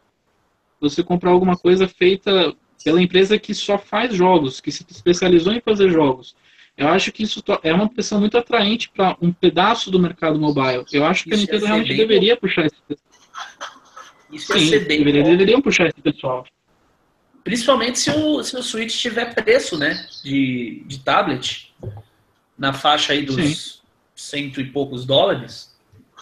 Você 0.90 1.04
comprar 1.04 1.32
alguma 1.32 1.56
coisa 1.56 1.88
feita 1.88 2.54
pela 2.84 3.02
empresa 3.02 3.40
que 3.40 3.54
só 3.54 3.78
faz 3.78 4.14
jogos, 4.14 4.60
que 4.60 4.72
se 4.72 4.86
especializou 4.90 5.54
em 5.54 5.62
fazer 5.62 5.90
jogos. 5.90 6.36
Eu 6.76 6.88
acho 6.88 7.12
que 7.12 7.24
isso 7.24 7.44
é 7.62 7.74
uma 7.74 7.88
pressão 7.88 8.20
muito 8.20 8.38
atraente 8.38 8.90
para 8.90 9.16
um 9.22 9.32
pedaço 9.32 9.92
do 9.92 10.00
mercado 10.00 10.40
mobile. 10.40 10.84
Eu 10.92 11.06
acho 11.06 11.24
que 11.24 11.30
isso 11.30 11.38
a 11.38 11.42
Nintendo 11.42 11.66
realmente 11.66 11.96
deveria 11.96 12.36
puxar 12.36 12.66
esse 12.66 12.76
pessoal. 12.88 13.14
Isso 14.32 14.54
Sim, 14.58 14.70
deveria, 14.72 15.24
deveriam 15.24 15.62
puxar 15.62 15.88
esse 15.88 16.02
pessoal. 16.02 16.46
Principalmente 17.44 18.00
se 18.00 18.10
o, 18.10 18.44
se 18.44 18.58
o 18.58 18.64
Switch 18.64 18.96
tiver 19.00 19.36
preço, 19.36 19.78
né? 19.78 20.08
De, 20.24 20.84
de 20.88 21.00
tablet. 21.00 21.74
Na 22.58 22.74
faixa 22.74 23.14
aí 23.14 23.24
dos 23.24 23.36
Sim. 23.36 23.82
cento 24.16 24.60
e 24.60 24.66
poucos 24.66 25.06
dólares. 25.06 25.78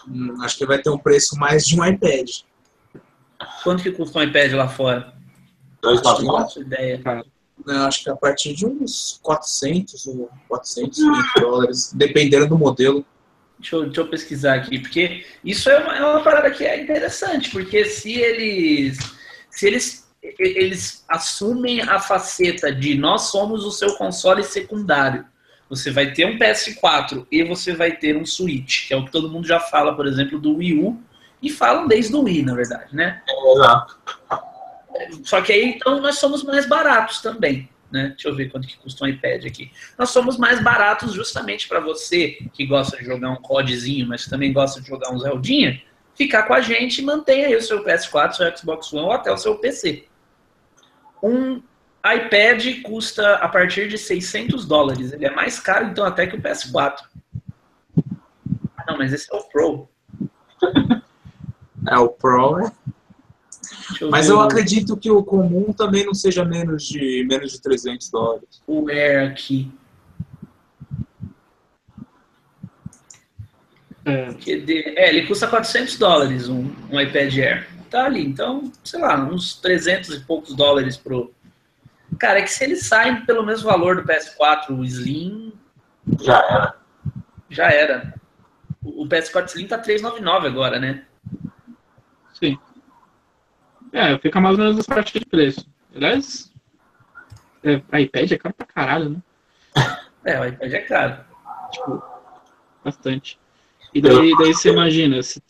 Hum, 0.06 0.36
acho 0.42 0.58
que 0.58 0.66
vai 0.66 0.78
ter 0.80 0.90
um 0.90 0.98
preço 0.98 1.36
mais 1.36 1.66
de 1.66 1.80
um 1.80 1.84
iPad. 1.84 2.28
Quanto 3.62 3.82
que 3.82 3.90
custa 3.90 4.18
um 4.18 4.22
iPad 4.22 4.52
lá 4.52 4.68
fora? 4.68 5.12
299? 5.82 6.60
ideia, 6.60 6.98
cara. 6.98 7.24
Não, 7.64 7.86
acho 7.86 8.04
que 8.04 8.10
a 8.10 8.16
partir 8.16 8.54
de 8.54 8.66
uns 8.66 9.20
400 9.22 10.06
ou 10.06 10.30
420 10.48 11.40
dólares, 11.40 11.92
dependendo 11.94 12.48
do 12.48 12.58
modelo. 12.58 13.04
Deixa 13.58 13.76
eu, 13.76 13.84
deixa 13.84 14.00
eu, 14.00 14.08
pesquisar 14.08 14.54
aqui, 14.54 14.78
porque 14.80 15.24
isso 15.44 15.70
é 15.70 15.78
uma, 15.78 15.96
é 15.96 16.04
uma 16.04 16.22
parada 16.22 16.50
que 16.50 16.64
é 16.64 16.82
interessante, 16.82 17.50
porque 17.50 17.84
se 17.84 18.12
eles, 18.12 18.98
se 19.50 19.68
eles, 19.68 20.08
eles 20.38 21.04
assumem 21.08 21.80
a 21.80 22.00
faceta 22.00 22.72
de 22.72 22.96
nós 22.96 23.30
somos 23.30 23.64
o 23.64 23.70
seu 23.70 23.94
console 23.94 24.42
secundário, 24.42 25.24
você 25.70 25.90
vai 25.90 26.12
ter 26.12 26.26
um 26.26 26.36
PS4 26.36 27.26
e 27.30 27.44
você 27.44 27.72
vai 27.72 27.92
ter 27.92 28.16
um 28.16 28.26
Switch, 28.26 28.88
que 28.88 28.94
é 28.94 28.96
o 28.96 29.04
que 29.04 29.12
todo 29.12 29.30
mundo 29.30 29.46
já 29.46 29.60
fala, 29.60 29.94
por 29.94 30.06
exemplo, 30.06 30.40
do 30.40 30.56
Wii 30.56 30.78
U, 30.80 31.00
e 31.42 31.50
falam 31.50 31.88
desde 31.88 32.14
o 32.14 32.22
Wii, 32.22 32.44
na 32.44 32.54
verdade, 32.54 32.94
né? 32.94 33.20
Exato. 33.54 33.98
Só 35.24 35.40
que 35.40 35.52
aí, 35.52 35.64
então, 35.70 36.00
nós 36.00 36.18
somos 36.18 36.44
mais 36.44 36.66
baratos 36.66 37.20
também. 37.20 37.68
Né? 37.90 38.08
Deixa 38.10 38.28
eu 38.28 38.34
ver 38.34 38.50
quanto 38.50 38.66
que 38.66 38.78
custa 38.78 39.04
um 39.04 39.08
iPad 39.08 39.44
aqui. 39.44 39.70
Nós 39.98 40.10
somos 40.10 40.38
mais 40.38 40.62
baratos 40.62 41.12
justamente 41.12 41.68
para 41.68 41.80
você 41.80 42.38
que 42.54 42.64
gosta 42.64 42.96
de 42.96 43.04
jogar 43.04 43.30
um 43.30 43.36
CODzinho, 43.36 44.06
mas 44.06 44.26
também 44.26 44.52
gosta 44.52 44.80
de 44.80 44.88
jogar 44.88 45.10
um 45.10 45.18
Zeldinha, 45.18 45.82
ficar 46.14 46.44
com 46.44 46.54
a 46.54 46.60
gente 46.60 47.00
e 47.00 47.04
mantenha 47.04 47.48
aí 47.48 47.56
o 47.56 47.60
seu 47.60 47.84
PS4, 47.84 48.32
seu 48.32 48.56
Xbox 48.56 48.92
One 48.92 49.04
ou 49.04 49.12
até 49.12 49.30
o 49.30 49.36
seu 49.36 49.56
PC. 49.56 50.06
Um 51.22 51.62
iPad 52.04 52.82
custa 52.82 53.34
a 53.36 53.48
partir 53.48 53.88
de 53.88 53.98
600 53.98 54.64
dólares. 54.64 55.12
Ele 55.12 55.26
é 55.26 55.30
mais 55.30 55.60
caro, 55.60 55.86
então, 55.86 56.04
até 56.04 56.26
que 56.26 56.36
o 56.36 56.40
PS4. 56.40 56.96
Ah, 58.76 58.84
não, 58.88 58.96
mas 58.96 59.12
esse 59.12 59.32
é 59.32 59.36
o 59.36 59.42
Pro. 59.44 59.88
é, 61.88 61.98
o 61.98 62.08
Pro 62.08 62.58
é 62.58 62.72
eu 64.00 64.10
Mas 64.10 64.28
eu 64.28 64.40
acredito 64.40 64.96
que 64.96 65.10
o 65.10 65.22
comum 65.22 65.72
também 65.72 66.04
não 66.04 66.14
seja 66.14 66.44
menos 66.44 66.84
de, 66.84 67.24
menos 67.28 67.52
de 67.52 67.60
300 67.60 68.10
dólares. 68.10 68.62
O 68.66 68.88
Air 68.88 69.30
aqui. 69.30 69.70
É. 74.04 74.28
é, 74.96 75.08
ele 75.08 75.26
custa 75.26 75.46
400 75.46 75.96
dólares 75.96 76.48
um, 76.48 76.70
um 76.90 77.00
iPad 77.00 77.36
Air. 77.38 77.68
Tá 77.88 78.06
ali, 78.06 78.24
então, 78.24 78.72
sei 78.82 79.00
lá, 79.00 79.22
uns 79.22 79.54
300 79.56 80.16
e 80.16 80.20
poucos 80.20 80.54
dólares 80.54 80.96
pro. 80.96 81.32
Cara, 82.18 82.38
é 82.38 82.42
que 82.42 82.50
se 82.50 82.64
eles 82.64 82.86
saem 82.86 83.24
pelo 83.26 83.44
mesmo 83.44 83.68
valor 83.68 83.96
do 83.96 84.02
PS4 84.02 84.70
o 84.70 84.84
Slim. 84.84 85.52
Já 86.20 86.38
era. 86.38 86.76
Já 87.50 87.70
era. 87.70 88.14
O 88.82 89.06
PS4 89.06 89.46
Slim 89.48 89.66
tá 89.66 89.78
399 89.78 90.48
agora, 90.48 90.80
né? 90.80 91.04
Sim. 92.42 92.58
É, 93.92 94.18
fica 94.18 94.40
mais 94.40 94.58
ou 94.58 94.64
menos 94.64 94.76
nessa 94.76 94.92
parte 94.92 95.16
de 95.16 95.24
preço. 95.24 95.64
Aliás, 95.94 96.52
é, 97.62 97.74
iPad 98.00 98.32
é 98.32 98.36
caro 98.36 98.54
pra 98.54 98.66
caralho, 98.66 99.10
né? 99.10 99.22
É, 100.24 100.38
o 100.38 100.46
iPad 100.46 100.72
é 100.72 100.80
caro. 100.82 101.24
Tipo, 101.72 102.00
bastante. 102.84 103.40
E 103.92 104.00
daí, 104.00 104.36
daí 104.38 104.54
você 104.54 104.70
imagina, 104.70 105.20
se, 105.20 105.42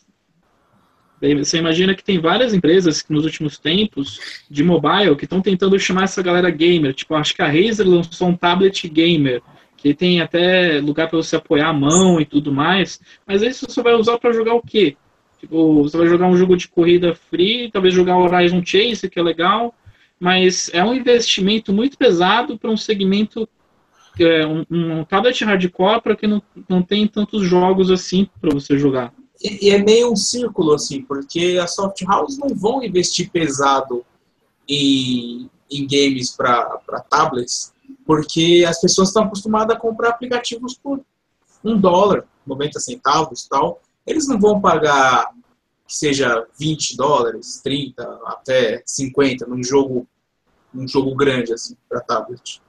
daí 1.21 1.35
você 1.35 1.59
imagina 1.59 1.93
que 1.93 2.03
tem 2.03 2.19
várias 2.19 2.55
empresas 2.55 3.03
que 3.03 3.13
nos 3.13 3.23
últimos 3.23 3.59
tempos 3.59 4.43
de 4.49 4.63
mobile 4.63 5.15
que 5.15 5.25
estão 5.25 5.43
tentando 5.43 5.77
chamar 5.77 6.05
essa 6.05 6.23
galera 6.23 6.49
gamer. 6.49 6.95
Tipo, 6.95 7.13
acho 7.13 7.35
que 7.35 7.43
a 7.43 7.47
Razer 7.47 7.87
lançou 7.87 8.29
um 8.29 8.35
tablet 8.35 8.89
gamer 8.89 9.43
que 9.77 9.93
tem 9.93 10.21
até 10.21 10.79
lugar 10.79 11.07
para 11.07 11.17
você 11.17 11.35
apoiar 11.35 11.67
a 11.67 11.73
mão 11.73 12.19
e 12.19 12.25
tudo 12.25 12.51
mais. 12.51 12.99
Mas 13.27 13.43
aí 13.43 13.53
você 13.53 13.81
vai 13.83 13.93
usar 13.93 14.17
para 14.17 14.33
jogar 14.33 14.55
o 14.55 14.61
quê? 14.61 14.97
Tipo, 15.43 15.83
você 15.83 15.97
vai 15.97 16.07
jogar 16.07 16.27
um 16.27 16.37
jogo 16.37 16.55
de 16.55 16.69
corrida 16.69 17.13
free, 17.13 17.69
talvez 17.69 17.93
jogar 17.93 18.17
Horizon 18.17 18.63
Chase, 18.65 19.09
que 19.09 19.19
é 19.19 19.21
legal, 19.21 19.75
mas 20.17 20.69
é 20.71 20.81
um 20.81 20.93
investimento 20.93 21.73
muito 21.73 21.97
pesado 21.97 22.57
para 22.57 22.71
um 22.71 22.77
segmento, 22.77 23.45
é, 24.17 24.47
um, 24.47 24.65
um 24.71 25.03
tablet 25.03 25.43
hardcore 25.43 26.01
para 26.01 26.15
que 26.15 26.27
não, 26.27 26.41
não 26.69 26.81
tem 26.81 27.05
tantos 27.05 27.43
jogos 27.43 27.91
assim 27.91 28.25
para 28.39 28.53
você 28.53 28.79
jogar. 28.79 29.13
E, 29.43 29.67
e, 29.67 29.69
é 29.71 29.83
meio 29.83 30.13
um 30.13 30.15
círculo, 30.15 30.73
assim, 30.73 31.01
porque 31.01 31.59
as 31.61 31.75
soft 31.75 32.01
houses 32.07 32.37
não 32.37 32.55
vão 32.55 32.81
investir 32.81 33.29
pesado 33.29 34.05
em, 34.65 35.49
em 35.69 35.85
games 35.85 36.31
para 36.31 36.79
tablets, 37.09 37.73
porque 38.05 38.63
as 38.65 38.79
pessoas 38.79 39.09
estão 39.09 39.23
acostumadas 39.25 39.75
a 39.75 39.79
comprar 39.79 40.11
aplicativos 40.11 40.79
por 40.81 41.01
um 41.61 41.77
dólar, 41.77 42.23
90 42.47 42.79
centavos 42.79 43.45
tal 43.45 43.81
eles 44.05 44.27
não 44.27 44.39
vão 44.39 44.59
pagar 44.59 45.29
que 45.87 45.95
seja 45.95 46.45
20 46.59 46.95
dólares, 46.95 47.61
30, 47.63 48.03
até 48.25 48.81
50 48.85 49.45
num 49.47 49.63
jogo, 49.63 50.07
num 50.73 50.87
jogo 50.87 51.15
grande 51.15 51.53
assim 51.53 51.75
para 51.89 52.01
tablet. 52.01 52.61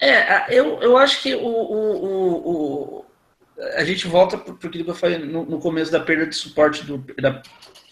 É, 0.00 0.58
eu, 0.58 0.80
eu 0.80 0.96
acho 0.96 1.22
que 1.22 1.34
o, 1.34 1.46
o, 1.46 2.04
o, 2.04 2.98
o 2.98 3.04
a 3.76 3.84
gente 3.84 4.08
volta 4.08 4.36
para 4.36 4.52
aquilo 4.54 4.84
que 4.84 4.90
eu 4.90 4.94
falei 4.94 5.18
no, 5.18 5.44
no, 5.44 5.60
começo 5.60 5.92
da 5.92 6.00
perda 6.00 6.26
de 6.26 6.34
suporte 6.34 6.84
do, 6.84 6.98
da 7.20 7.40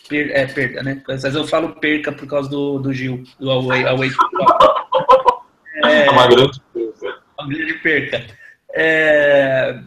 per, 0.09 0.31
é, 0.33 0.47
perda, 0.47 0.83
né? 0.83 1.03
Às 1.09 1.23
vezes 1.23 1.37
eu 1.37 1.47
falo 1.47 1.77
perca 1.77 2.11
por 2.11 2.27
causa 2.27 2.49
do, 2.49 2.81
do 2.81 2.93
Gil, 2.93 3.23
do 3.39 3.51
Away. 3.51 3.87
away 3.87 4.11
é, 5.85 6.07
é 6.07 6.11
uma 6.11 6.27
grande 6.27 6.61
perca. 6.73 7.23
Uma 7.39 7.49
grande 7.49 7.75
perca. 7.75 8.27
É, 8.73 9.81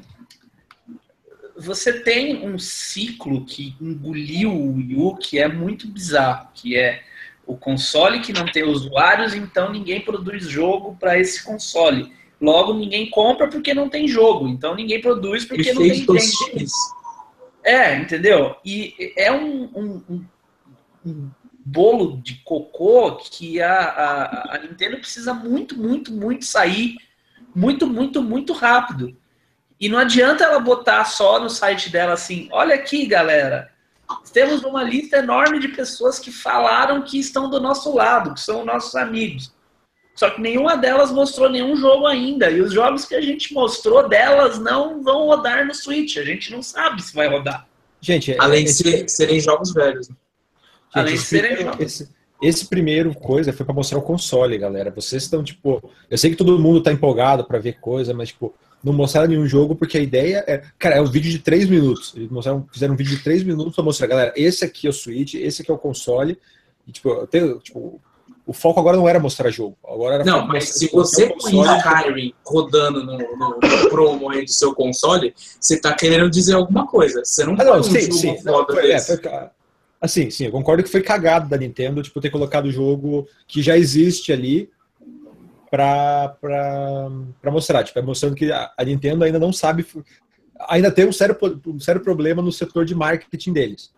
você 1.56 2.02
tem 2.02 2.48
um 2.48 2.58
ciclo 2.58 3.46
que 3.46 3.76
engoliu 3.80 4.52
o 4.52 4.76
Wii 4.76 4.96
U 4.96 5.16
que 5.16 5.40
é 5.40 5.48
muito 5.48 5.88
bizarro, 5.88 6.50
que 6.54 6.78
é 6.78 7.04
o 7.46 7.58
console 7.58 8.22
que 8.22 8.34
não 8.34 8.46
tem 8.46 8.64
usuários, 8.64 9.34
então 9.34 9.72
ninguém 9.72 10.02
produz 10.02 10.48
jogo 10.48 10.96
para 11.00 11.20
esse 11.20 11.44
console. 11.44 12.14
Logo, 12.40 12.74
ninguém 12.74 13.10
compra 13.10 13.48
porque 13.48 13.74
não 13.74 13.90
tem 13.90 14.08
jogo, 14.08 14.48
então 14.48 14.76
ninguém 14.76 15.00
produz 15.00 15.46
porque 15.46 15.74
não 15.74 15.82
tem 15.82 15.94
gente. 15.96 16.72
É, 17.64 17.96
entendeu? 17.98 18.56
E 18.66 19.14
é 19.16 19.32
um, 19.32 19.64
um, 19.76 20.04
um, 20.10 20.26
um 21.06 21.32
bolo 21.66 22.18
de 22.22 22.36
cocô 22.44 23.16
que 23.16 23.62
a, 23.62 23.80
a, 23.80 24.56
a 24.56 24.60
Nintendo 24.60 24.98
precisa 24.98 25.34
muito, 25.34 25.78
muito, 25.78 26.12
muito 26.12 26.46
sair 26.46 26.98
muito, 27.56 27.86
muito, 27.86 28.22
muito 28.22 28.54
rápido. 28.54 29.16
E 29.84 29.90
não 29.90 30.00
adianta 30.00 30.46
ela 30.46 30.62
botar 30.62 31.04
só 31.04 31.42
no 31.42 31.50
site 31.50 31.90
dela 31.90 32.14
assim: 32.14 32.48
olha 32.54 32.74
aqui, 32.74 33.06
galera, 33.06 33.70
temos 34.32 34.64
uma 34.64 34.82
lista 34.82 35.18
enorme 35.18 35.60
de 35.60 35.68
pessoas 35.68 36.20
que 36.20 36.32
falaram 36.32 37.02
que 37.02 37.20
estão 37.20 37.50
do 37.50 37.60
nosso 37.60 37.94
lado, 37.94 38.34
que 38.34 38.40
são 38.40 38.64
nossos 38.64 38.96
amigos. 38.96 39.52
Só 40.16 40.30
que 40.30 40.40
nenhuma 40.40 40.78
delas 40.78 41.12
mostrou 41.12 41.50
nenhum 41.50 41.76
jogo 41.76 42.08
ainda. 42.08 42.50
E 42.50 42.62
os 42.62 42.72
jogos 42.72 43.04
que 43.04 43.14
a 43.14 43.20
gente 43.20 43.54
mostrou 43.54 44.08
delas 44.08 44.58
não 44.58 45.04
vão 45.04 45.26
rodar 45.26 45.68
no 45.68 45.76
Switch. 45.76 46.16
A 46.16 46.24
gente 46.24 46.50
não 46.50 46.64
sabe 46.64 47.04
se 47.04 47.14
vai 47.14 47.28
rodar. 47.28 47.68
Gente, 48.00 48.32
é, 48.32 48.38
além 48.40 48.64
esse... 48.64 48.84
de 48.84 48.90
ser, 48.90 49.10
serem 49.10 49.42
jogos 49.42 49.74
velhos. 49.74 50.08
Né? 50.08 50.16
Gente, 50.16 50.98
além 50.98 51.16
de 51.16 51.22
serem 51.22 51.58
jogos. 51.58 51.80
Esse, 51.82 52.10
esse 52.42 52.70
primeiro 52.70 53.14
coisa 53.14 53.52
foi 53.52 53.66
para 53.66 53.76
mostrar 53.76 54.00
o 54.00 54.04
console, 54.04 54.58
galera. 54.58 54.92
Vocês 54.92 55.24
estão 55.24 55.44
tipo, 55.44 55.92
eu 56.10 56.18
sei 56.18 56.30
que 56.30 56.38
todo 56.38 56.58
mundo 56.58 56.82
tá 56.82 56.90
empolgado 56.90 57.44
para 57.44 57.60
ver 57.60 57.82
coisa, 57.82 58.14
mas 58.14 58.30
tipo, 58.30 58.56
não 58.84 58.92
mostraram 58.92 59.30
nenhum 59.30 59.48
jogo, 59.48 59.76
porque 59.76 59.98
a 59.98 60.02
ideia 60.02 60.44
é. 60.46 60.62
Cara, 60.78 60.96
é 60.96 61.02
um 61.02 61.06
vídeo 61.06 61.32
de 61.32 61.40
3 61.40 61.70
minutos. 61.70 62.14
Eles 62.16 62.30
mostraram, 62.30 62.68
fizeram 62.72 62.94
um 62.94 62.98
vídeo 62.98 63.16
de 63.16 63.24
3 63.24 63.44
minutos 63.44 63.74
pra 63.74 63.84
mostrar, 63.84 64.08
galera, 64.08 64.34
esse 64.36 64.66
aqui 64.66 64.88
é 64.88 64.90
o 64.90 64.94
Switch, 64.94 65.36
esse 65.36 65.62
aqui 65.62 65.72
é 65.72 65.74
o 65.74 65.78
console. 65.78 66.38
E, 66.86 66.92
tipo, 66.92 67.26
tenho, 67.28 67.60
tipo, 67.60 68.02
o 68.46 68.52
foco 68.52 68.80
agora 68.80 68.98
não 68.98 69.08
era 69.08 69.20
mostrar 69.20 69.50
jogo. 69.50 69.78
Agora 69.88 70.16
era 70.16 70.26
não, 70.26 70.46
mas 70.46 70.70
se 70.70 70.90
você 70.92 71.28
põe 71.30 71.54
Skyrim 71.78 72.34
rodando 72.46 73.06
no, 73.06 73.18
no, 73.18 73.60
no 73.62 73.90
promo 73.90 74.30
aí 74.30 74.44
do 74.44 74.52
seu 74.52 74.74
console, 74.76 75.34
você 75.60 75.80
tá 75.80 75.94
querendo 75.94 76.30
dizer 76.30 76.56
alguma 76.56 76.86
coisa. 76.86 77.24
Você 77.24 77.46
não 77.46 77.56
ah, 77.58 77.64
não, 77.64 77.80
um 77.80 77.84
sim, 77.84 78.02
jogo 78.02 78.14
sim. 78.14 78.38
Não, 78.44 78.66
foi, 78.66 78.92
é, 78.92 79.00
foi, 79.00 79.20
assim, 80.02 80.30
sim, 80.30 80.46
eu 80.48 80.52
concordo 80.52 80.84
que 80.84 80.90
foi 80.90 81.02
cagado 81.02 81.48
da 81.48 81.58
Nintendo, 81.58 82.04
tipo, 82.04 82.20
ter 82.20 82.30
colocado 82.30 82.66
o 82.66 82.72
jogo 82.72 83.26
que 83.48 83.62
já 83.62 83.78
existe 83.78 84.34
ali 84.34 84.70
para 85.74 87.52
mostrar. 87.52 87.84
Tipo, 87.84 87.98
é 87.98 88.02
mostrando 88.04 88.36
que 88.36 88.52
a, 88.52 88.72
a, 88.78 88.84
Nintendo 88.84 89.24
ainda 89.24 89.40
não 89.40 89.52
sabe. 89.52 89.86
Ainda 90.70 90.92
tem 90.92 91.08
um 91.08 91.12
sério, 91.12 91.36
um 91.66 91.80
sério 91.80 92.02
problema 92.02 92.44
no 92.44 92.52
setor 92.52 92.86
de 92.86 92.94
marketing 92.94 93.54
deles. 93.54 93.92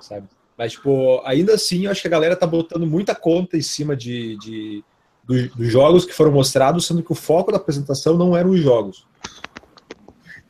Sabe? 0.00 0.26
Mas, 0.56 0.72
tipo, 0.72 1.20
ainda 1.24 1.54
assim, 1.54 1.84
eu 1.84 1.90
acho 1.90 2.00
que 2.00 2.08
a 2.08 2.10
galera 2.10 2.34
tá 2.34 2.46
botando 2.46 2.86
muita 2.86 3.14
conta 3.14 3.58
em 3.58 3.62
cima 3.62 3.94
de, 3.94 4.38
de 4.38 4.84
dos, 5.22 5.50
dos 5.54 5.70
jogos 5.70 6.06
que 6.06 6.14
foram 6.14 6.32
mostrados, 6.32 6.86
sendo 6.86 7.02
que 7.02 7.12
o 7.12 7.14
foco 7.14 7.52
da 7.52 7.58
apresentação 7.58 8.16
não 8.16 8.34
eram 8.34 8.50
os 8.50 8.60
jogos. 8.60 9.06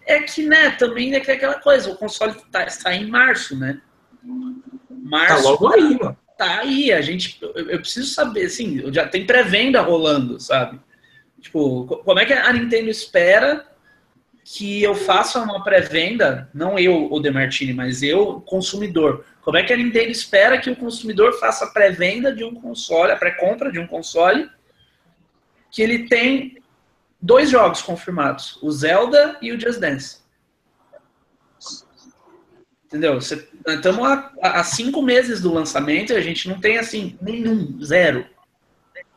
É 0.07 0.23
que, 0.23 0.47
né, 0.47 0.71
também 0.71 1.13
é, 1.13 1.19
é 1.19 1.33
aquela 1.33 1.61
coisa, 1.61 1.91
o 1.91 1.97
console 1.97 2.35
tá, 2.53 2.65
está 2.65 2.95
em 2.95 3.11
março, 3.11 3.57
né? 3.57 3.81
Março. 4.89 5.43
Tá 5.43 5.51
logo 5.51 5.69
aí, 5.75 5.99
mano. 5.99 6.17
Tá 6.39 6.61
aí, 6.61 6.93
a 6.93 7.01
gente. 7.01 7.37
Eu, 7.43 7.69
eu 7.69 7.81
preciso 7.81 8.15
saber, 8.15 8.47
assim, 8.47 8.81
já 8.93 9.09
tem 9.09 9.27
pré-venda 9.27 9.81
rolando, 9.81 10.39
sabe? 10.39 10.79
Tipo, 11.41 11.85
como 12.05 12.21
é 12.21 12.25
que 12.25 12.33
a 12.33 12.53
Nintendo 12.53 12.89
espera 12.89 13.67
que 14.45 14.81
eu 14.83 14.95
faça 14.95 15.41
uma 15.41 15.63
pré-venda, 15.65 16.49
não 16.55 16.79
eu, 16.79 17.13
o 17.13 17.21
Demartini, 17.21 17.75
mas 17.75 18.05
eu, 18.05 18.41
consumidor. 18.43 19.27
Como 19.43 19.57
é 19.57 19.65
que 19.65 19.73
a 19.73 19.77
Nintendo 19.77 20.11
espera 20.11 20.59
que 20.59 20.71
o 20.71 20.77
consumidor 20.77 21.39
faça 21.41 21.65
a 21.65 21.71
pré-venda 21.71 22.33
de 22.33 22.45
um 22.45 22.55
console, 22.55 23.11
a 23.11 23.17
pré-compra 23.17 23.73
de 23.73 23.81
um 23.81 23.87
console, 23.87 24.49
que 25.73 25.83
ele 25.83 26.09
tem 26.09 26.57
dois 27.21 27.51
jogos 27.51 27.83
confirmados, 27.83 28.59
o 28.63 28.71
Zelda 28.71 29.37
e 29.43 29.51
o 29.51 29.61
Just 29.61 29.81
Dance. 29.81 30.21
Entendeu? 32.89 33.19
Estamos 33.19 34.01
há, 34.41 34.65
cinco 34.65 35.03
meses 35.03 35.43
do 35.43 35.53
lançamento 35.53 36.13
e 36.13 36.17
a 36.17 36.23
gente 36.23 36.49
não 36.49 36.59
tem 36.59 36.79
assim 36.79 37.19
nenhum, 37.21 37.79
zero. 37.85 38.25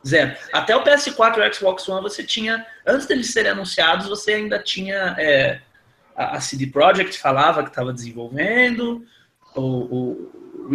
Zero. 0.06 0.36
Até 0.52 0.76
o 0.76 0.84
PS4 0.84 1.38
e 1.38 1.48
o 1.48 1.54
Xbox 1.54 1.88
One 1.88 2.02
você 2.02 2.22
tinha, 2.22 2.66
antes 2.86 3.06
deles 3.06 3.32
serem 3.32 3.52
anunciados, 3.52 4.08
você 4.08 4.34
ainda 4.34 4.58
tinha 4.58 5.16
é, 5.18 5.60
a, 6.14 6.38
CD 6.38 6.66
Projekt 6.66 7.18
falava 7.18 7.62
que 7.62 7.70
estava 7.70 7.94
desenvolvendo, 7.94 9.06
o, 9.54 9.62
o 9.62 10.70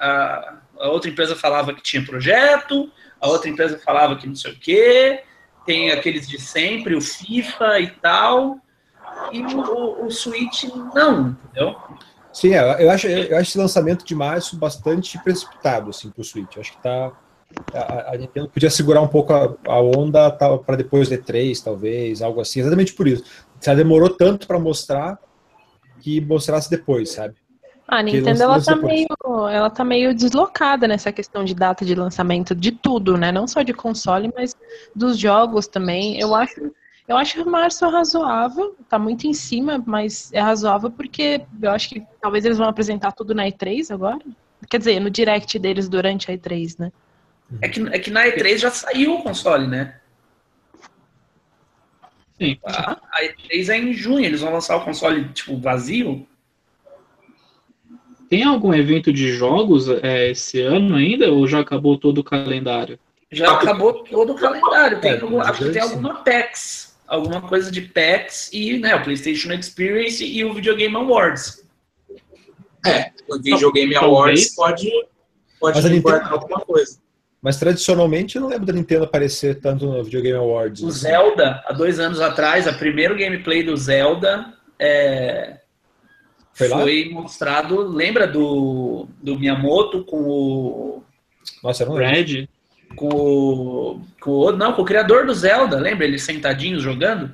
a, 0.00 0.54
a, 0.80 0.88
outra 0.88 1.08
empresa 1.08 1.36
falava 1.36 1.72
que 1.72 1.82
tinha 1.82 2.04
projeto, 2.04 2.90
a 3.20 3.28
outra 3.28 3.48
empresa 3.48 3.78
falava 3.78 4.16
que 4.16 4.26
não 4.26 4.34
sei 4.34 4.52
o 4.52 4.58
quê, 4.58 5.22
tem 5.64 5.92
aqueles 5.92 6.26
de 6.28 6.40
sempre, 6.40 6.96
o 6.96 7.00
FIFA 7.00 7.78
e 7.78 7.90
tal, 7.90 8.60
e 9.32 9.42
o, 9.42 10.06
o 10.06 10.10
Switch 10.10 10.64
não, 10.94 11.30
entendeu? 11.30 11.76
Sim, 12.32 12.54
é, 12.54 12.84
eu 12.84 12.90
acho, 12.90 13.06
eu 13.06 13.36
acho 13.36 13.50
esse 13.50 13.58
lançamento 13.58 14.04
de 14.04 14.14
março 14.14 14.56
bastante 14.56 15.18
precipitado 15.22 15.90
assim, 15.90 16.10
para 16.10 16.22
o 16.22 16.24
Switch. 16.24 16.56
Eu 16.56 16.62
acho 16.62 16.72
que 16.72 16.78
está 16.78 17.12
a, 17.74 18.14
a, 18.14 18.16
Nintendo 18.16 18.48
podia 18.48 18.70
segurar 18.70 19.00
um 19.00 19.08
pouco 19.08 19.32
a, 19.32 19.54
a 19.66 19.80
onda 19.80 20.30
para 20.30 20.76
depois 20.76 21.08
do 21.08 21.14
E3, 21.14 21.62
talvez, 21.62 22.22
algo 22.22 22.40
assim, 22.40 22.60
exatamente 22.60 22.94
por 22.94 23.06
isso. 23.06 23.24
Ela 23.64 23.76
demorou 23.76 24.10
tanto 24.10 24.46
para 24.46 24.58
mostrar 24.58 25.18
que 26.00 26.20
mostrasse 26.20 26.68
depois, 26.70 27.10
sabe? 27.10 27.34
A 27.86 28.02
Nintendo 28.02 28.42
ela 28.42 28.60
tá, 28.60 28.74
meio, 28.74 29.06
ela 29.50 29.68
tá 29.68 29.84
meio 29.84 30.14
deslocada 30.14 30.88
nessa 30.88 31.12
questão 31.12 31.44
de 31.44 31.54
data 31.54 31.84
de 31.84 31.94
lançamento 31.94 32.54
de 32.54 32.72
tudo, 32.72 33.18
né? 33.18 33.30
Não 33.30 33.46
só 33.46 33.62
de 33.62 33.74
console, 33.74 34.32
mas 34.34 34.56
dos 34.94 35.18
jogos 35.18 35.66
também. 35.66 36.18
Eu 36.18 36.34
acho, 36.34 36.72
eu 37.08 37.16
acho 37.16 37.48
março 37.48 37.88
razoável, 37.88 38.76
tá 38.88 38.98
muito 38.98 39.26
em 39.26 39.34
cima, 39.34 39.82
mas 39.84 40.32
é 40.32 40.40
razoável 40.40 40.90
porque 40.90 41.42
eu 41.60 41.70
acho 41.70 41.88
que 41.88 42.02
talvez 42.20 42.44
eles 42.44 42.58
vão 42.58 42.68
apresentar 42.68 43.12
tudo 43.12 43.34
na 43.34 43.46
E3 43.46 43.92
agora. 43.92 44.20
Quer 44.70 44.78
dizer, 44.78 45.00
no 45.00 45.10
direct 45.10 45.58
deles 45.58 45.88
durante 45.88 46.30
a 46.30 46.34
E3, 46.34 46.78
né? 46.78 46.92
É 47.60 47.68
que, 47.68 47.80
é 47.88 47.98
que 47.98 48.10
na 48.10 48.26
E3 48.26 48.58
já 48.58 48.70
saiu 48.70 49.14
o 49.14 49.22
console, 49.22 49.66
né? 49.66 49.96
Sim. 52.38 52.58
A, 52.64 52.92
a 53.12 53.22
E3 53.22 53.68
é 53.68 53.78
em 53.78 53.92
junho, 53.92 54.24
eles 54.24 54.40
vão 54.40 54.52
lançar 54.52 54.76
o 54.76 54.84
console, 54.84 55.28
tipo, 55.30 55.58
vazio. 55.58 56.26
Tem 58.30 58.44
algum 58.44 58.72
evento 58.72 59.12
de 59.12 59.32
jogos 59.32 59.88
é, 59.88 60.30
esse 60.30 60.60
ano 60.60 60.94
ainda 60.94 61.30
ou 61.30 61.46
já 61.46 61.60
acabou 61.60 61.98
todo 61.98 62.18
o 62.18 62.24
calendário? 62.24 62.98
Já 63.30 63.52
acabou 63.52 64.04
todo 64.04 64.32
o 64.32 64.36
calendário. 64.36 65.00
Tem, 65.00 65.12
é, 65.12 65.40
acho 65.40 65.64
que 65.64 65.70
tem 65.70 65.82
alguma 65.82 66.14
PAX, 66.22 66.91
alguma 67.12 67.42
coisa 67.42 67.70
de 67.70 67.82
PAX 67.82 68.48
e 68.54 68.78
né, 68.78 68.94
o 68.94 69.02
PlayStation 69.02 69.52
Experience 69.52 70.24
e 70.24 70.42
o 70.44 70.54
Videogame 70.54 70.96
Awards. 70.96 71.62
É, 72.86 73.12
o 73.28 73.38
Videogame 73.38 73.94
Awards 73.94 74.54
pode, 74.54 74.90
pode 75.60 76.00
guardar 76.00 76.32
alguma 76.32 76.60
coisa. 76.60 76.98
Mas 77.42 77.58
tradicionalmente 77.58 78.36
eu 78.36 78.42
não 78.42 78.48
lembro 78.48 78.64
da 78.64 78.72
Nintendo 78.72 79.04
aparecer 79.04 79.60
tanto 79.60 79.84
no 79.84 80.02
Videogame 80.02 80.38
Awards. 80.38 80.82
O 80.82 80.88
assim. 80.88 81.00
Zelda, 81.00 81.62
há 81.66 81.72
dois 81.74 82.00
anos 82.00 82.18
atrás, 82.18 82.66
a 82.66 82.72
primeiro 82.72 83.14
gameplay 83.14 83.62
do 83.62 83.76
Zelda 83.76 84.54
é, 84.78 85.58
foi, 86.54 86.68
foi 86.68 87.10
mostrado. 87.12 87.78
Lembra 87.82 88.26
do, 88.26 89.06
do 89.22 89.38
Miyamoto 89.38 90.02
com 90.04 90.22
o. 90.22 91.02
Nossa, 91.62 91.84
não 91.84 91.94
lembro. 91.94 92.14
Red? 92.14 92.48
Com 92.96 93.08
o, 93.08 94.00
com 94.20 94.30
o. 94.30 94.52
Não, 94.52 94.72
com 94.72 94.82
o 94.82 94.84
criador 94.84 95.26
do 95.26 95.34
Zelda, 95.34 95.78
lembra? 95.78 96.04
Eles 96.04 96.22
sentadinhos 96.22 96.82
jogando? 96.82 97.32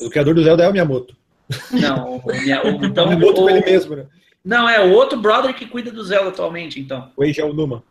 O 0.00 0.10
criador 0.10 0.34
do 0.34 0.42
Zelda 0.42 0.64
é 0.64 0.68
o 0.68 0.72
Miyamoto. 0.72 1.16
Não, 1.70 2.16
o, 2.16 2.22
o, 2.30 2.84
então, 2.84 3.06
o 3.06 3.08
Miyamoto 3.08 3.42
o, 3.42 3.50
ele 3.50 3.60
mesmo, 3.60 3.96
né? 3.96 4.06
Não, 4.44 4.68
é 4.68 4.80
o 4.80 4.92
outro 4.92 5.18
brother 5.18 5.54
que 5.54 5.66
cuida 5.66 5.90
do 5.90 6.02
Zelda 6.02 6.30
atualmente, 6.30 6.80
então. 6.80 7.10
O 7.16 7.22
Eiji 7.22 7.42
Numa. 7.42 7.82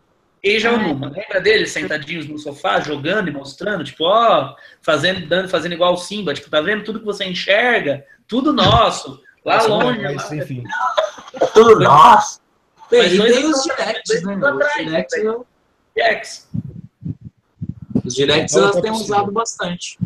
Eija 0.42 0.72
Numa. 0.72 1.10
Lembra 1.10 1.40
deles 1.40 1.72
sentadinhos 1.72 2.28
no 2.28 2.40
sofá, 2.40 2.80
jogando 2.80 3.28
e 3.28 3.32
mostrando, 3.32 3.84
tipo, 3.84 4.06
ó, 4.06 4.56
fazendo, 4.82 5.28
dando, 5.28 5.48
fazendo 5.50 5.74
igual 5.74 5.94
o 5.94 5.98
Simba, 5.98 6.34
tipo, 6.34 6.50
tá 6.50 6.62
vendo 6.62 6.84
tudo 6.84 7.00
que 7.00 7.06
você 7.06 7.26
enxerga? 7.26 8.04
Tudo 8.28 8.52
nosso. 8.52 9.22
Lá 9.46 9.56
Nossa, 9.56 9.68
longe. 9.68 10.02
Mas, 10.02 10.30
lá, 10.30 10.36
enfim. 10.36 10.64
tudo 11.54 11.80
nosso. 11.80 12.42
Bem, 12.90 13.14
e 13.14 13.22
tem 13.22 13.46
os 13.46 13.62
directs, 13.64 14.24
né? 14.24 14.36
Os 14.36 15.46
directs. 15.96 16.50
Directs. 18.26 18.56
Elas 18.56 18.82
têm 18.82 18.92
usado 18.92 19.32
bastante. 19.32 19.98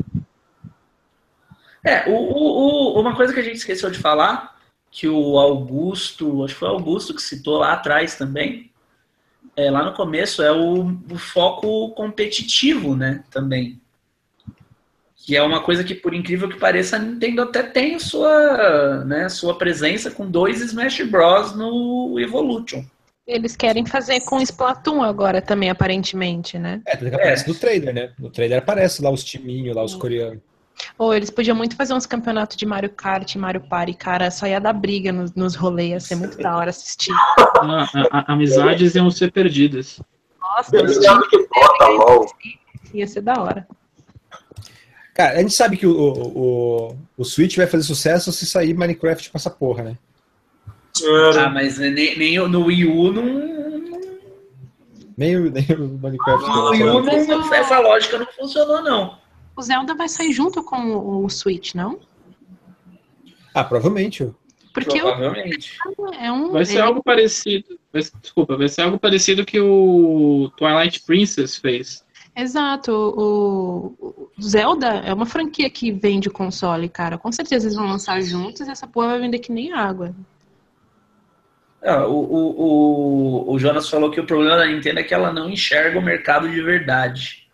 É, 1.84 2.10
o, 2.10 2.14
o, 2.14 2.96
o, 2.96 3.02
uma 3.02 3.16
coisa 3.16 3.34
que 3.34 3.40
a 3.40 3.44
gente 3.44 3.58
esqueceu 3.58 3.92
de 3.92 4.00
falar, 4.00 4.58
que 4.90 5.08
o 5.08 5.38
Augusto, 5.38 6.44
acho 6.44 6.54
que 6.54 6.60
foi 6.60 6.70
o 6.70 6.74
Augusto 6.74 7.14
que 7.14 7.22
citou 7.22 7.58
lá 7.58 7.74
atrás 7.74 8.16
também, 8.16 8.72
é, 9.56 9.70
lá 9.70 9.84
no 9.84 9.94
começo, 9.94 10.42
é 10.42 10.52
o, 10.52 10.98
o, 11.12 11.18
foco 11.18 11.90
competitivo, 11.92 12.96
né, 12.96 13.24
também. 13.30 13.82
Que 15.16 15.36
é 15.36 15.44
uma 15.44 15.62
coisa 15.62 15.84
que, 15.84 15.94
por 15.94 16.14
incrível 16.14 16.50
que 16.50 16.58
pareça, 16.58 16.96
a 16.96 17.00
Nintendo 17.00 17.42
até 17.42 17.64
tem 17.64 18.00
sua, 18.00 19.04
né, 19.06 19.30
sua 19.30 19.58
presença 19.58 20.10
com 20.10 20.30
dois 20.30 20.62
Smash 20.62 21.02
Bros. 21.02 21.56
no 21.56 22.20
Evolution. 22.20 22.84
Eles 23.26 23.56
querem 23.56 23.86
fazer 23.86 24.20
com 24.22 24.42
Splatoon 24.42 25.02
agora 25.02 25.42
também, 25.42 25.70
aparentemente, 25.70 26.60
né? 26.60 26.82
É, 26.86 26.98
tudo 26.98 27.10
que 27.10 27.16
aparece 27.16 27.46
é. 27.46 27.48
no 27.48 27.56
trailer, 27.56 27.94
né? 27.94 28.14
No 28.20 28.30
trailer 28.30 28.58
aparece 28.58 29.02
lá 29.02 29.10
os 29.10 29.24
timinhos, 29.24 29.74
lá 29.76 29.84
os 29.84 29.96
coreanos. 29.96 30.42
Ou 30.98 31.14
eles 31.14 31.30
podiam 31.30 31.56
muito 31.56 31.76
fazer 31.76 31.94
uns 31.94 32.06
campeonatos 32.06 32.58
de 32.58 32.66
Mario 32.66 32.90
Kart, 32.90 33.36
Mario 33.36 33.62
Party, 33.62 33.94
cara, 33.94 34.30
só 34.30 34.46
ia 34.46 34.60
dar 34.60 34.74
briga 34.74 35.14
nos, 35.14 35.34
nos 35.36 35.56
rolês, 35.56 35.90
ia 35.92 36.00
ser 36.00 36.16
muito 36.16 36.38
da 36.38 36.58
hora 36.58 36.72
assistir. 36.72 37.14
Ah, 37.38 37.88
a, 38.12 38.18
a, 38.20 38.34
amizades 38.34 38.96
iam 38.96 39.10
ser 39.10 39.32
perdidas. 39.32 40.02
Nossa, 40.42 40.76
ia, 40.76 40.84
ia 42.94 43.08
ser 43.08 43.22
da 43.22 43.42
hora. 43.42 43.68
Cara, 45.14 45.38
a 45.38 45.42
gente 45.42 45.54
sabe 45.54 45.78
que 45.78 45.86
o, 45.86 45.96
o, 45.96 46.98
o 47.16 47.24
Switch 47.24 47.56
vai 47.56 47.68
fazer 47.68 47.84
sucesso 47.84 48.34
se 48.34 48.46
sair 48.46 48.74
Minecraft 48.74 49.30
com 49.30 49.38
essa 49.38 49.50
porra, 49.50 49.84
né? 49.84 49.98
Ah, 51.40 51.50
mas 51.50 51.80
nem, 51.80 52.18
nem 52.18 52.38
no 52.48 52.66
Wii 52.66 52.86
U 52.86 53.12
não. 53.12 53.24
Nem, 55.18 55.40
nem 55.40 55.66
o 55.78 56.00
Minecraft. 56.00 56.48
No 56.48 56.70
Wii 56.70 56.84
U 56.84 57.02
não, 57.02 57.54
essa 57.54 57.80
lógica 57.80 58.20
não 58.20 58.28
funcionou, 58.28 58.82
não. 58.84 59.18
O 59.56 59.62
Zelda 59.62 59.96
vai 59.96 60.08
sair 60.08 60.32
junto 60.32 60.64
com 60.64 61.24
o 61.24 61.30
Switch, 61.30 61.74
não? 61.74 62.00
Ah, 63.54 63.64
provavelmente. 63.64 64.32
Porque 64.74 65.00
provavelmente. 65.00 65.78
é 66.20 66.32
um, 66.32 66.52
vai 66.52 66.66
ser 66.66 66.82
algo 66.82 67.04
parecido. 67.04 67.80
Desculpa, 68.22 68.58
vai 68.58 68.68
ser 68.68 68.82
algo 68.82 69.00
parecido 69.00 69.46
que 69.46 69.60
o 69.60 70.52
Twilight 70.58 71.02
Princess 71.02 71.58
fez. 71.58 72.04
Exato. 72.36 72.92
O, 72.92 73.96
o, 74.00 74.42
Zelda 74.42 74.88
é 74.88 75.14
uma 75.14 75.28
franquia 75.28 75.70
que 75.70 75.92
vende 75.92 76.30
console, 76.30 76.90
cara. 76.90 77.20
Com 77.20 77.32
certeza 77.32 77.68
eles 77.68 77.76
vão 77.76 77.88
lançar 77.88 78.20
juntos 78.22 78.68
e 78.68 78.72
essa 78.72 78.88
porra 78.88 79.10
vai 79.10 79.20
vender 79.20 79.40
que 79.40 79.52
nem 79.52 79.72
água. 79.72 80.16
É, 81.84 81.98
o, 81.98 82.14
o, 82.14 83.46
o, 83.50 83.54
o 83.54 83.60
Jonas 83.60 83.90
falou 83.90 84.10
que 84.10 84.20
o 84.20 84.26
problema 84.26 84.56
da 84.56 84.66
Nintendo 84.66 85.02
é 85.02 85.04
que 85.04 85.14
ela 85.14 85.34
não 85.34 85.50
enxerga 85.50 86.00
o 86.00 86.02
mercado 86.02 86.50
de 86.50 86.62
verdade. 86.62 87.46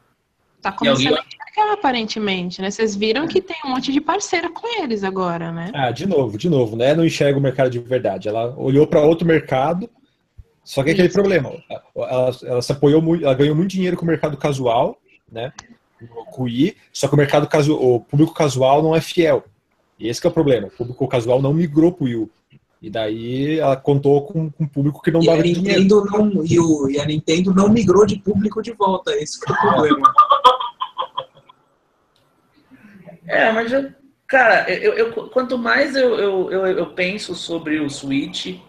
Tá 0.61 0.71
começando 0.71 1.17
alguém 1.17 1.73
aparentemente, 1.73 2.61
né? 2.61 2.69
Vocês 2.69 2.95
viram 2.95 3.27
que 3.27 3.41
tem 3.41 3.57
um 3.65 3.69
monte 3.69 3.91
de 3.91 3.99
parceira 3.99 4.49
com 4.51 4.81
eles 4.81 5.03
agora, 5.03 5.51
né? 5.51 5.71
Ah, 5.73 5.91
de 5.91 6.05
novo, 6.05 6.37
de 6.37 6.47
novo, 6.47 6.75
né? 6.75 6.93
Não 6.93 7.05
enxerga 7.05 7.39
o 7.39 7.41
mercado 7.41 7.71
de 7.71 7.79
verdade. 7.79 8.27
Ela 8.27 8.53
olhou 8.55 8.85
para 8.85 9.01
outro 9.01 9.25
mercado, 9.25 9.89
só 10.63 10.83
que 10.83 10.89
é 10.89 10.93
aquele 10.93 11.09
problema. 11.09 11.51
Ela, 11.95 12.31
ela, 12.43 12.61
se 12.61 12.71
apoiou 12.71 13.01
muito, 13.01 13.25
ela 13.25 13.33
ganhou 13.33 13.55
muito 13.55 13.71
dinheiro 13.71 13.97
com 13.97 14.03
o 14.03 14.07
mercado 14.07 14.37
casual, 14.37 14.99
né? 15.31 15.51
Com 16.31 16.43
o 16.43 16.47
I, 16.47 16.77
só 16.93 17.07
que 17.07 17.15
o 17.15 17.17
mercado 17.17 17.47
casual, 17.47 17.81
o 17.81 17.99
público 17.99 18.33
casual 18.33 18.83
não 18.83 18.95
é 18.95 19.01
fiel. 19.01 19.43
E 19.97 20.07
esse 20.07 20.25
é 20.25 20.29
o 20.29 20.33
problema. 20.33 20.67
O 20.67 20.71
público 20.71 21.07
casual 21.07 21.41
não 21.41 21.53
migrou 21.53 21.91
pro 21.91 22.05
Wii 22.05 22.29
E 22.81 22.89
daí 22.89 23.59
ela 23.59 23.75
contou 23.75 24.25
com, 24.25 24.49
com 24.49 24.63
um 24.63 24.67
público 24.67 25.01
que 25.01 25.11
não 25.11 25.21
e 25.21 25.25
dava 25.25 25.39
a 25.39 25.43
Nintendo 25.43 26.05
não 26.05 26.45
e, 26.45 26.59
o, 26.59 26.89
e 26.89 26.99
a 26.99 27.05
Nintendo 27.05 27.53
não 27.53 27.67
migrou 27.67 28.05
de 28.05 28.17
público 28.17 28.61
de 28.61 28.71
volta, 28.71 29.11
esse 29.15 29.39
é 29.47 29.51
o 29.51 29.55
problema. 29.55 30.13
É, 33.29 33.51
mas 33.51 33.71
eu, 33.71 33.91
cara, 34.25 34.67
eu, 34.71 34.93
eu, 34.93 35.29
quanto 35.29 35.55
mais 35.55 35.95
eu, 35.95 36.15
eu, 36.15 36.51
eu, 36.51 36.65
eu 36.65 36.85
penso 36.93 37.35
sobre 37.35 37.79
o 37.79 37.87
Switch, 37.87 38.59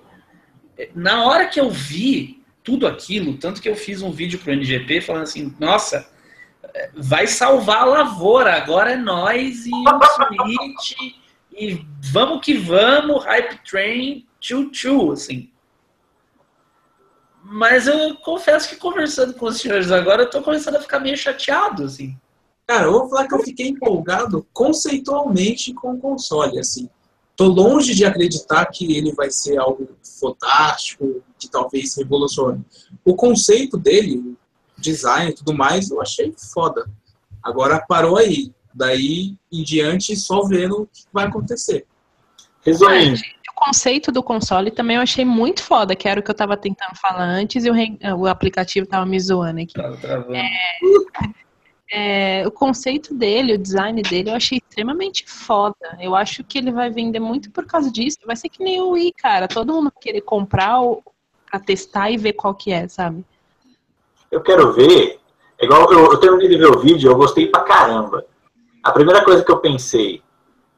na 0.95 1.25
hora 1.25 1.47
que 1.47 1.59
eu 1.59 1.71
vi 1.71 2.45
tudo 2.63 2.87
aquilo, 2.87 3.39
tanto 3.39 3.63
que 3.63 3.71
eu 3.71 3.75
fiz 3.75 4.03
um 4.03 4.11
vídeo 4.11 4.39
pro 4.39 4.53
NGP 4.53 5.01
falando 5.01 5.23
assim, 5.23 5.57
nossa, 5.59 6.11
vai 6.95 7.27
salvar 7.27 7.83
a 7.83 7.87
lavoura, 7.87 8.55
agora 8.55 8.93
é 8.93 8.97
nós 8.97 9.65
e 9.67 9.71
o 9.71 10.01
Switch, 10.05 11.15
e 11.61 11.87
vamos 12.11 12.43
que 12.43 12.55
vamos, 12.55 13.23
hype 13.23 13.63
train, 13.69 14.27
tchu 14.41 14.71
tchu, 14.71 15.13
assim. 15.13 15.51
Mas 17.45 17.87
eu 17.87 18.17
confesso 18.17 18.69
que 18.69 18.77
conversando 18.77 19.35
com 19.35 19.47
os 19.47 19.61
senhores 19.61 19.93
agora, 19.93 20.23
eu 20.23 20.31
tô 20.31 20.41
começando 20.41 20.77
a 20.77 20.81
ficar 20.81 21.01
meio 21.01 21.19
chateado, 21.19 21.85
assim. 21.85 22.17
Cara, 22.67 22.87
eu 22.87 22.93
vou 22.93 23.09
falar 23.11 23.29
que 23.29 23.35
eu 23.35 23.43
fiquei 23.43 23.69
empolgado 23.69 24.47
conceitualmente 24.55 25.75
com 25.75 25.95
o 25.95 25.99
console, 25.99 26.59
assim. 26.59 26.89
Tô 27.37 27.47
longe 27.47 27.95
de 27.95 28.07
acreditar 28.07 28.65
que 28.67 28.97
ele 28.97 29.13
vai 29.13 29.31
ser 29.31 29.59
algo 29.59 29.89
fantástico, 30.21 31.23
que 31.39 31.49
talvez 31.49 31.95
revolucione. 31.97 32.65
O 33.05 33.15
conceito 33.15 33.77
dele, 33.77 34.19
o 34.19 34.37
design 34.79 35.31
e 35.31 35.35
tudo 35.35 35.53
mais, 35.53 35.91
eu 35.91 36.01
achei 36.01 36.33
foda. 36.55 36.89
Agora 37.43 37.85
parou 37.87 38.17
aí. 38.17 38.51
Daí 38.75 39.35
em 39.53 39.63
diante, 39.63 40.17
só 40.17 40.43
vendo 40.43 40.83
o 40.83 40.87
que 40.87 41.05
vai 41.13 41.27
acontecer. 41.27 41.87
Resumindo. 42.65 43.21
O 43.51 43.67
conceito 43.67 44.11
do 44.11 44.23
console 44.23 44.71
também 44.71 44.97
eu 44.97 45.03
achei 45.03 45.25
muito 45.25 45.63
foda, 45.63 45.95
que 45.95 46.09
era 46.09 46.21
o 46.21 46.23
que 46.23 46.31
eu 46.31 46.35
tava 46.35 46.57
tentando 46.57 46.97
falar 46.97 47.25
antes 47.25 47.65
e 47.65 47.71
o, 47.71 47.75
o 48.19 48.27
aplicativo 48.27 48.87
tava 48.87 49.05
me 49.05 49.21
zoando 49.21 49.61
aqui. 49.61 49.75
Tava 49.75 49.97
travando. 49.97 50.35
É, 50.35 50.51
é, 51.93 52.47
o 52.47 52.51
conceito 52.51 53.13
dele, 53.13 53.55
o 53.55 53.59
design 53.59 54.01
dele, 54.01 54.31
eu 54.31 54.35
achei 54.35 54.59
extremamente 54.59 55.25
foda. 55.29 55.99
Eu 55.99 56.15
acho 56.15 56.45
que 56.45 56.57
ele 56.57 56.71
vai 56.71 56.89
vender 56.89 57.19
muito 57.19 57.51
por 57.51 57.67
causa 57.67 57.91
disso. 57.91 58.19
Vai 58.25 58.37
ser 58.37 58.49
que 58.49 58.63
nem 58.63 58.81
o 58.81 58.91
Wii, 58.91 59.13
cara. 59.13 59.49
Todo 59.49 59.73
mundo 59.73 59.91
vai 59.93 60.03
querer 60.03 60.21
comprar 60.21 60.79
pra 61.51 61.59
testar 61.59 62.11
e 62.11 62.17
ver 62.17 62.35
qual 62.35 62.55
que 62.55 62.73
é, 62.73 62.87
sabe? 62.87 63.25
Eu 64.31 64.41
quero 64.41 64.73
ver. 64.73 65.19
É 65.61 65.65
igual 65.65 65.93
eu, 65.93 66.13
eu 66.13 66.17
terminei 66.19 66.49
de 66.49 66.57
ver 66.57 66.71
o 66.71 66.79
vídeo, 66.79 67.11
eu 67.11 67.17
gostei 67.17 67.49
pra 67.49 67.63
caramba. 67.63 68.25
A 68.83 68.93
primeira 68.93 69.25
coisa 69.25 69.45
que 69.45 69.51
eu 69.51 69.59
pensei 69.59 70.23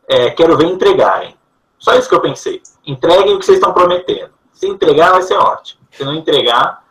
é 0.08 0.30
quero 0.30 0.56
ver 0.56 0.66
entregarem. 0.66 1.36
Só 1.78 1.94
isso 1.96 2.08
que 2.08 2.14
eu 2.14 2.20
pensei. 2.20 2.60
Entreguem 2.86 3.34
o 3.34 3.38
que 3.38 3.46
vocês 3.46 3.58
estão 3.58 3.72
prometendo. 3.72 4.30
Se 4.52 4.66
entregar, 4.66 5.12
vai 5.12 5.22
ser 5.22 5.34
ótimo. 5.34 5.80
Se 5.90 6.04
não 6.04 6.14
entregar, 6.14 6.82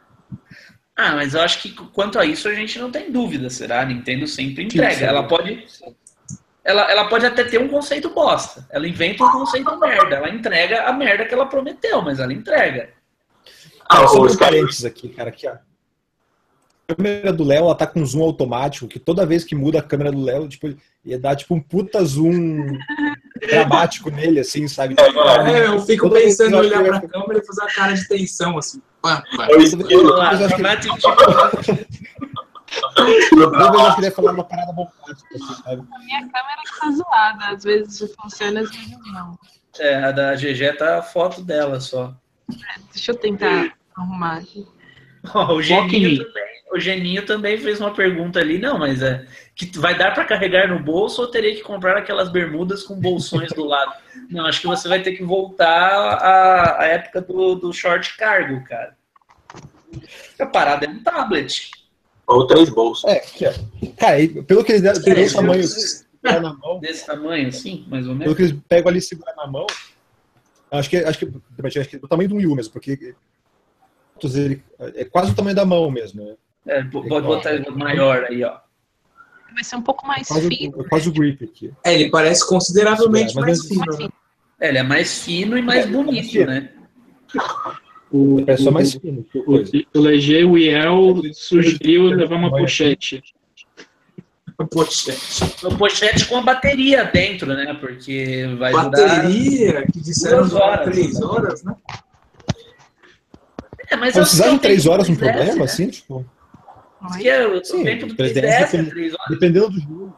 ah, 1.01 1.15
mas 1.15 1.33
eu 1.33 1.41
acho 1.41 1.61
que 1.63 1.71
quanto 1.71 2.19
a 2.19 2.25
isso 2.25 2.47
a 2.47 2.53
gente 2.53 2.77
não 2.77 2.91
tem 2.91 3.11
dúvida, 3.11 3.49
será? 3.49 3.81
A 3.81 3.85
Nintendo 3.85 4.27
sempre 4.27 4.65
entrega. 4.65 5.03
Ela 5.03 5.23
pode. 5.23 5.65
Ela, 6.63 6.91
ela 6.91 7.05
pode 7.05 7.25
até 7.25 7.43
ter 7.43 7.59
um 7.59 7.67
conceito 7.67 8.11
bosta. 8.11 8.67
Ela 8.69 8.87
inventa 8.87 9.23
um 9.23 9.31
conceito 9.31 9.75
merda. 9.79 10.17
Ela 10.17 10.29
entrega 10.29 10.83
a 10.83 10.93
merda 10.93 11.25
que 11.25 11.33
ela 11.33 11.47
prometeu, 11.47 12.03
mas 12.03 12.19
ela 12.19 12.31
entrega. 12.31 12.89
Ah, 13.89 14.07
só 14.07 14.21
os 14.21 14.35
parênteses 14.35 14.85
aqui, 14.85 15.09
cara. 15.09 15.29
Aqui, 15.29 15.47
ó. 15.47 15.55
A 16.91 16.95
câmera 16.95 17.31
do 17.31 17.43
Léo, 17.43 17.65
ela 17.65 17.75
tá 17.75 17.87
com 17.87 18.05
zoom 18.05 18.23
automático, 18.23 18.87
que 18.87 18.99
toda 18.99 19.25
vez 19.25 19.43
que 19.43 19.55
muda 19.55 19.79
a 19.79 19.83
câmera 19.83 20.11
do 20.11 20.21
Léo, 20.21 20.47
tipo, 20.47 20.75
ia 21.05 21.17
dar 21.17 21.35
tipo 21.35 21.55
um 21.55 21.61
puta 21.61 22.03
zoom 22.03 22.77
dramático 23.47 24.09
nele, 24.09 24.41
assim, 24.41 24.67
sabe? 24.67 24.95
É, 24.99 25.67
eu 25.67 25.79
fico 25.81 26.09
Toda 26.09 26.19
pensando 26.19 26.55
em 26.55 26.59
olhar 26.59 26.83
pra 26.83 27.07
câmera 27.07 27.39
e 27.39 27.45
fazer 27.45 27.63
a 27.63 27.73
cara 27.73 27.93
de 27.93 28.07
tensão, 28.07 28.57
assim. 28.57 28.81
Pá, 29.01 29.23
pá. 29.35 29.47
Eu. 29.49 29.57
Toda 29.57 29.61
vez 33.71 33.83
eu 33.83 33.95
queria 33.95 34.11
falar 34.11 34.33
uma 34.33 34.43
parada 34.43 34.73
bombástica, 34.73 35.35
assim, 35.35 35.63
sabe? 35.63 35.87
A 35.93 35.99
minha 35.99 36.19
câmera 36.19 36.61
tá 36.79 36.91
zoada, 36.91 37.55
às 37.55 37.63
vezes 37.63 38.13
funciona, 38.21 38.61
às 38.61 38.69
vezes 38.69 38.97
não. 39.13 39.39
É, 39.79 39.95
a 39.95 40.11
da 40.11 40.35
GG 40.35 40.77
tá 40.77 40.99
a 40.99 41.01
foto 41.01 41.41
dela 41.41 41.79
só. 41.79 42.13
É, 42.51 42.79
deixa 42.91 43.11
eu 43.11 43.15
tentar 43.15 43.73
arrumar 43.95 44.37
aqui. 44.37 44.67
Oh, 45.33 45.53
o 45.53 45.61
Geninho 45.61 46.25
também, 46.25 46.50
o 46.71 46.79
Geninho 46.79 47.25
também 47.25 47.57
fez 47.57 47.79
uma 47.79 47.93
pergunta 47.93 48.39
ali, 48.39 48.57
não, 48.57 48.79
mas 48.79 49.01
é 49.01 49.25
que 49.55 49.77
vai 49.77 49.97
dar 49.97 50.13
para 50.13 50.25
carregar 50.25 50.69
no 50.69 50.79
bolso 50.79 51.21
ou 51.21 51.27
teria 51.27 51.53
que 51.53 51.61
comprar 51.61 51.97
aquelas 51.97 52.29
bermudas 52.29 52.83
com 52.83 52.95
bolsões 52.95 53.51
do 53.51 53.65
lado? 53.65 53.93
Não, 54.31 54.45
acho 54.45 54.61
que 54.61 54.67
você 54.67 54.87
vai 54.87 55.03
ter 55.03 55.11
que 55.11 55.23
voltar 55.23 55.67
à, 55.67 56.81
à 56.81 56.85
época 56.85 57.21
do, 57.21 57.55
do 57.55 57.73
short 57.73 58.15
cargo, 58.17 58.63
cara. 58.63 58.95
A 60.39 60.45
parada 60.45 60.85
é 60.85 60.89
um 60.89 61.03
tablet. 61.03 61.69
Ou 62.25 62.47
três 62.47 62.69
bolsos. 62.69 63.03
É, 63.09 63.19
cara, 63.97 64.17
pelo 64.47 64.63
que 64.63 64.71
eles 64.71 64.81
deram, 64.81 65.01
pelo 65.01 65.33
tamanho 65.33 65.63
na 66.23 66.53
mão. 66.53 66.79
Desse 66.79 67.05
tamanho, 67.05 67.49
assim, 67.49 67.85
mais 67.89 68.07
ou 68.07 68.13
menos. 68.13 68.23
Pelo 68.23 68.35
que 68.35 68.41
eles 68.43 68.63
pegam 68.69 68.89
ali 68.89 68.99
e 68.99 69.01
seguram 69.01 69.35
na 69.35 69.47
mão. 69.47 69.67
Acho 70.71 70.89
que, 70.89 70.97
acho 70.97 71.19
que, 71.19 71.25
acho 71.77 71.89
que 71.89 71.95
é 71.97 71.99
o 72.01 72.07
tamanho 72.07 72.29
do 72.29 72.35
Wii 72.35 72.55
mesmo, 72.55 72.71
porque 72.71 73.15
ele 74.23 74.63
é 74.95 75.03
quase 75.03 75.31
o 75.31 75.35
tamanho 75.35 75.55
da 75.55 75.65
mão 75.65 75.91
mesmo. 75.91 76.23
Né? 76.23 76.35
É, 76.67 76.83
pode 76.83 77.25
botar 77.25 77.59
maior 77.71 78.25
aí, 78.25 78.43
ó. 78.43 78.59
Vai 79.53 79.63
ser 79.63 79.75
um 79.75 79.81
pouco 79.81 80.07
mais 80.07 80.27
quase, 80.27 80.47
fino. 80.47 80.85
Quase 80.89 81.09
o 81.09 81.11
grip 81.11 81.43
aqui. 81.43 81.73
É, 81.83 81.93
ele 81.93 82.09
parece 82.09 82.47
consideravelmente 82.47 83.37
é, 83.37 83.41
mais, 83.41 83.65
fino. 83.65 83.97
Né? 83.99 84.09
É, 84.59 84.69
ele 84.69 84.77
é 84.77 84.83
mais 84.83 85.23
fino 85.23 85.57
e 85.57 85.61
mais 85.61 85.85
é, 85.85 85.87
bonito, 85.87 86.37
é 86.37 86.45
né? 86.45 86.69
O, 88.11 88.43
é 88.47 88.57
só 88.57 88.71
mais 88.71 88.93
fino. 88.93 89.25
O, 89.35 89.55
o 89.97 90.01
Leger, 90.01 90.49
o 90.49 90.57
Iel 90.57 91.21
sugeriu 91.33 92.05
levar 92.05 92.35
uma 92.35 92.49
pochete. 92.49 93.21
Uma 94.57 94.67
pochete. 94.67 95.43
Uma 95.63 95.77
pochete 95.77 96.25
com 96.27 96.37
a 96.37 96.41
bateria 96.41 97.03
dentro, 97.05 97.47
né? 97.53 97.73
Porque 97.79 98.55
vai 98.57 98.71
bateria, 98.71 99.71
durar... 99.71 99.91
que 99.91 99.99
disseram 99.99 100.37
duas 100.39 100.53
horas, 100.53 100.93
três 100.93 101.21
horas, 101.21 101.63
né? 101.63 101.75
É, 103.89 103.97
mas 103.97 104.13
precisar 104.13 104.49
de 104.51 104.59
três 104.59 104.85
horas 104.85 105.09
um 105.09 105.15
problema, 105.15 105.65
assim, 105.65 105.89
tipo. 105.89 106.25
Que 107.17 107.29
é 107.29 107.47
o 107.47 107.63
Sim, 107.63 107.83
tempo 107.83 108.05
do 108.05 108.15
3DS, 108.15 108.33
3DS 108.33 108.71
depend... 108.71 109.15
dependendo 109.29 109.69
do 109.69 109.79
jogo. 109.79 110.17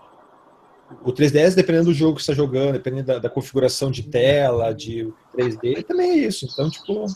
O 1.01 1.11
3DS, 1.11 1.55
dependendo 1.55 1.85
do 1.85 1.93
jogo 1.93 2.17
que 2.17 2.23
você 2.23 2.31
está 2.31 2.43
jogando, 2.43 2.73
dependendo 2.73 3.07
da, 3.07 3.19
da, 3.19 3.29
configuração 3.29 3.89
de 3.89 4.03
tela, 4.03 4.73
de 4.73 5.11
3D, 5.35 5.83
também 5.85 6.11
é 6.11 6.17
isso. 6.17 6.47
Então, 6.51 6.69
tipo, 6.69 7.07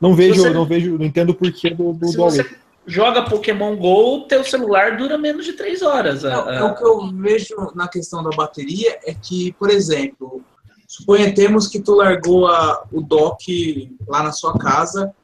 não 0.00 0.14
vejo, 0.14 0.42
você... 0.42 0.50
não 0.50 0.64
vejo, 0.64 0.98
não 0.98 1.04
entendo 1.04 1.30
o 1.30 1.34
porquê 1.34 1.70
do, 1.70 1.92
do 1.92 2.08
Se 2.08 2.16
você 2.16 2.56
joga 2.86 3.22
Pokémon 3.22 3.76
GO, 3.76 4.26
teu 4.26 4.42
celular 4.44 4.96
dura 4.96 5.16
menos 5.16 5.44
de 5.44 5.52
3 5.52 5.82
horas. 5.82 6.22
Não, 6.22 6.48
a... 6.48 6.66
O 6.66 6.74
que 6.74 6.84
eu 6.84 7.12
vejo 7.12 7.54
na 7.74 7.86
questão 7.86 8.22
da 8.22 8.30
bateria 8.30 8.98
é 9.04 9.14
que, 9.14 9.52
por 9.52 9.70
exemplo, 9.70 10.42
suponhamos 10.86 11.68
que 11.68 11.80
tu 11.80 11.94
largou 11.94 12.46
a, 12.46 12.84
o 12.92 13.00
dock 13.00 13.94
lá 14.08 14.22
na 14.22 14.32
sua 14.32 14.58
casa 14.58 15.14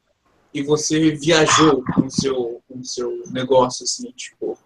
e 0.52 0.62
você 0.62 1.10
viajou 1.12 1.82
com 1.94 2.06
o 2.06 2.10
seu, 2.10 2.60
com 2.68 2.80
o 2.80 2.84
seu 2.84 3.22
negócio, 3.30 3.84
assim, 3.84 4.10
tipo, 4.12 4.58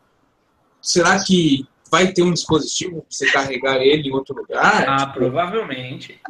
será 0.80 1.22
que 1.22 1.66
vai 1.91 2.12
ter 2.12 2.22
um 2.22 2.32
dispositivo 2.32 3.03
para 3.03 3.07
você 3.09 3.26
carregar 3.30 3.76
ele 3.76 4.09
em 4.09 4.12
outro 4.12 4.35
lugar? 4.35 4.89
Ah, 4.89 5.07
tipo, 5.07 5.18
provavelmente. 5.18 6.20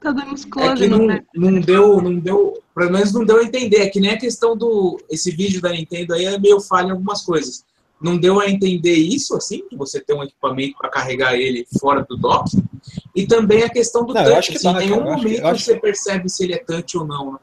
Tá 0.00 0.12
dando 0.12 0.32
uns 0.32 0.44
é 0.44 0.74
que 0.74 0.86
não, 0.86 1.06
não 1.34 1.60
deu, 1.60 2.00
não 2.00 2.18
deu, 2.18 2.62
pelo 2.74 2.92
menos 2.92 3.12
não 3.12 3.24
deu 3.24 3.38
a 3.38 3.42
entender. 3.42 3.78
É 3.78 3.88
que 3.88 3.98
nem 3.98 4.10
a 4.10 4.18
questão 4.18 4.56
do 4.56 5.00
esse 5.10 5.30
vídeo 5.30 5.60
da 5.60 5.70
Nintendo 5.70 6.14
aí 6.14 6.24
é 6.24 6.38
meio 6.38 6.60
falha 6.60 6.88
em 6.88 6.90
algumas 6.92 7.22
coisas. 7.22 7.64
Não 8.00 8.16
deu 8.16 8.38
a 8.38 8.48
entender 8.48 8.94
isso, 8.94 9.34
assim, 9.34 9.66
que 9.68 9.76
você 9.76 10.00
tem 10.00 10.16
um 10.16 10.22
equipamento 10.22 10.76
para 10.78 10.88
carregar 10.88 11.34
ele 11.34 11.66
fora 11.80 12.06
do 12.08 12.16
dock. 12.16 12.48
E 13.14 13.26
também 13.26 13.64
a 13.64 13.68
questão 13.68 14.06
do 14.06 14.14
não, 14.14 14.22
touch. 14.22 14.54
Assim, 14.54 14.68
em 14.68 14.74
nenhum 14.74 15.02
momento 15.02 15.44
acho, 15.44 15.64
você 15.64 15.80
percebe 15.80 16.28
se 16.28 16.44
ele 16.44 16.54
é 16.54 16.58
touch 16.58 16.96
ou 16.96 17.04
não. 17.04 17.32
Né? 17.32 17.38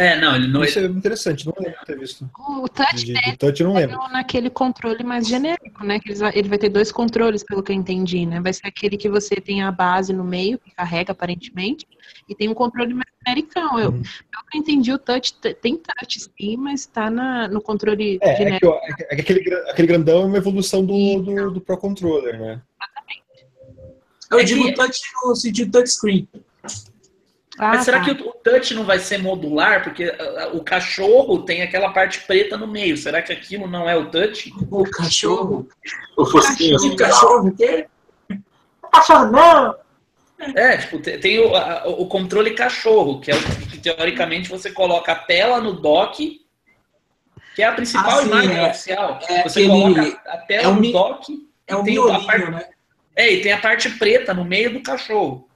É, 0.00 0.18
não, 0.18 0.34
ele 0.34 0.48
não. 0.48 0.64
Isso 0.64 0.78
é 0.78 0.84
interessante, 0.86 1.44
não 1.44 1.52
lembro 1.58 1.78
de 1.78 1.84
ter 1.84 1.98
visto. 1.98 2.30
O 2.38 2.66
touch, 2.66 3.04
de, 3.04 3.12
de 3.12 3.36
touch 3.36 3.62
não 3.62 3.74
lembro. 3.74 3.98
naquele 4.08 4.48
controle 4.48 5.04
mais 5.04 5.28
genérico, 5.28 5.84
né? 5.84 6.00
Que 6.00 6.12
ele 6.12 6.48
vai 6.48 6.56
ter 6.56 6.70
dois 6.70 6.90
controles, 6.90 7.44
pelo 7.44 7.62
que 7.62 7.70
eu 7.70 7.76
entendi, 7.76 8.24
né? 8.24 8.40
Vai 8.40 8.54
ser 8.54 8.66
aquele 8.66 8.96
que 8.96 9.10
você 9.10 9.36
tem 9.36 9.62
a 9.62 9.70
base 9.70 10.14
no 10.14 10.24
meio, 10.24 10.58
que 10.58 10.74
carrega 10.74 11.12
aparentemente, 11.12 11.86
e 12.26 12.34
tem 12.34 12.48
um 12.48 12.54
controle 12.54 12.94
mais 12.94 13.12
americano. 13.26 13.78
Eu, 13.78 13.90
hum. 13.90 14.02
Pelo 14.02 14.44
que 14.50 14.56
eu 14.56 14.60
entendi, 14.62 14.90
o 14.90 14.98
touch 14.98 15.34
tem 15.60 15.76
touch 15.76 16.18
sim, 16.18 16.56
mas 16.56 16.80
está 16.80 17.10
no 17.10 17.60
controle 17.60 18.18
é, 18.22 18.36
genérico. 18.36 18.80
É 18.82 18.94
que, 18.94 19.02
é 19.02 19.16
que 19.16 19.20
aquele, 19.20 19.54
aquele 19.70 19.88
grandão 19.88 20.22
é 20.22 20.24
uma 20.24 20.38
evolução 20.38 20.82
do, 20.82 21.20
do, 21.20 21.50
do 21.50 21.60
Pro 21.60 21.76
Controller, 21.76 22.40
né? 22.40 22.62
Exatamente. 22.80 23.46
Eu 24.30 24.38
é 24.38 24.44
digo 24.44 24.64
que... 24.64 24.72
touch 24.72 24.98
no 25.26 25.36
sentido 25.36 25.70
touchscreen. 25.70 26.26
Ah, 27.60 27.74
Mas 27.74 27.84
será 27.84 27.98
tá. 27.98 28.06
que 28.06 28.22
o, 28.22 28.32
touch 28.32 28.72
não 28.72 28.84
vai 28.84 28.98
ser 28.98 29.18
modular? 29.18 29.84
Porque 29.84 30.10
o 30.54 30.64
cachorro 30.64 31.42
tem 31.42 31.60
aquela 31.60 31.90
parte 31.90 32.20
preta 32.20 32.56
no 32.56 32.66
meio. 32.66 32.96
Será 32.96 33.20
que 33.20 33.34
aquilo 33.34 33.66
não 33.66 33.86
é 33.86 33.94
o 33.94 34.10
touch? 34.10 34.50
O 34.70 34.82
cachorro? 34.84 35.68
O 36.16 36.24
focinho. 36.24 36.78
O 36.78 36.96
cachorro 36.96 37.48
o 37.48 37.54
quê? 37.54 37.86
Cachorro 38.90 39.30
não! 39.30 39.76
É, 40.56 40.78
tipo, 40.78 41.00
tem 41.00 41.38
o, 41.38 41.54
a, 41.54 41.86
o 41.86 42.06
controle 42.06 42.52
cachorro, 42.52 43.20
que 43.20 43.30
é 43.30 43.34
o 43.34 43.38
que 43.68 43.76
teoricamente 43.76 44.48
você 44.48 44.72
coloca 44.72 45.12
a 45.12 45.16
tela 45.16 45.60
no 45.60 45.74
dock, 45.74 46.40
que 47.54 47.62
é 47.62 47.66
a 47.66 47.72
principal 47.72 48.20
ah, 48.20 48.22
sim, 48.22 48.28
imagem 48.28 48.56
é, 48.56 48.70
oficial. 48.70 49.18
É 49.28 49.42
você 49.42 49.64
aquele, 49.64 49.68
coloca 49.68 50.22
a 50.26 50.38
tela 50.38 50.62
é 50.62 50.68
um, 50.68 50.76
no 50.76 50.92
dock. 50.92 51.48
É 51.66 51.76
o 51.76 51.82
miolinho, 51.82 52.26
parte, 52.26 52.50
né? 52.50 52.68
É, 53.14 53.30
e 53.30 53.42
tem 53.42 53.52
a 53.52 53.60
parte 53.60 53.90
preta 53.98 54.32
no 54.32 54.46
meio 54.46 54.72
do 54.72 54.82
cachorro. 54.82 55.46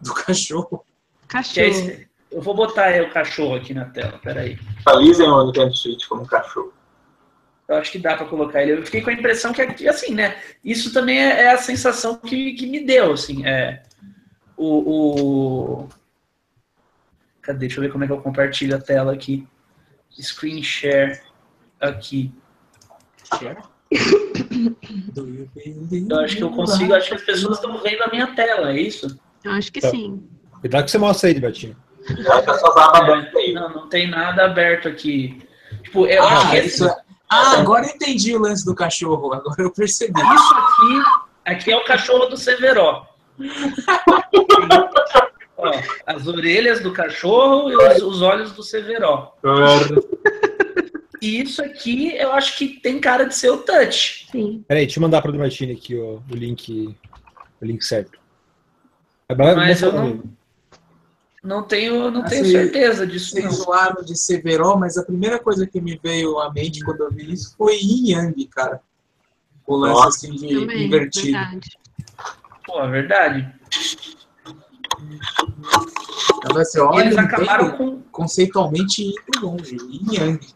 Do 0.00 0.14
cachorro? 0.14 0.85
Cachorro. 1.28 1.90
É 1.90 2.06
eu 2.30 2.42
vou 2.42 2.54
botar 2.54 2.86
aí 2.86 3.00
o 3.00 3.10
cachorro 3.10 3.54
aqui 3.54 3.72
na 3.72 3.86
tela, 3.86 4.18
peraí. 4.18 4.58
Atualizem 4.80 5.28
o 5.28 5.46
Nintendo 5.46 5.74
Switch 5.74 6.06
como 6.06 6.26
cachorro. 6.26 6.72
Eu 7.68 7.76
acho 7.76 7.90
que 7.90 7.98
dá 7.98 8.16
para 8.16 8.26
colocar 8.26 8.62
ele. 8.62 8.72
Eu 8.72 8.84
fiquei 8.84 9.00
com 9.00 9.10
a 9.10 9.12
impressão 9.12 9.52
que, 9.52 9.88
assim, 9.88 10.14
né? 10.14 10.36
Isso 10.64 10.92
também 10.92 11.18
é, 11.18 11.44
é 11.44 11.50
a 11.52 11.58
sensação 11.58 12.16
que, 12.16 12.52
que 12.52 12.66
me 12.66 12.84
deu, 12.84 13.12
assim. 13.12 13.46
É, 13.46 13.82
o, 14.56 15.84
o, 15.84 15.88
Cadê? 17.42 17.60
Deixa 17.60 17.78
eu 17.78 17.82
ver 17.82 17.92
como 17.92 18.04
é 18.04 18.06
que 18.06 18.12
eu 18.12 18.20
compartilho 18.20 18.76
a 18.76 18.80
tela 18.80 19.12
aqui. 19.12 19.46
Screen 20.20 20.62
share 20.62 21.20
aqui. 21.80 22.32
Share? 23.38 23.58
Eu 26.08 26.20
acho 26.20 26.36
que 26.36 26.42
eu 26.42 26.50
consigo, 26.50 26.92
acho 26.94 27.08
que 27.08 27.14
as 27.14 27.22
pessoas 27.22 27.56
estão 27.56 27.78
vendo 27.78 28.02
a 28.02 28.08
minha 28.08 28.26
tela, 28.34 28.72
é 28.72 28.80
isso? 28.80 29.18
Eu 29.44 29.52
acho 29.52 29.72
que 29.72 29.80
tá. 29.80 29.90
sim. 29.90 30.28
Cuidado 30.60 30.84
que 30.84 30.90
você 30.90 30.98
mostra 30.98 31.28
aí, 31.28 31.38
Betinho. 31.38 31.76
É, 32.08 33.52
não, 33.52 33.68
não 33.70 33.88
tem 33.88 34.08
nada 34.08 34.44
aberto 34.44 34.88
aqui. 34.88 35.42
Tipo, 35.82 36.06
eu 36.06 36.22
ah, 36.22 36.26
acho 36.26 36.50
que 36.50 36.58
isso 36.58 36.86
é... 36.86 36.96
Ah, 37.28 37.58
agora 37.58 37.86
eu 37.86 37.90
entendi 37.90 38.34
o 38.34 38.38
lance 38.38 38.64
do 38.64 38.74
cachorro, 38.74 39.32
agora 39.32 39.62
eu 39.62 39.72
percebi. 39.72 40.20
Isso 40.20 40.54
aqui, 40.54 41.02
aqui 41.44 41.72
é 41.72 41.76
o 41.76 41.84
cachorro 41.84 42.26
do 42.26 42.36
Severo. 42.36 43.04
Ó, 45.58 45.72
as 46.06 46.26
orelhas 46.26 46.80
do 46.80 46.92
cachorro 46.92 47.70
e 47.70 47.76
os, 47.76 48.02
os 48.02 48.22
olhos 48.22 48.52
do 48.52 48.62
Severo. 48.62 49.28
E 51.20 51.40
isso 51.40 51.62
aqui 51.62 52.14
eu 52.16 52.32
acho 52.32 52.56
que 52.58 52.68
tem 52.68 53.00
cara 53.00 53.24
de 53.24 53.34
ser 53.34 53.50
o 53.50 53.58
touch. 53.58 54.28
Sim. 54.30 54.64
Peraí, 54.68 54.84
deixa 54.84 55.00
eu 55.00 55.02
mandar 55.02 55.22
para 55.22 55.32
o 55.32 55.38
Martini 55.38 55.72
aqui 55.72 55.98
ó, 55.98 56.18
o 56.30 56.34
link, 56.34 56.94
o 57.60 57.64
link 57.64 57.82
certo. 57.82 58.20
Mas 59.56 59.82
eu 59.82 59.92
não, 59.92 60.22
não 61.42 61.62
tenho, 61.62 62.10
não 62.10 62.24
tenho 62.24 62.42
assim, 62.42 62.52
certeza 62.52 63.06
disso. 63.06 63.30
Vocês 63.30 63.54
zoaram 63.54 64.02
de 64.02 64.16
Severo, 64.16 64.76
mas 64.76 64.96
a 64.96 65.04
primeira 65.04 65.38
coisa 65.38 65.66
que 65.66 65.80
me 65.80 65.98
veio 66.02 66.38
à 66.40 66.52
mente 66.52 66.84
quando 66.84 67.02
eu 67.02 67.10
vi 67.10 67.32
isso 67.32 67.54
foi 67.56 67.76
Yin 67.76 68.10
Yang, 68.10 68.46
cara. 68.46 68.80
O 69.66 69.76
lance 69.76 69.94
Nossa. 69.94 70.08
assim 70.08 70.30
de 70.32 70.60
Também, 70.60 70.86
invertido. 70.86 71.32
Verdade. 71.32 71.78
Pô, 72.64 72.80
é 72.80 72.90
verdade. 72.90 73.54
Então, 76.38 76.56
assim, 76.56 76.80
olha, 76.80 77.04
eles 77.04 77.18
acabaram 77.18 77.76
com... 77.76 78.00
conceitualmente 78.10 79.02
indo 79.02 79.46
longe. 79.46 79.76
Yin 79.76 80.14
Yang. 80.14 80.46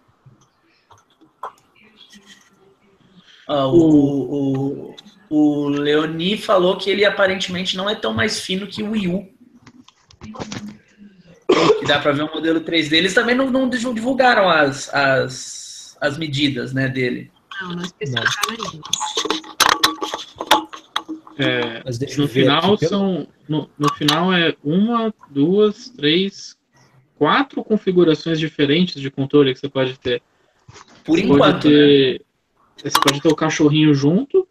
Ah, 3.48 3.66
o, 3.66 4.90
o, 4.90 4.96
o 5.28 5.68
Leoni 5.68 6.38
falou 6.38 6.76
que 6.76 6.88
ele 6.88 7.04
aparentemente 7.04 7.76
não 7.76 7.90
é 7.90 7.96
tão 7.96 8.12
mais 8.12 8.40
fino 8.40 8.66
que 8.66 8.82
o 8.82 8.92
Wii 8.92 9.08
U. 9.08 9.39
Que 11.78 11.86
dá 11.86 11.98
para 11.98 12.12
ver 12.12 12.22
um 12.22 12.34
modelo 12.34 12.60
3D. 12.60 12.92
Eles 12.92 13.14
também 13.14 13.34
não, 13.34 13.50
não 13.50 13.68
divulgaram 13.68 14.48
as, 14.48 14.92
as, 14.94 15.96
as 16.00 16.16
medidas 16.16 16.72
né, 16.72 16.88
dele. 16.88 17.30
Não, 17.60 17.74
não 17.74 17.82
especificaram 17.82 18.70
ainda. 18.72 18.90
É, 21.38 21.82
no 22.18 22.28
final 22.28 22.76
são. 22.76 23.26
No, 23.48 23.68
no 23.78 23.92
final 23.94 24.32
é 24.32 24.54
uma, 24.62 25.12
duas, 25.30 25.88
três, 25.88 26.56
quatro 27.16 27.64
configurações 27.64 28.38
diferentes 28.38 29.00
de 29.00 29.10
controle 29.10 29.54
que 29.54 29.60
você 29.60 29.68
pode 29.68 29.98
ter. 29.98 30.22
Por 31.02 31.18
você 31.18 31.24
enquanto. 31.24 31.38
Pode 31.38 31.62
ter, 31.62 32.20
né? 32.20 32.90
Você 32.90 33.00
pode 33.00 33.20
ter 33.20 33.28
o 33.28 33.34
cachorrinho 33.34 33.94
junto, 33.94 34.46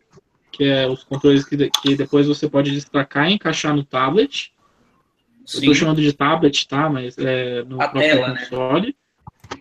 que 0.52 0.64
é 0.64 0.88
os 0.88 1.04
controles 1.04 1.46
que, 1.46 1.70
que 1.82 1.96
depois 1.96 2.28
você 2.28 2.50
pode 2.50 2.72
destacar 2.72 3.30
e 3.30 3.34
encaixar 3.34 3.76
no 3.76 3.84
tablet. 3.84 4.52
Sim. 5.50 5.66
Eu 5.66 5.72
tô 5.72 5.74
chamando 5.74 6.02
de 6.02 6.14
tablet, 6.14 6.68
tá? 6.68 6.88
Mas 6.88 7.18
é 7.18 7.64
no 7.64 7.82
A 7.82 7.88
próprio 7.88 8.02
tela, 8.02 8.28
né? 8.30 8.40
console. 8.40 8.96
Né? 9.48 9.56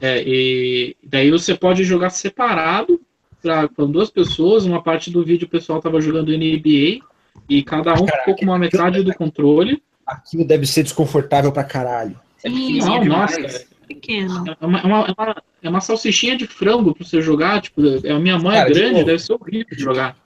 É, 0.00 0.22
e 0.24 0.96
daí 1.02 1.30
você 1.32 1.54
pode 1.54 1.82
jogar 1.82 2.10
separado 2.10 3.00
para 3.42 3.66
duas 3.88 4.08
pessoas. 4.08 4.64
Uma 4.64 4.80
parte 4.80 5.10
do 5.10 5.24
vídeo 5.24 5.46
o 5.46 5.50
pessoal 5.50 5.80
tava 5.80 6.00
jogando 6.00 6.30
NBA 6.30 7.00
e 7.48 7.62
cada 7.64 7.92
um 7.94 8.06
Caraca, 8.06 8.18
ficou 8.18 8.36
com 8.36 8.44
uma 8.44 8.58
metade 8.58 9.02
do 9.02 9.12
controle. 9.14 9.82
Aquilo 10.06 10.44
deve 10.44 10.64
ser 10.64 10.84
desconfortável 10.84 11.50
pra 11.50 11.64
caralho. 11.64 12.16
É 12.44 12.48
Não, 12.48 13.04
nossa, 13.04 13.40
é 13.40 13.64
pequeno. 13.88 14.44
É 14.60 14.64
uma, 14.64 14.78
é, 14.78 14.84
uma, 14.84 15.06
é, 15.06 15.12
uma, 15.18 15.42
é 15.64 15.68
uma 15.68 15.80
salsichinha 15.80 16.36
de 16.36 16.46
frango 16.46 16.94
pra 16.94 17.04
você 17.04 17.20
jogar. 17.20 17.60
Tipo, 17.60 17.80
a 17.80 18.18
minha 18.20 18.38
mãe 18.38 18.58
Cara, 18.58 18.70
é 18.70 18.72
grande, 18.72 18.98
de 19.00 19.04
deve 19.04 19.18
ser 19.18 19.32
horrível 19.32 19.76
de 19.76 19.82
jogar. 19.82 20.16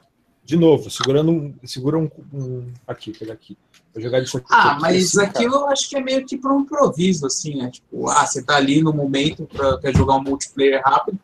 De 0.46 0.56
novo, 0.56 0.88
segurando 0.88 1.32
um. 1.32 1.54
Segura 1.64 1.98
um. 1.98 2.08
um 2.32 2.72
aqui, 2.86 3.10
pega 3.12 3.32
aqui. 3.32 3.58
Vou 3.92 4.00
jogar 4.00 4.22
isso 4.22 4.38
aqui. 4.38 4.46
Ah, 4.48 4.72
aqui, 4.72 4.82
mas 4.82 5.18
assim, 5.18 5.26
aquilo 5.26 5.56
eu 5.56 5.68
acho 5.68 5.90
que 5.90 5.96
é 5.96 6.00
meio 6.00 6.24
que 6.24 6.38
para 6.38 6.54
um 6.54 6.60
improviso, 6.60 7.26
assim, 7.26 7.56
né? 7.56 7.68
Tipo, 7.68 8.08
ah, 8.08 8.24
você 8.24 8.44
tá 8.44 8.54
ali 8.54 8.80
no 8.80 8.92
momento 8.92 9.44
para 9.52 9.76
quer 9.80 9.96
jogar 9.96 10.14
um 10.14 10.22
multiplayer 10.22 10.80
rápido. 10.84 11.18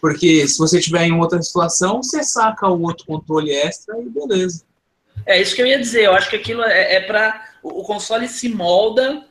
Porque 0.00 0.46
se 0.46 0.56
você 0.56 0.80
tiver 0.80 1.02
em 1.06 1.12
outra 1.12 1.42
situação, 1.42 2.00
você 2.04 2.22
saca 2.22 2.68
o 2.68 2.80
outro 2.82 3.04
controle 3.04 3.50
extra 3.50 3.98
e 4.00 4.08
beleza. 4.08 4.62
É 5.26 5.42
isso 5.42 5.56
que 5.56 5.62
eu 5.62 5.66
ia 5.66 5.80
dizer. 5.80 6.04
Eu 6.04 6.14
acho 6.14 6.30
que 6.30 6.36
aquilo 6.36 6.62
é, 6.62 6.94
é 6.94 7.00
para 7.00 7.44
o 7.64 7.82
console 7.82 8.28
se 8.28 8.48
molda 8.48 9.26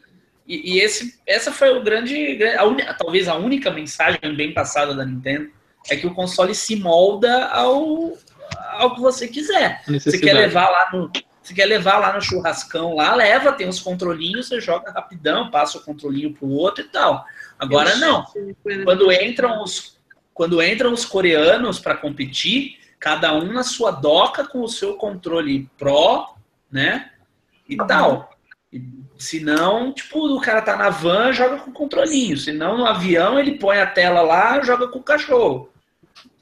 e, 0.45 0.73
e, 0.73 0.79
esse, 0.81 1.17
essa 1.25 1.53
foi 1.53 1.77
o 1.77 1.81
grande, 1.81 2.37
a 2.57 2.65
un, 2.65 2.75
talvez 2.97 3.29
a 3.29 3.35
única 3.35 3.71
mensagem 3.71 4.19
bem 4.35 4.53
passada 4.53 4.93
da 4.93 5.05
Nintendo 5.05 5.49
é 5.89 5.95
que 5.95 6.07
o 6.07 6.13
console 6.13 6.53
se 6.53 6.75
molda 6.75 7.45
ao, 7.47 8.17
ao 8.73 8.95
que 8.95 9.01
você 9.01 9.27
quiser. 9.27 9.81
Você 9.87 10.17
quer 10.17 10.33
levar 10.33 10.69
lá 10.69 10.89
no, 10.91 11.11
você 11.47 11.53
quer 11.53 11.65
levar 11.65 11.97
lá 11.97 12.13
no 12.13 12.21
churrascão 12.21 12.93
lá, 12.93 13.15
leva, 13.15 13.53
tem 13.53 13.69
uns 13.69 13.79
controlinhos, 13.79 14.49
você 14.49 14.59
joga 14.59 14.91
rapidão, 14.91 15.49
passa 15.49 15.77
o 15.77 15.81
controlinho 15.81 16.33
pro 16.33 16.49
outro 16.49 16.83
e 16.83 16.87
tal. 16.89 17.25
Agora 17.57 17.95
não. 17.95 18.25
Quando 18.83 19.09
entram 19.11 19.63
os 19.63 19.97
quando 20.33 20.61
entram 20.61 20.93
os 20.93 21.03
coreanos 21.03 21.79
para 21.79 21.97
competir, 21.97 22.77
cada 22.99 23.33
um 23.33 23.51
na 23.53 23.63
sua 23.63 23.91
doca 23.91 24.45
com 24.45 24.61
o 24.61 24.67
seu 24.67 24.95
controle 24.95 25.69
Pro, 25.77 26.35
né? 26.71 27.11
E 27.67 27.75
tal. 27.77 28.29
Se 29.17 29.39
não, 29.39 29.91
tipo, 29.93 30.27
o 30.27 30.41
cara 30.41 30.61
tá 30.61 30.75
na 30.75 30.89
van, 30.89 31.31
joga 31.31 31.57
com 31.57 31.71
o 31.71 31.73
controlinho. 31.73 32.37
Se 32.37 32.51
não, 32.51 32.77
no 32.77 32.85
avião, 32.85 33.39
ele 33.39 33.57
põe 33.57 33.79
a 33.79 33.87
tela 33.87 34.21
lá, 34.21 34.61
joga 34.61 34.89
com 34.89 34.99
o 34.99 35.03
cachorro. 35.03 35.71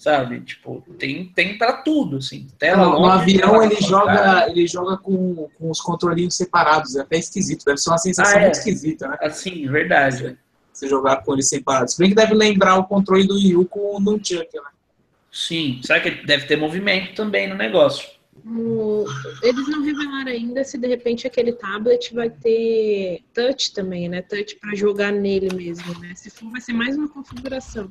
Sabe? 0.06 0.42
Tipo, 0.42 0.84
tem, 1.00 1.32
tem 1.34 1.58
para 1.58 1.82
tudo, 1.82 2.18
assim. 2.18 2.46
Tela 2.60 2.86
no, 2.86 3.00
no 3.00 3.06
avião 3.08 3.64
ele 3.64 3.82
joga, 3.82 4.48
ele 4.48 4.68
joga 4.68 4.98
com, 4.98 5.50
com 5.58 5.72
os 5.72 5.82
controlinhos 5.82 6.36
separados. 6.38 6.96
É 6.96 7.02
até 7.02 7.18
esquisito. 7.18 7.66
Deve 7.66 7.80
ser 7.80 7.90
uma 7.90 7.98
sensação 7.98 8.36
ah, 8.36 8.40
é. 8.40 8.44
muito 8.44 8.54
esquisita, 8.54 9.08
né? 9.08 9.18
Assim, 9.20 9.68
verdade. 9.68 10.38
Você 10.72 10.88
jogar 10.88 11.24
com 11.24 11.34
eles 11.34 11.50
separados. 11.50 11.96
Se 11.96 12.00
bem 12.00 12.10
que 12.10 12.16
deve 12.16 12.36
lembrar 12.36 12.78
o 12.78 12.84
controle 12.84 13.26
do 13.26 13.34
Wii 13.34 13.56
U 13.56 13.66
com 13.66 13.96
o 13.96 14.00
Nunchuck, 14.00 14.48
né? 14.54 14.70
Sim, 15.32 15.82
será 15.84 16.00
que 16.00 16.24
deve 16.24 16.46
ter 16.46 16.56
movimento 16.56 17.16
também 17.16 17.50
no 17.50 17.56
negócio? 17.56 18.08
Eles 19.42 19.68
não 19.68 19.82
revelaram 19.82 20.32
ainda 20.32 20.64
se 20.64 20.78
de 20.78 20.86
repente 20.86 21.26
aquele 21.26 21.52
tablet 21.52 22.14
vai 22.14 22.30
ter 22.30 23.24
touch 23.34 23.74
também, 23.74 24.08
né? 24.08 24.22
Touch 24.22 24.56
para 24.58 24.76
jogar 24.76 25.12
nele 25.12 25.52
mesmo, 25.52 26.00
né? 26.00 26.14
Se 26.16 26.30
for, 26.30 26.52
vai 26.52 26.62
ser 26.62 26.74
mais 26.74 26.96
uma 26.96 27.10
configuração. 27.10 27.90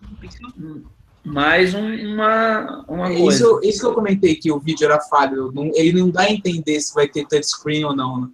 Mais 1.25 1.75
um, 1.75 1.95
uma, 2.15 2.85
uma 2.87 3.13
é, 3.13 3.17
coisa. 3.17 3.45
Isso, 3.45 3.61
isso 3.63 3.81
que 3.81 3.87
eu 3.87 3.95
comentei 3.95 4.35
que 4.35 4.53
o 4.53 4.61
vídeo 4.61 4.85
era 4.85 5.01
falho. 5.01 5.51
Não, 5.53 5.71
ele 5.75 5.99
não 5.99 6.11
dá 6.11 6.23
a 6.23 6.31
entender 6.31 6.79
se 6.81 6.93
vai 6.95 7.09
ter 7.09 7.27
touchscreen 7.27 7.85
ou 7.85 7.97
não, 7.97 8.21
né? 8.21 8.29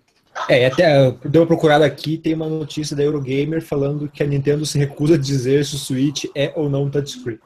É, 0.48 0.66
até 0.66 1.10
deu 1.24 1.42
uma 1.42 1.46
procurada 1.46 1.84
aqui, 1.84 2.16
tem 2.16 2.34
uma 2.34 2.48
notícia 2.48 2.96
da 2.96 3.02
Eurogamer 3.02 3.60
falando 3.60 4.08
que 4.08 4.22
a 4.22 4.26
Nintendo 4.26 4.64
se 4.64 4.78
recusa 4.78 5.14
a 5.14 5.18
dizer 5.18 5.64
se 5.64 5.74
o 5.74 5.78
Switch 5.78 6.24
é 6.34 6.52
ou 6.56 6.68
não 6.68 6.90
touchscreen. 6.90 7.38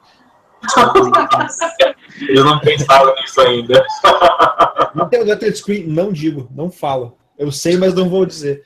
Eu 2.29 2.45
não 2.45 2.59
pensava 2.59 3.13
nisso 3.19 3.41
ainda. 3.41 3.85
Não 4.95 5.09
tem 5.09 5.21
o 5.21 5.37
touchscreen, 5.37 5.87
não 5.87 6.13
digo, 6.13 6.49
não 6.55 6.71
falo. 6.71 7.17
Eu 7.37 7.51
sei, 7.51 7.75
mas 7.75 7.93
não 7.93 8.07
vou 8.07 8.25
dizer. 8.25 8.63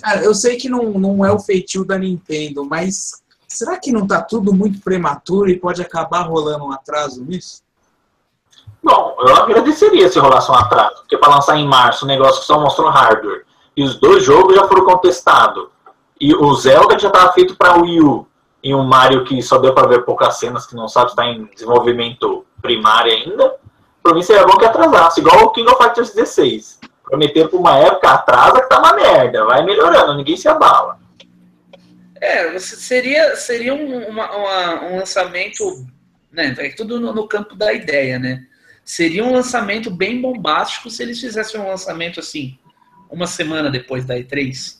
Cara, 0.00 0.22
eu 0.22 0.34
sei 0.34 0.56
que 0.56 0.66
não, 0.66 0.98
não 0.98 1.22
é 1.22 1.30
o 1.30 1.38
feitio 1.38 1.84
da 1.84 1.98
Nintendo, 1.98 2.64
mas 2.64 3.22
será 3.48 3.78
que 3.78 3.90
não 3.90 4.06
tá 4.06 4.22
tudo 4.22 4.52
muito 4.52 4.80
prematuro 4.80 5.48
e 5.48 5.58
pode 5.58 5.80
acabar 5.82 6.22
rolando 6.22 6.66
um 6.66 6.72
atraso 6.72 7.24
nisso? 7.24 7.62
Bom, 8.82 9.16
eu 9.20 9.34
agradeceria 9.34 10.08
se 10.08 10.18
rolasse 10.18 10.50
um 10.50 10.54
atraso, 10.54 10.96
porque 10.96 11.16
para 11.16 11.34
lançar 11.34 11.56
em 11.56 11.66
março 11.66 12.04
o 12.04 12.08
negócio 12.08 12.44
só 12.44 12.60
mostrou 12.60 12.90
hardware. 12.90 13.44
E 13.76 13.82
os 13.82 13.96
dois 13.96 14.22
jogos 14.22 14.54
já 14.54 14.66
foram 14.68 14.84
contestados. 14.84 15.68
E 16.20 16.34
o 16.34 16.54
Zelda 16.54 16.98
já 16.98 17.08
estava 17.08 17.32
feito 17.32 17.56
para 17.56 17.80
Wii 17.80 18.00
U 18.02 18.26
em 18.62 18.74
um 18.74 18.84
Mario 18.84 19.24
que 19.24 19.40
só 19.42 19.58
deu 19.58 19.72
para 19.72 19.88
ver 19.88 20.04
poucas 20.04 20.36
cenas, 20.38 20.66
que 20.66 20.74
não 20.74 20.88
sabe 20.88 21.10
está 21.10 21.26
em 21.26 21.44
desenvolvimento 21.46 22.44
primário 22.60 23.12
ainda, 23.12 23.54
para 24.02 24.14
mim 24.14 24.22
seria 24.22 24.46
bom 24.46 24.56
que 24.56 24.64
atrasasse, 24.64 25.20
igual 25.20 25.44
o 25.44 25.50
King 25.50 25.70
of 25.70 25.82
Fighters 25.82 26.12
16. 26.12 26.80
Prometeram 27.04 27.48
por 27.48 27.60
uma 27.60 27.76
época, 27.76 28.10
atrasa 28.10 28.60
que 28.60 28.68
tá 28.68 28.78
uma 28.78 28.92
merda. 28.92 29.44
Vai 29.44 29.62
melhorando, 29.62 30.14
ninguém 30.14 30.36
se 30.36 30.48
abala. 30.48 30.98
É, 32.20 32.50
você 32.52 32.76
seria, 32.76 33.36
seria 33.36 33.74
um, 33.74 34.08
uma, 34.08 34.36
uma, 34.36 34.84
um 34.84 34.96
lançamento, 34.96 35.86
né? 36.32 36.54
É 36.58 36.70
tudo 36.70 37.00
no, 37.00 37.12
no, 37.12 37.28
campo 37.28 37.54
da 37.54 37.72
ideia, 37.72 38.18
né? 38.18 38.46
Seria 38.84 39.24
um 39.24 39.32
lançamento 39.32 39.90
bem 39.90 40.20
bombástico 40.20 40.90
se 40.90 41.02
eles 41.02 41.20
fizessem 41.20 41.60
um 41.60 41.68
lançamento 41.68 42.20
assim, 42.20 42.58
uma 43.10 43.26
semana 43.26 43.70
depois 43.70 44.04
da 44.04 44.16
E3. 44.16 44.78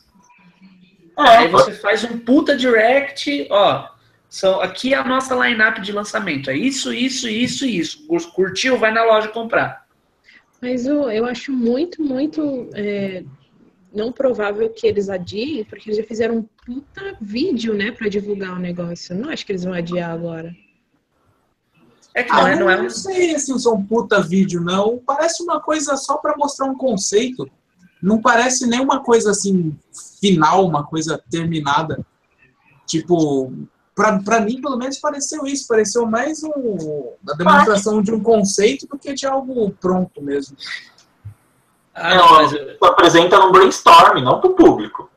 É, 1.18 1.36
Aí 1.36 1.48
você 1.48 1.72
faz 1.72 2.04
um 2.04 2.18
puta 2.18 2.56
direct, 2.56 3.46
ó. 3.50 3.88
São, 4.28 4.60
aqui 4.60 4.92
é 4.92 4.96
a 4.96 5.04
nossa 5.04 5.34
lineup 5.34 5.78
de 5.78 5.90
lançamento. 5.90 6.50
É 6.50 6.56
isso, 6.56 6.92
isso, 6.92 7.28
isso 7.28 7.64
e 7.64 7.78
isso. 7.78 8.06
Curtiu, 8.34 8.78
vai 8.78 8.92
na 8.92 9.04
loja 9.04 9.28
comprar. 9.28 9.86
Mas 10.60 10.86
eu, 10.86 11.10
eu 11.10 11.24
acho 11.24 11.52
muito, 11.52 12.02
muito 12.02 12.68
é, 12.74 13.22
não 13.92 14.12
provável 14.12 14.68
que 14.70 14.86
eles 14.86 15.08
adiem, 15.08 15.64
porque 15.64 15.88
eles 15.88 15.98
já 15.98 16.04
fizeram 16.04 16.36
um 16.36 16.42
puta 16.42 17.16
vídeo, 17.20 17.74
né, 17.74 17.90
para 17.90 18.08
divulgar 18.08 18.52
o 18.52 18.58
negócio. 18.58 19.14
Não 19.14 19.30
acho 19.30 19.44
que 19.44 19.52
eles 19.52 19.64
vão 19.64 19.72
adiar 19.72 20.10
agora. 20.10 20.54
É 22.14 22.22
que 22.22 22.32
não, 22.32 22.44
ah, 22.44 22.50
é, 22.50 22.56
não, 22.58 22.70
é... 22.70 22.82
não 22.82 22.90
sei 22.90 23.38
se 23.38 23.52
um 23.52 23.84
puta 23.84 24.20
vídeo, 24.20 24.60
não. 24.60 25.00
Parece 25.06 25.42
uma 25.42 25.60
coisa 25.60 25.96
só 25.96 26.16
para 26.16 26.36
mostrar 26.36 26.66
um 26.66 26.76
conceito. 26.76 27.48
Não 28.02 28.20
parece 28.20 28.66
nem 28.66 28.80
uma 28.80 29.02
coisa 29.02 29.30
assim 29.30 29.76
final, 30.20 30.66
uma 30.66 30.84
coisa 30.84 31.22
terminada. 31.30 32.04
Tipo, 32.86 33.52
para 33.94 34.40
mim, 34.40 34.60
pelo 34.60 34.76
menos, 34.76 34.98
pareceu 34.98 35.46
isso. 35.46 35.68
Pareceu 35.68 36.06
mais 36.06 36.42
um, 36.42 37.12
a 37.28 37.34
demonstração 37.34 38.02
de 38.02 38.12
um 38.12 38.20
conceito 38.20 38.86
do 38.86 38.98
que 38.98 39.14
de 39.14 39.26
algo 39.26 39.70
pronto 39.80 40.22
mesmo. 40.22 40.56
Ah, 42.00 42.14
não, 42.14 42.32
mas... 42.32 42.54
apresenta 42.82 43.38
no 43.38 43.52
brainstorm, 43.52 44.22
não 44.22 44.40
para 44.40 44.50
o 44.50 44.54
público. 44.54 45.10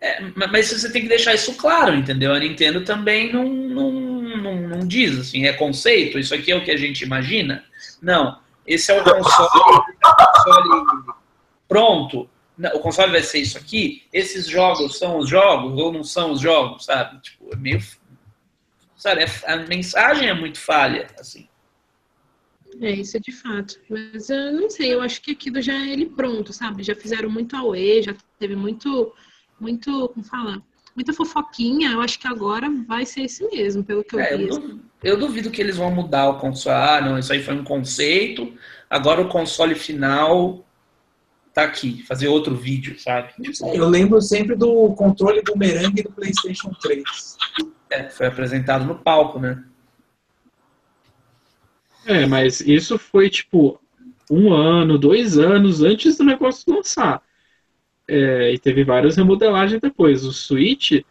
É, 0.00 0.20
mas 0.34 0.70
você 0.70 0.92
tem 0.92 1.02
que 1.02 1.08
deixar 1.08 1.32
isso 1.32 1.54
claro, 1.54 1.94
entendeu? 1.94 2.34
A 2.34 2.38
Nintendo 2.38 2.84
também 2.84 3.32
não, 3.32 3.44
não, 3.44 3.90
não, 3.90 4.56
não, 4.68 4.86
diz 4.86 5.18
assim, 5.18 5.46
é 5.46 5.52
conceito, 5.54 6.18
isso 6.18 6.34
aqui 6.34 6.52
é 6.52 6.56
o 6.56 6.62
que 6.62 6.70
a 6.70 6.76
gente 6.76 7.02
imagina. 7.02 7.64
Não, 8.02 8.38
esse 8.66 8.92
é 8.92 9.00
o 9.00 9.02
console, 9.02 9.82
console 10.44 11.14
pronto. 11.66 12.28
O 12.74 12.80
console 12.80 13.12
vai 13.12 13.22
ser 13.22 13.38
isso 13.38 13.56
aqui. 13.56 14.04
Esses 14.12 14.46
jogos 14.46 14.98
são 14.98 15.18
os 15.18 15.28
jogos 15.28 15.78
ou 15.80 15.90
não 15.90 16.04
são 16.04 16.32
os 16.32 16.40
jogos, 16.40 16.84
sabe? 16.84 17.20
Tipo, 17.20 17.52
é 17.52 17.56
meio. 17.56 17.82
Sabe, 18.96 19.22
é, 19.22 19.28
a 19.46 19.56
mensagem 19.56 20.28
é 20.28 20.34
muito 20.34 20.58
falha, 20.58 21.08
assim. 21.18 21.48
É, 22.80 22.90
isso 22.92 23.16
é 23.16 23.20
de 23.20 23.32
fato. 23.32 23.80
Mas 23.88 24.28
eu 24.28 24.52
não 24.52 24.68
sei, 24.68 24.94
eu 24.94 25.00
acho 25.00 25.20
que 25.20 25.32
aquilo 25.32 25.60
já 25.60 25.74
é 25.74 25.92
ele 25.92 26.06
pronto, 26.06 26.52
sabe? 26.52 26.82
Já 26.82 26.94
fizeram 26.94 27.30
muito 27.30 27.56
away, 27.56 28.02
já 28.02 28.14
teve 28.38 28.56
muito, 28.56 29.12
muito, 29.60 30.08
como 30.08 30.24
fala? 30.24 30.62
Muita 30.94 31.12
fofoquinha. 31.12 31.92
Eu 31.92 32.00
acho 32.00 32.18
que 32.18 32.28
agora 32.28 32.68
vai 32.86 33.04
ser 33.04 33.22
esse 33.22 33.44
mesmo, 33.48 33.84
pelo 33.84 34.04
que 34.04 34.14
eu 34.14 34.20
é, 34.20 34.36
vi. 34.36 34.44
Eu 34.44 34.48
duvido, 34.48 34.80
eu 35.02 35.18
duvido 35.18 35.50
que 35.50 35.60
eles 35.60 35.76
vão 35.76 35.90
mudar 35.90 36.28
o 36.28 36.38
console. 36.38 36.76
Ah, 36.76 37.00
não, 37.00 37.18
isso 37.18 37.32
aí 37.32 37.42
foi 37.42 37.54
um 37.54 37.64
conceito. 37.64 38.52
Agora 38.88 39.20
o 39.20 39.28
console 39.28 39.74
final 39.74 40.64
tá 41.52 41.62
aqui, 41.62 42.02
fazer 42.02 42.26
outro 42.26 42.56
vídeo, 42.56 42.98
sabe? 42.98 43.32
Eu 43.72 43.88
lembro 43.88 44.20
sempre 44.20 44.56
do 44.56 44.92
controle 44.94 45.40
do 45.42 45.56
merengue 45.56 46.02
do 46.02 46.10
PlayStation 46.10 46.70
3. 46.82 47.02
É, 47.90 48.10
foi 48.10 48.26
apresentado 48.26 48.84
no 48.84 48.96
palco, 48.96 49.38
né? 49.38 49.62
É, 52.06 52.26
mas 52.26 52.60
isso 52.60 52.98
foi 52.98 53.30
tipo 53.30 53.80
um 54.30 54.52
ano, 54.52 54.98
dois 54.98 55.38
anos 55.38 55.82
antes 55.82 56.16
do 56.16 56.24
negócio 56.24 56.74
lançar. 56.74 57.22
É, 58.06 58.52
e 58.52 58.58
teve 58.58 58.84
várias 58.84 59.16
remodelagens 59.16 59.80
depois. 59.80 60.24
O 60.24 60.32
Switch 60.32 61.02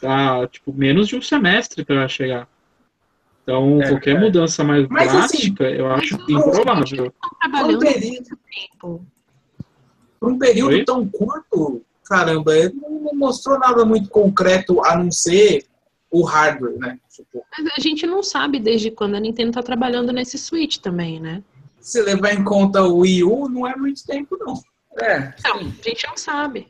tá 0.00 0.46
tipo 0.48 0.72
menos 0.72 1.08
de 1.08 1.16
um 1.16 1.22
semestre 1.22 1.84
para 1.84 2.06
chegar. 2.08 2.48
Então, 3.42 3.80
é, 3.82 3.88
qualquer 3.90 4.16
é. 4.16 4.20
mudança 4.20 4.64
mais 4.64 4.86
mas, 4.88 5.08
assim, 5.08 5.52
drástica, 5.52 5.66
assim, 5.66 5.76
eu 5.76 5.92
acho 5.92 6.14
improvável. 6.28 7.12
Trabalhando 7.40 7.80
tempo. 7.80 9.06
Por 10.18 10.32
um 10.32 10.38
período 10.38 10.72
Oi? 10.72 10.84
tão 10.84 11.06
curto, 11.06 11.82
caramba, 12.04 12.56
ele 12.56 12.74
não 12.74 13.14
mostrou 13.14 13.58
nada 13.58 13.84
muito 13.84 14.08
concreto 14.08 14.82
a 14.82 14.96
não 14.96 15.10
ser 15.10 15.66
o 16.14 16.22
hardware, 16.22 16.78
né? 16.78 16.96
Mas 17.58 17.72
a 17.76 17.80
gente 17.80 18.06
não 18.06 18.22
sabe 18.22 18.60
desde 18.60 18.88
quando 18.88 19.16
a 19.16 19.20
Nintendo 19.20 19.50
está 19.50 19.64
trabalhando 19.64 20.12
nesse 20.12 20.38
Switch 20.38 20.76
também, 20.76 21.18
né? 21.18 21.42
Se 21.80 22.00
levar 22.00 22.32
em 22.32 22.44
conta 22.44 22.84
o 22.84 22.98
Wii 22.98 23.24
U, 23.24 23.48
não 23.48 23.66
é 23.66 23.74
muito 23.74 24.06
tempo, 24.06 24.38
não. 24.38 24.54
É. 25.02 25.34
Não, 25.42 25.58
a 25.58 25.88
gente 25.88 26.06
não 26.06 26.16
sabe. 26.16 26.68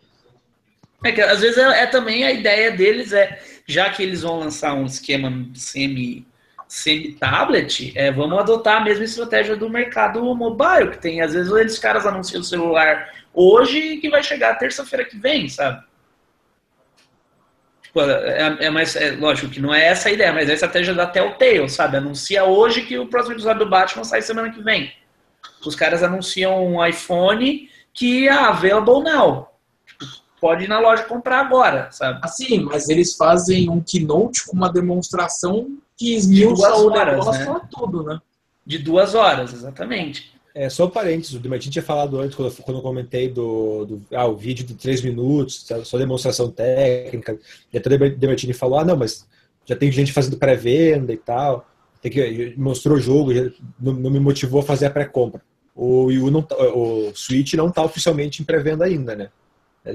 É 1.04 1.12
que 1.12 1.20
às 1.20 1.42
vezes 1.42 1.58
é, 1.58 1.82
é, 1.82 1.86
também 1.86 2.24
a 2.24 2.32
ideia 2.32 2.70
deles 2.70 3.12
é, 3.12 3.38
já 3.66 3.90
que 3.90 4.02
eles 4.02 4.22
vão 4.22 4.38
lançar 4.38 4.72
um 4.72 4.86
esquema 4.86 5.30
semi 5.54 6.26
semi-tablet, 6.66 7.92
é, 7.94 8.10
vamos 8.10 8.38
adotar 8.38 8.80
a 8.80 8.84
mesma 8.84 9.04
estratégia 9.04 9.54
do 9.54 9.68
mercado 9.68 10.34
mobile, 10.34 10.92
que 10.92 10.98
tem, 10.98 11.20
às 11.20 11.34
vezes, 11.34 11.52
eles 11.52 11.78
caras 11.78 12.06
anunciam 12.06 12.40
o 12.40 12.44
celular 12.44 13.12
hoje 13.32 13.98
que 13.98 14.08
vai 14.08 14.22
chegar 14.22 14.58
terça-feira 14.58 15.04
que 15.04 15.18
vem, 15.18 15.48
sabe? 15.48 15.84
Tipo, 17.94 18.10
é, 18.10 18.56
é, 18.66 18.70
mais, 18.70 18.96
é, 18.96 19.12
lógico 19.12 19.48
que 19.48 19.60
não 19.60 19.72
é 19.72 19.86
essa 19.86 20.08
a 20.08 20.12
ideia, 20.12 20.32
mas 20.32 20.48
é 20.48 20.50
a 20.50 20.54
estratégia 20.54 20.92
da 20.92 21.06
Telltale, 21.06 21.68
sabe? 21.70 21.96
Anuncia 21.96 22.44
hoje 22.44 22.82
que 22.82 22.98
o 22.98 23.06
próximo 23.06 23.36
episódio 23.36 23.64
do 23.64 23.70
Batman 23.70 24.02
sai 24.02 24.20
semana 24.20 24.50
que 24.50 24.60
vem. 24.60 24.92
Os 25.64 25.76
caras 25.76 26.02
anunciam 26.02 26.66
um 26.66 26.84
iPhone 26.84 27.70
que 27.92 28.26
é 28.26 28.32
available 28.32 29.00
now. 29.00 29.48
Tipo, 29.86 30.06
pode 30.40 30.64
ir 30.64 30.68
na 30.68 30.80
loja 30.80 31.04
comprar 31.04 31.38
agora, 31.38 31.88
sabe? 31.92 32.18
Assim, 32.24 32.64
mas 32.64 32.88
eles 32.88 33.16
fazem 33.16 33.70
um 33.70 33.80
keynote 33.80 34.44
com 34.44 34.56
uma 34.56 34.72
demonstração 34.72 35.78
que 35.96 36.16
esmiuça 36.16 36.74
o 36.74 36.90
negócio 36.90 37.54
né? 37.54 37.60
tudo, 37.70 38.02
né? 38.02 38.18
De 38.66 38.78
duas 38.78 39.14
horas, 39.14 39.52
exatamente. 39.52 40.33
É, 40.54 40.68
só 40.68 40.86
um 40.86 40.90
parênteses, 40.90 41.34
o 41.34 41.40
Demartin 41.40 41.68
tinha 41.68 41.82
falado 41.82 42.20
antes, 42.20 42.36
quando 42.36 42.48
eu, 42.48 42.62
quando 42.62 42.76
eu 42.76 42.82
comentei 42.82 43.28
do, 43.28 43.84
do 43.84 44.06
ah, 44.14 44.26
o 44.26 44.36
vídeo 44.36 44.64
de 44.64 44.74
três 44.74 45.02
minutos, 45.02 45.66
só 45.82 45.98
demonstração 45.98 46.48
técnica, 46.48 47.36
e 47.72 47.76
até 47.76 47.92
o 47.92 48.16
Demartini 48.16 48.52
falou, 48.52 48.78
ah, 48.78 48.84
não, 48.84 48.96
mas 48.96 49.26
já 49.66 49.74
tem 49.74 49.90
gente 49.90 50.12
fazendo 50.12 50.36
pré-venda 50.36 51.12
e 51.12 51.16
tal, 51.16 51.66
tem 52.00 52.12
que, 52.12 52.54
mostrou 52.56 52.96
o 52.96 53.00
jogo, 53.00 53.32
não, 53.80 53.94
não 53.94 54.10
me 54.10 54.20
motivou 54.20 54.60
a 54.60 54.62
fazer 54.62 54.86
a 54.86 54.90
pré-compra. 54.90 55.42
O 55.74 56.08
não, 56.30 56.40
tá, 56.40 56.54
o 56.56 57.12
Switch 57.16 57.54
não 57.54 57.66
está 57.66 57.82
oficialmente 57.82 58.40
em 58.40 58.44
pré-venda 58.44 58.84
ainda, 58.84 59.16
né? 59.16 59.30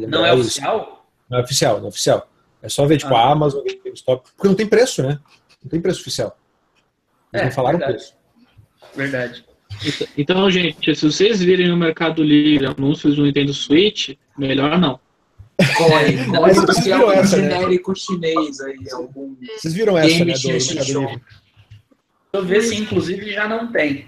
Não 0.10 0.26
é 0.26 0.34
oficial? 0.34 1.08
Não 1.30 1.40
é 1.40 1.42
oficial, 1.42 1.78
não 1.78 1.86
é 1.86 1.88
oficial. 1.88 2.30
É 2.62 2.68
só 2.68 2.86
ver, 2.86 2.98
tipo, 2.98 3.16
ah. 3.16 3.20
a 3.22 3.32
Amazon, 3.32 3.64
GameStop, 3.64 4.30
porque 4.36 4.48
não 4.50 4.56
tem 4.56 4.68
preço, 4.68 5.02
né? 5.02 5.22
Não 5.64 5.70
tem 5.70 5.80
preço 5.80 6.02
oficial. 6.02 6.38
Eles 7.32 7.44
é, 7.44 7.46
não 7.46 7.52
falaram 7.54 7.80
verdade. 7.80 7.98
preço. 7.98 8.18
Verdade. 8.94 9.49
Então, 10.18 10.50
gente, 10.52 10.96
se 10.96 11.06
vocês 11.06 11.42
virem 11.42 11.68
no 11.68 11.78
Mercado 11.78 12.24
Livre 12.24 12.66
anúncios 12.66 13.16
do 13.16 13.24
Nintendo 13.24 13.54
Switch, 13.54 14.16
melhor 14.38 14.78
não. 14.78 15.00
Corre, 15.78 16.18
se 16.74 16.90
é 16.90 16.94
algum 16.94 17.12
essa, 17.12 17.38
né? 17.38 17.52
genérico 17.52 17.92
né? 17.92 17.98
chinês 17.98 18.62
aí, 18.62 18.78
algum 18.94 19.36
Vocês 19.58 19.74
viram 19.74 19.98
essa, 19.98 20.24
né, 20.24 20.34
do 20.34 20.48
Mercado 20.48 20.48
Livre? 20.48 20.76
Deixa 20.76 21.22
eu 22.34 22.46
ver 22.46 22.62
se 22.62 22.76
inclusive 22.76 23.32
já 23.32 23.48
não 23.48 23.72
tem. 23.72 24.08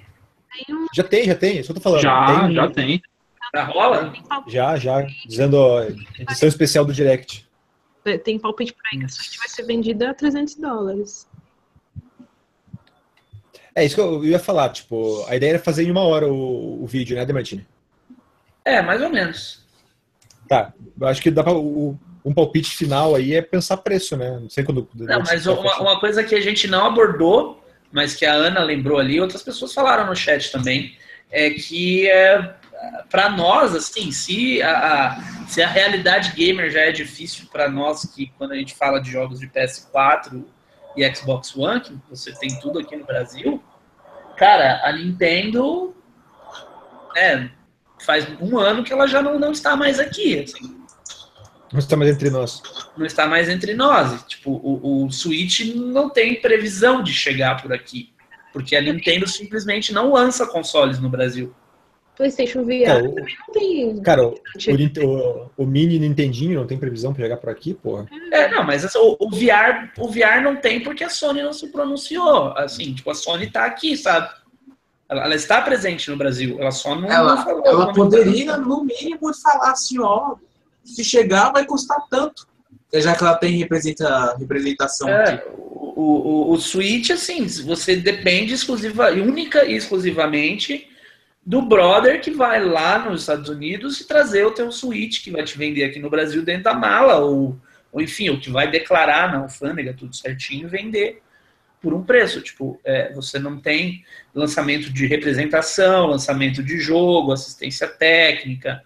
Já 0.94 1.04
tem, 1.04 1.26
já 1.26 1.36
tem, 1.36 1.58
isso 1.58 1.68
que 1.68 1.72
eu 1.72 1.76
tô 1.76 1.82
falando. 1.82 2.02
Já, 2.02 2.46
tem, 2.46 2.56
já 2.56 2.70
tem. 2.70 3.02
Já 3.54 3.64
rola? 3.66 4.14
Já, 4.48 4.78
já. 4.78 5.02
Dizendo 5.26 5.56
ó, 5.56 5.84
edição 6.20 6.48
especial 6.48 6.86
do 6.86 6.94
Direct. 6.94 7.46
Tem 8.24 8.40
palpite 8.40 8.74
pra 8.74 8.90
aí 8.94 9.00
que 9.00 9.06
a 9.06 9.10
Switch 9.10 9.38
vai 9.38 9.50
ser 9.50 9.64
vendida 9.64 10.10
a 10.10 10.14
300 10.14 10.56
dólares. 10.56 11.28
É 13.76 13.86
isso 13.86 13.96
que 13.96 14.02
eu 14.02 14.26
ia 14.26 14.40
falar, 14.40 14.70
tipo, 14.70 15.26
a 15.28 15.36
ideia 15.36 15.52
era 15.52 15.60
fazer 15.60 15.84
em 15.84 15.92
uma 15.92 16.04
hora 16.04 16.28
o, 16.28 16.84
o 16.84 16.88
vídeo, 16.88 17.16
né, 17.16 17.26
Demartini? 17.26 17.66
É, 18.66 18.82
mais 18.82 19.02
ou 19.02 19.10
menos. 19.10 19.62
Tá, 20.48 20.74
eu 21.00 21.08
acho 21.08 21.22
que 21.22 21.32
dá 21.32 21.44
pra, 21.44 21.54
o, 21.54 21.98
um 22.24 22.34
palpite 22.34 22.76
final 22.76 23.16
aí 23.16 23.34
é 23.34 23.42
pensar 23.42 23.78
preço, 23.78 24.18
né? 24.18 24.40
Não 24.40 24.50
sei 24.50 24.64
quando. 24.64 24.88
Não, 24.94 25.20
mas 25.20 25.48
uma, 25.48 25.82
uma, 25.82 26.00
coisa 26.00 26.24
que 26.24 26.36
a 26.36 26.42
gente 26.42 26.68
não 26.68 26.86
abordou, 26.86 27.64
mas 27.92 28.16
que 28.16 28.26
a 28.26 28.34
Ana 28.34 28.62
lembrou 28.62 29.00
ali, 29.00 29.20
outras 29.20 29.42
pessoas 29.42 29.74
falaram 29.74 30.06
no 30.06 30.16
chat 30.16 30.52
também, 30.52 30.96
é 31.32 31.50
que 31.52 32.10
é, 32.10 32.54
para 33.10 33.30
nós, 33.30 33.76
assim, 33.76 34.12
se 34.12 34.62
a, 34.62 34.72
a, 34.72 35.48
se 35.48 35.62
a 35.62 35.68
realidade 35.68 36.34
gamer 36.36 36.70
já 36.70 36.82
é 36.82 36.92
difícil 36.92 37.48
para 37.52 37.70
nós, 37.70 38.06
que 38.06 38.32
quando 38.38 38.52
a 38.52 38.56
gente 38.56 38.76
fala 38.76 39.00
de 39.00 39.12
jogos 39.12 39.40
de 39.40 39.48
PS4 39.48 40.44
e 40.96 41.16
Xbox 41.16 41.56
One, 41.56 41.82
que 41.82 41.94
você 42.10 42.32
tem 42.34 42.60
tudo 42.60 42.80
aqui 42.80 42.96
no 42.96 43.06
Brasil, 43.06 43.64
cara, 44.38 44.82
a 44.84 44.92
Nintendo 44.92 45.96
é, 47.16 47.50
faz 48.06 48.28
um 48.40 48.58
ano 48.58 48.84
que 48.84 48.92
ela 48.92 49.08
já 49.08 49.22
não, 49.22 49.40
não 49.40 49.52
está 49.52 49.76
mais 49.76 50.00
aqui. 50.00 50.40
Assim. 50.40 50.82
Não 51.72 51.80
está 51.80 51.96
mais 51.96 52.12
entre 52.12 52.30
nós. 52.30 52.62
Não 52.98 53.06
está 53.06 53.28
mais 53.28 53.48
entre 53.48 53.74
nós. 53.74 54.24
Tipo, 54.24 54.52
o, 54.52 55.06
o 55.06 55.12
Switch 55.12 55.74
não 55.74 56.10
tem 56.10 56.42
previsão 56.42 57.02
de 57.02 57.14
chegar 57.14 57.62
por 57.62 57.72
aqui. 57.72 58.14
Porque 58.52 58.76
a 58.76 58.82
Nintendo 58.82 59.28
simplesmente 59.28 59.94
não 59.94 60.12
lança 60.12 60.46
consoles 60.46 61.00
no 61.00 61.10
Brasil. 61.10 61.56
PlayStation 62.16 62.64
VR 62.64 62.86
cara, 62.86 63.04
também 63.04 63.38
não 63.40 63.54
tem. 63.54 64.02
Cara, 64.02 64.28
o, 64.28 64.36
o, 64.36 65.50
o, 65.58 65.66
Mini 65.66 65.98
Nintendinho 65.98 66.60
não 66.60 66.68
tem 66.68 66.78
previsão 66.78 67.14
para 67.14 67.24
jogar 67.24 67.38
por 67.38 67.50
aqui, 67.50 67.74
porra? 67.74 68.06
É, 68.32 68.50
não, 68.50 68.64
mas 68.64 68.84
o, 68.96 69.18
o, 69.20 69.30
VR, 69.30 69.92
o 69.98 70.08
VR 70.08 70.42
não 70.44 70.56
tem 70.56 70.82
porque 70.82 71.04
a 71.04 71.10
Sony 71.10 71.42
não 71.42 71.54
se 71.54 71.68
pronunciou. 71.68 72.54
Assim, 72.58 72.94
tipo, 72.94 73.10
a 73.10 73.16
Sony 73.16 73.50
tá 73.50 73.66
aqui, 73.66 73.96
sabe? 73.96 74.30
Ela, 75.10 75.26
ela 75.26 75.36
está 75.36 75.62
presente 75.62 76.10
no 76.10 76.18
Brasil, 76.18 76.58
ela 76.60 76.72
só 76.72 76.96
não, 76.96 77.10
ela, 77.10 77.36
não 77.36 77.44
falou. 77.44 77.66
Ela 77.66 77.94
poderia, 77.94 78.58
no 78.58 78.84
mínimo, 78.84 79.34
falar 79.34 79.72
assim, 79.72 80.00
ó, 80.00 80.36
se 80.84 81.04
chegar 81.04 81.52
vai 81.52 81.66
custar 81.66 81.98
tanto. 82.10 82.48
Já 82.94 83.16
que 83.16 83.24
ela 83.24 83.36
tem 83.36 83.58
representa, 83.58 84.36
representação 84.38 85.08
é, 85.08 85.34
aqui. 85.34 85.48
O, 85.56 86.50
o, 86.50 86.52
o 86.52 86.58
Switch, 86.60 87.10
assim, 87.10 87.46
você 87.64 87.96
depende 87.96 88.54
exclusiva, 88.54 89.12
única 89.12 89.66
e 89.66 89.76
exclusivamente 89.76 90.91
do 91.44 91.62
brother 91.62 92.22
que 92.22 92.32
vai 92.32 92.64
lá 92.64 93.00
nos 93.00 93.22
Estados 93.22 93.50
Unidos 93.50 94.00
e 94.00 94.08
trazer 94.08 94.46
o 94.46 94.52
teu 94.52 94.72
Switch 94.72 95.24
que 95.24 95.32
vai 95.32 95.44
te 95.44 95.58
vender 95.58 95.84
aqui 95.84 96.00
no 96.00 96.10
Brasil 96.10 96.44
dentro 96.44 96.64
da 96.64 96.74
mala, 96.74 97.18
ou, 97.18 97.60
ou 97.92 98.02
enfim, 98.02 98.30
o 98.30 98.40
que 98.40 98.50
vai 98.50 98.70
declarar 98.70 99.32
na 99.32 99.40
alfândega 99.40 99.94
tudo 99.94 100.16
certinho 100.16 100.68
e 100.68 100.70
vender 100.70 101.22
por 101.82 101.94
um 101.94 102.04
preço. 102.04 102.42
Tipo, 102.42 102.80
é, 102.84 103.12
você 103.14 103.40
não 103.40 103.58
tem 103.58 104.06
lançamento 104.36 104.92
de 104.92 105.08
representação, 105.08 106.06
lançamento 106.06 106.62
de 106.62 106.78
jogo, 106.78 107.32
assistência 107.32 107.88
técnica, 107.88 108.82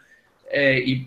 é, 0.48 0.80
e 0.80 1.06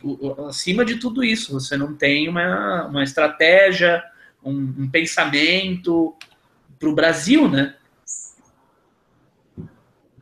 acima 0.49 0.85
de 0.85 0.97
tudo 0.97 1.25
isso, 1.25 1.53
você 1.53 1.77
não 1.77 1.95
tem 1.95 2.29
uma, 2.29 2.87
uma 2.87 3.03
estratégia, 3.03 4.05
um, 4.45 4.53
um 4.53 4.91
pensamento 4.91 6.15
para 6.79 6.89
o 6.89 6.95
Brasil, 6.95 7.49
né? 7.49 7.75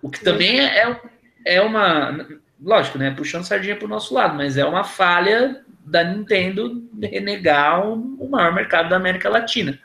O 0.01 0.11
que 0.11 0.23
também 0.23 0.61
é, 0.61 0.79
é 0.83 1.01
é 1.47 1.63
uma. 1.63 2.27
Lógico, 2.61 2.99
né? 2.99 3.13
Puxando 3.13 3.45
sardinha 3.45 3.77
para 3.77 3.87
o 3.87 3.89
nosso 3.89 4.13
lado, 4.13 4.37
mas 4.37 4.57
é 4.57 4.65
uma 4.65 4.83
falha 4.83 5.65
da 5.85 6.03
Nintendo 6.03 6.91
renegar 7.01 7.87
o, 7.89 8.29
maior 8.29 8.53
mercado 8.53 8.89
da 8.89 8.97
América 8.97 9.29
Latina. 9.29 9.79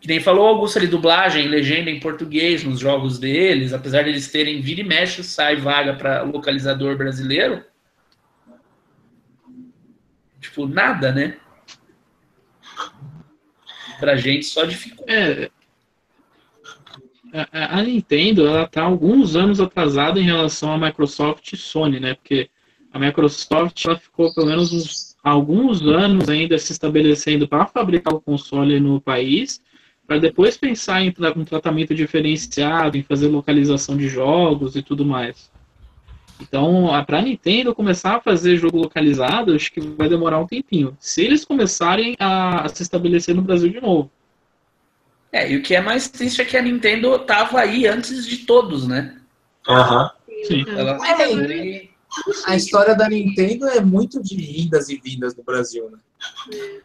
Que 0.00 0.06
nem 0.06 0.20
falou 0.20 0.46
Augusto 0.46 0.78
ali, 0.78 0.86
dublagem, 0.86 1.48
legenda 1.48 1.90
em 1.90 2.00
português 2.00 2.62
nos 2.62 2.78
jogos 2.78 3.18
deles, 3.18 3.72
apesar 3.72 4.02
de 4.02 4.10
eles 4.10 4.30
terem 4.30 4.60
vira 4.60 4.80
e 4.80 4.84
mexe, 4.84 5.24
sai 5.24 5.56
vaga 5.56 5.94
para 5.94 6.22
localizador 6.22 6.96
brasileiro. 6.96 7.64
Tipo, 10.40 10.66
nada, 10.66 11.12
né? 11.12 11.36
Pra 13.98 14.16
gente 14.16 14.46
só 14.46 14.64
dificulta. 14.64 15.12
É, 15.12 15.50
a, 17.52 17.82
Nintendo 17.82 18.46
ela 18.46 18.64
está 18.64 18.82
alguns 18.82 19.36
anos 19.36 19.60
atrasada 19.60 20.18
em 20.18 20.24
relação 20.24 20.72
à 20.72 20.78
Microsoft 20.78 21.52
e 21.52 21.56
Sony, 21.56 22.00
né? 22.00 22.14
Porque 22.14 22.48
a 22.92 22.98
Microsoft 22.98 23.84
ela 23.84 23.98
ficou 23.98 24.32
pelo 24.34 24.46
menos 24.46 24.72
uns, 24.72 25.16
alguns 25.22 25.82
anos 25.82 26.28
ainda 26.28 26.58
se 26.58 26.72
estabelecendo 26.72 27.46
para 27.46 27.66
fabricar 27.66 28.14
o 28.14 28.20
console 28.20 28.80
no 28.80 29.00
país, 29.00 29.62
para 30.06 30.18
depois 30.18 30.56
pensar 30.56 31.02
em 31.02 31.14
um 31.36 31.44
tratamento 31.44 31.94
diferenciado, 31.94 32.96
em 32.96 33.02
fazer 33.02 33.28
localização 33.28 33.96
de 33.96 34.08
jogos 34.08 34.74
e 34.74 34.82
tudo 34.82 35.04
mais. 35.04 35.50
Então, 36.40 36.88
para 37.04 37.18
a 37.18 37.22
Nintendo 37.22 37.74
começar 37.74 38.16
a 38.16 38.20
fazer 38.20 38.56
jogo 38.56 38.78
localizado, 38.78 39.54
acho 39.54 39.72
que 39.72 39.80
vai 39.80 40.08
demorar 40.08 40.38
um 40.38 40.46
tempinho. 40.46 40.96
Se 40.98 41.22
eles 41.22 41.44
começarem 41.44 42.16
a, 42.18 42.64
a 42.64 42.68
se 42.68 42.82
estabelecer 42.82 43.34
no 43.34 43.42
Brasil 43.42 43.68
de 43.68 43.80
novo. 43.80 44.10
É, 45.32 45.50
e 45.50 45.56
o 45.56 45.62
que 45.62 45.74
é 45.74 45.80
mais 45.80 46.08
triste 46.08 46.40
é 46.40 46.44
que 46.44 46.56
a 46.56 46.62
Nintendo 46.62 47.18
tava 47.20 47.60
aí 47.60 47.86
antes 47.86 48.26
de 48.26 48.38
todos, 48.38 48.86
né? 48.86 49.16
Aham. 49.68 50.10
Sim. 50.46 50.64
Ela 50.68 50.98
é, 51.06 51.88
a 52.46 52.56
história 52.56 52.94
da 52.94 53.08
Nintendo 53.08 53.68
é 53.68 53.80
muito 53.80 54.22
de 54.22 54.62
indas 54.62 54.88
e 54.88 54.98
vindas 54.98 55.36
no 55.36 55.42
Brasil, 55.42 55.90
né? 55.90 55.98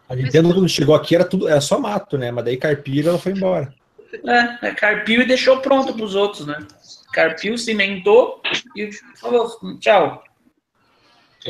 A 0.10 0.16
Nintendo, 0.16 0.54
quando 0.54 0.68
chegou 0.68 0.94
aqui, 0.94 1.16
era 1.16 1.24
tudo 1.24 1.48
era 1.48 1.62
só 1.62 1.80
mato, 1.80 2.18
né? 2.18 2.32
Mas 2.32 2.44
daí 2.44 2.58
carpir 2.58 3.08
ela 3.08 3.18
foi 3.18 3.32
embora. 3.32 3.74
É, 4.26 4.68
é 4.68 4.72
carpiu 4.76 5.22
e 5.22 5.26
deixou 5.26 5.60
pronto 5.60 5.94
para 5.94 6.06
os 6.06 6.14
outros, 6.14 6.46
né? 6.46 6.58
Carpiu, 7.14 7.58
cimentou 7.58 8.42
e 8.76 8.92
falou 9.20 9.50
tchau. 9.80 10.24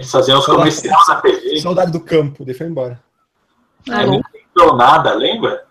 Faziam 0.09 0.39
os 0.39 0.45
comerciais 0.45 1.07
na 1.07 1.21
TV. 1.21 1.59
Saudade 1.59 1.91
do 1.91 1.99
campo, 1.99 2.45
daí 2.45 2.53
foi 2.53 2.67
embora. 2.67 3.01
Ah, 3.89 4.05
não 4.05 4.21
entrou 4.33 4.75
nada, 4.75 5.13
lembra? 5.13 5.65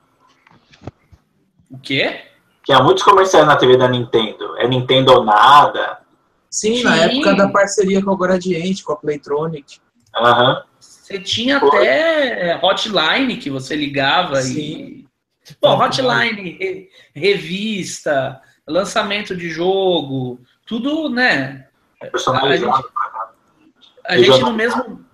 O 1.73 1.79
quê? 1.79 2.21
Tinha 2.65 2.81
muitos 2.81 3.03
comerciais 3.03 3.47
na 3.47 3.57
TV 3.57 3.77
da 3.77 3.89
Nintendo. 3.89 4.57
É 4.59 4.69
Nintendo 4.69 5.13
ou 5.13 5.25
nada. 5.25 5.99
Sim, 6.51 6.77
Sim, 6.77 6.85
na 6.85 6.97
época 6.97 7.35
da 7.35 7.49
parceria 7.49 8.03
com 8.03 8.13
a 8.13 8.17
Gradiente, 8.17 8.85
com 8.85 8.93
a 8.93 8.97
Playtronic. 8.97 9.81
Aham. 10.15 10.51
Uhum. 10.51 10.63
Você 10.79 11.19
tinha 11.19 11.59
Foi. 11.59 11.69
até 11.69 12.61
hotline 12.63 13.37
que 13.37 13.51
você 13.51 13.75
ligava 13.75 14.41
Sim. 14.41 14.59
e. 14.59 15.03
Bom, 15.61 15.77
hotline, 15.77 16.89
revista, 17.15 18.41
lançamento 18.67 19.35
de 19.35 19.49
jogo, 19.49 20.41
tudo, 20.65 21.09
né? 21.09 21.67
A 22.01 22.57
gente, 22.57 22.85
a 24.05 24.19
gente 24.19 24.41
no 24.41 24.53
mesmo, 24.53 25.05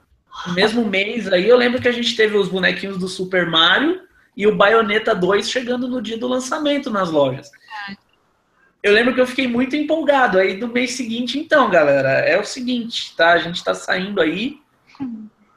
no 0.46 0.52
mesmo 0.54 0.84
mês 0.84 1.32
aí, 1.32 1.48
eu 1.48 1.56
lembro 1.56 1.80
que 1.80 1.88
a 1.88 1.92
gente 1.92 2.14
teve 2.14 2.36
os 2.36 2.48
bonequinhos 2.48 2.98
do 2.98 3.09
Super 3.09 3.46
Mario 3.46 4.07
e 4.39 4.47
o 4.47 4.55
Bayonetta 4.55 5.16
2 5.16 5.51
chegando 5.51 5.89
no 5.89 6.01
dia 6.01 6.16
do 6.16 6.28
lançamento 6.28 6.91
nas 6.91 7.11
lojas. 7.11 7.51
Eu 8.80 8.93
lembro 8.93 9.12
que 9.12 9.20
eu 9.20 9.26
fiquei 9.26 9.49
muito 9.49 9.74
empolgado. 9.74 10.39
Aí 10.39 10.57
no 10.57 10.68
mês 10.68 10.93
seguinte, 10.93 11.36
então, 11.36 11.68
galera, 11.68 12.20
é 12.20 12.39
o 12.39 12.45
seguinte, 12.45 13.16
tá? 13.16 13.32
A 13.32 13.39
gente 13.39 13.64
tá 13.64 13.74
saindo 13.74 14.20
aí. 14.20 14.61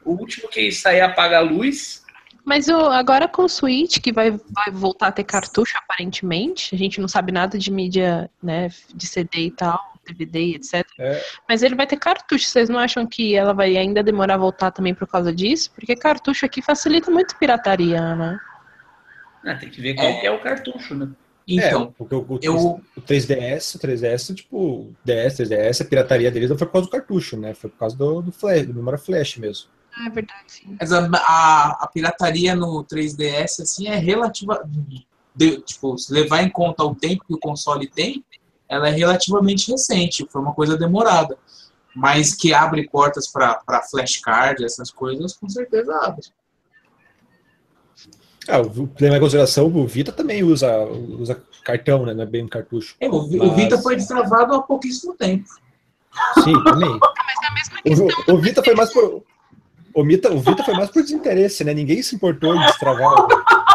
O 0.04 0.14
último 0.14 0.50
que 0.50 0.72
sair 0.72 1.02
apaga 1.02 1.38
a 1.38 1.42
luz. 1.42 2.04
Mas 2.44 2.70
o, 2.70 2.76
agora 2.76 3.28
com 3.28 3.44
o 3.44 3.48
Switch, 3.48 4.00
que 4.00 4.12
vai, 4.12 4.32
vai 4.32 4.72
voltar 4.72 5.10
a 5.10 5.12
ter 5.12 5.26
cartucho, 5.26 5.78
aparentemente, 5.78 6.74
a 6.74 6.78
gente 6.78 7.00
não 7.00 7.08
sabe 7.08 7.32
nada 7.32 7.60
de 7.60 7.70
mídia, 7.70 8.32
né, 8.42 8.70
de 8.96 9.06
CD 9.06 9.46
e 9.46 9.52
tal, 9.52 9.80
DVD, 10.08 10.56
etc. 10.56 10.84
É. 10.98 11.24
Mas 11.48 11.62
ele 11.62 11.76
vai 11.76 11.86
ter 11.86 11.98
cartucho. 11.98 12.46
Vocês 12.46 12.68
não 12.68 12.80
acham 12.80 13.06
que 13.06 13.36
ela 13.36 13.54
vai 13.54 13.78
ainda 13.78 14.02
demorar 14.02 14.34
a 14.34 14.40
voltar 14.40 14.72
também 14.72 14.96
por 14.96 15.08
causa 15.08 15.32
disso? 15.32 15.70
Porque 15.76 15.96
cartucho 15.96 16.48
aqui 16.48 16.64
facilita 16.64 17.12
muito 17.12 17.38
pirataria, 17.38 18.16
né? 18.16 18.40
Ah, 19.44 19.56
tem 19.56 19.70
que 19.70 19.82
ver 19.82 19.96
qual 19.96 20.08
é, 20.08 20.26
é 20.26 20.32
o 20.32 20.40
cartucho, 20.40 20.96
né? 20.96 21.10
Então, 21.48 21.84
é, 21.84 21.92
porque 21.98 22.16
o, 22.16 22.20
o, 22.20 22.40
eu... 22.42 22.56
o 22.96 23.02
3DS, 23.02 23.76
o 23.76 23.80
3DS, 23.80 24.36
tipo, 24.36 24.94
DS, 25.04 25.40
3DS, 25.40 25.82
a 25.82 25.86
pirataria 25.86 26.32
deles 26.32 26.50
não 26.50 26.58
foi 26.58 26.68
por 26.68 26.74
causa 26.74 26.88
do 26.88 26.92
cartucho, 26.92 27.38
né? 27.38 27.54
Foi 27.54 27.70
por 27.70 27.78
causa 27.78 27.98
do, 27.98 28.22
do 28.22 28.32
flash, 28.32 28.66
do 28.66 28.74
memória 28.74 29.00
flash 29.00 29.38
mesmo. 29.38 29.68
Ah, 29.94 30.08
é 30.08 30.10
verdade, 30.10 30.44
sim. 30.48 30.78
Mas 30.80 30.92
a, 30.94 31.10
a, 31.14 31.84
a, 31.84 31.88
pirataria 31.88 32.56
no 32.56 32.84
3DS, 32.86 33.62
assim, 33.62 33.88
é 33.88 33.96
relativa. 33.96 34.64
De, 35.34 35.62
tipo, 35.62 35.98
se 35.98 36.14
levar 36.14 36.44
em 36.44 36.50
conta 36.50 36.84
o 36.84 36.94
tempo 36.94 37.26
que 37.26 37.34
o 37.34 37.40
console 37.40 37.88
tem, 37.88 38.24
ela 38.68 38.90
é 38.90 38.92
relativamente 38.92 39.72
recente, 39.72 40.28
foi 40.30 40.42
uma 40.42 40.54
coisa 40.54 40.78
demorada. 40.78 41.38
Mas 41.94 42.34
que 42.34 42.54
abre 42.54 42.88
portas 42.88 43.28
para 43.30 43.82
flashcard, 43.90 44.64
essas 44.64 44.92
coisas, 44.92 45.34
com 45.34 45.50
certeza 45.50 45.94
abre. 46.04 46.28
Ah, 48.48 48.60
o 48.60 48.90
leva 49.00 49.18
em 49.18 49.20
consideração, 49.20 49.68
o 49.68 49.86
Vita 49.86 50.12
também 50.12 50.44
usa, 50.44 50.84
usa 50.86 51.42
cartão, 51.64 52.06
né? 52.06 52.14
Não 52.14 52.24
é 52.24 52.26
bem 52.26 52.44
um 52.44 52.48
cartucho. 52.48 52.96
É, 53.00 53.08
o, 53.08 53.28
mas... 53.28 53.42
o, 53.42 53.56
Vita 53.56 53.78
foi 53.78 53.96
destravado 53.96 54.56
há 54.56 54.62
pouquíssimo 54.62 55.14
tempo. 55.14 55.48
Sim, 56.44 56.54
também. 56.64 56.90
o, 58.28 58.34
o, 58.34 58.38
Vita 58.40 58.64
foi 58.64 58.74
mais 58.74 58.92
por. 58.92 59.24
O 59.94 60.04
Vita, 60.04 60.32
o 60.32 60.40
Vita 60.40 60.64
foi 60.64 60.74
mais 60.74 60.90
por 60.90 61.04
desinteresse, 61.04 61.64
né? 61.64 61.74
Ninguém 61.74 62.02
se 62.02 62.16
importou 62.16 62.56
em 62.56 62.60
destravar. 62.66 63.28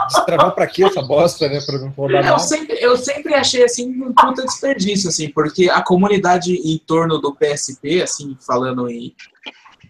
destravar 0.09 0.55
pra 0.55 0.67
quê 0.67 0.85
essa 0.85 1.03
bosta, 1.03 1.49
né? 1.49 1.61
Pra 1.65 1.79
não 1.79 1.91
rodar 1.91 2.27
eu 2.27 2.39
sempre, 2.39 2.77
eu 2.81 2.97
sempre 2.97 3.35
achei 3.35 3.63
assim 3.63 4.03
um 4.03 4.13
puta 4.13 4.43
desperdício, 4.45 5.09
assim, 5.09 5.29
porque 5.29 5.71
a 5.71 5.81
comunidade 5.81 6.53
em 6.53 6.79
torno 6.79 7.19
do 7.19 7.35
PSP, 7.35 8.03
assim, 8.03 8.37
falando 8.45 8.89
em, 8.89 9.15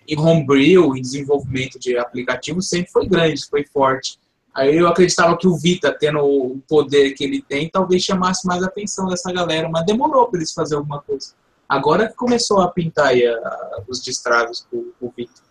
em 0.07 0.18
homebrew, 0.18 0.97
em 0.97 1.01
desenvolvimento 1.01 1.79
de 1.79 1.97
aplicativos, 1.97 2.68
sempre 2.68 2.91
foi 2.91 3.07
grande, 3.07 3.47
foi 3.49 3.64
forte. 3.64 4.18
Aí 4.57 4.75
eu 4.75 4.89
acreditava 4.89 5.37
que 5.37 5.47
o 5.47 5.55
Vita, 5.55 5.93
tendo 5.93 6.21
o 6.21 6.63
poder 6.67 7.13
que 7.13 7.23
ele 7.23 7.43
tem, 7.43 7.69
talvez 7.69 8.03
chamasse 8.03 8.47
mais 8.47 8.63
a 8.63 8.67
atenção 8.67 9.07
dessa 9.07 9.31
galera, 9.31 9.69
mas 9.69 9.85
demorou 9.85 10.27
para 10.29 10.39
eles 10.39 10.55
fazer 10.55 10.77
alguma 10.77 11.03
coisa. 11.03 11.35
Agora 11.69 12.09
que 12.09 12.15
começou 12.15 12.63
a 12.63 12.69
pintar 12.69 13.09
aí 13.09 13.27
a, 13.27 13.83
os 13.87 14.01
destraves 14.03 14.67
pro, 14.71 14.95
pro 14.99 15.13
Vita. 15.15 15.43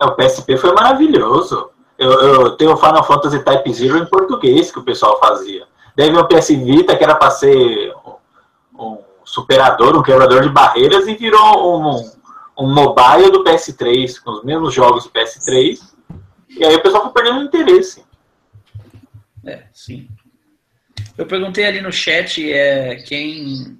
É, 0.00 0.06
o 0.06 0.14
PSP 0.14 0.56
foi 0.56 0.72
maravilhoso. 0.72 1.70
Eu, 1.98 2.12
eu 2.12 2.56
tenho 2.56 2.72
o 2.72 2.76
Final 2.76 3.02
Fantasy 3.02 3.42
Type 3.42 3.74
Zero 3.74 3.98
em 3.98 4.06
português 4.06 4.70
que 4.70 4.78
o 4.78 4.84
pessoal 4.84 5.18
fazia. 5.18 5.66
Veio 5.96 6.16
o 6.16 6.28
PS 6.28 6.50
Vita, 6.50 6.96
que 6.96 7.02
era 7.02 7.16
para 7.16 7.32
ser 7.32 7.92
um 8.78 8.98
superador, 9.24 9.96
um 9.96 10.04
quebrador 10.04 10.42
de 10.42 10.50
barreiras, 10.50 11.08
e 11.08 11.16
virou 11.16 11.80
um, 11.80 12.10
um 12.56 12.72
mobile 12.72 13.32
do 13.32 13.42
PS3, 13.42 14.22
com 14.22 14.30
os 14.30 14.44
mesmos 14.44 14.72
jogos 14.72 15.02
do 15.02 15.10
PS3. 15.10 15.80
E 16.48 16.64
aí 16.64 16.76
o 16.76 16.82
pessoal 16.82 17.02
foi 17.02 17.12
perdendo 17.12 17.42
interesse. 17.42 18.08
É, 19.44 19.64
sim. 19.72 20.08
Eu 21.16 21.26
perguntei 21.26 21.64
ali 21.64 21.80
no 21.80 21.92
chat 21.92 22.50
é, 22.50 22.96
quem, 22.96 23.78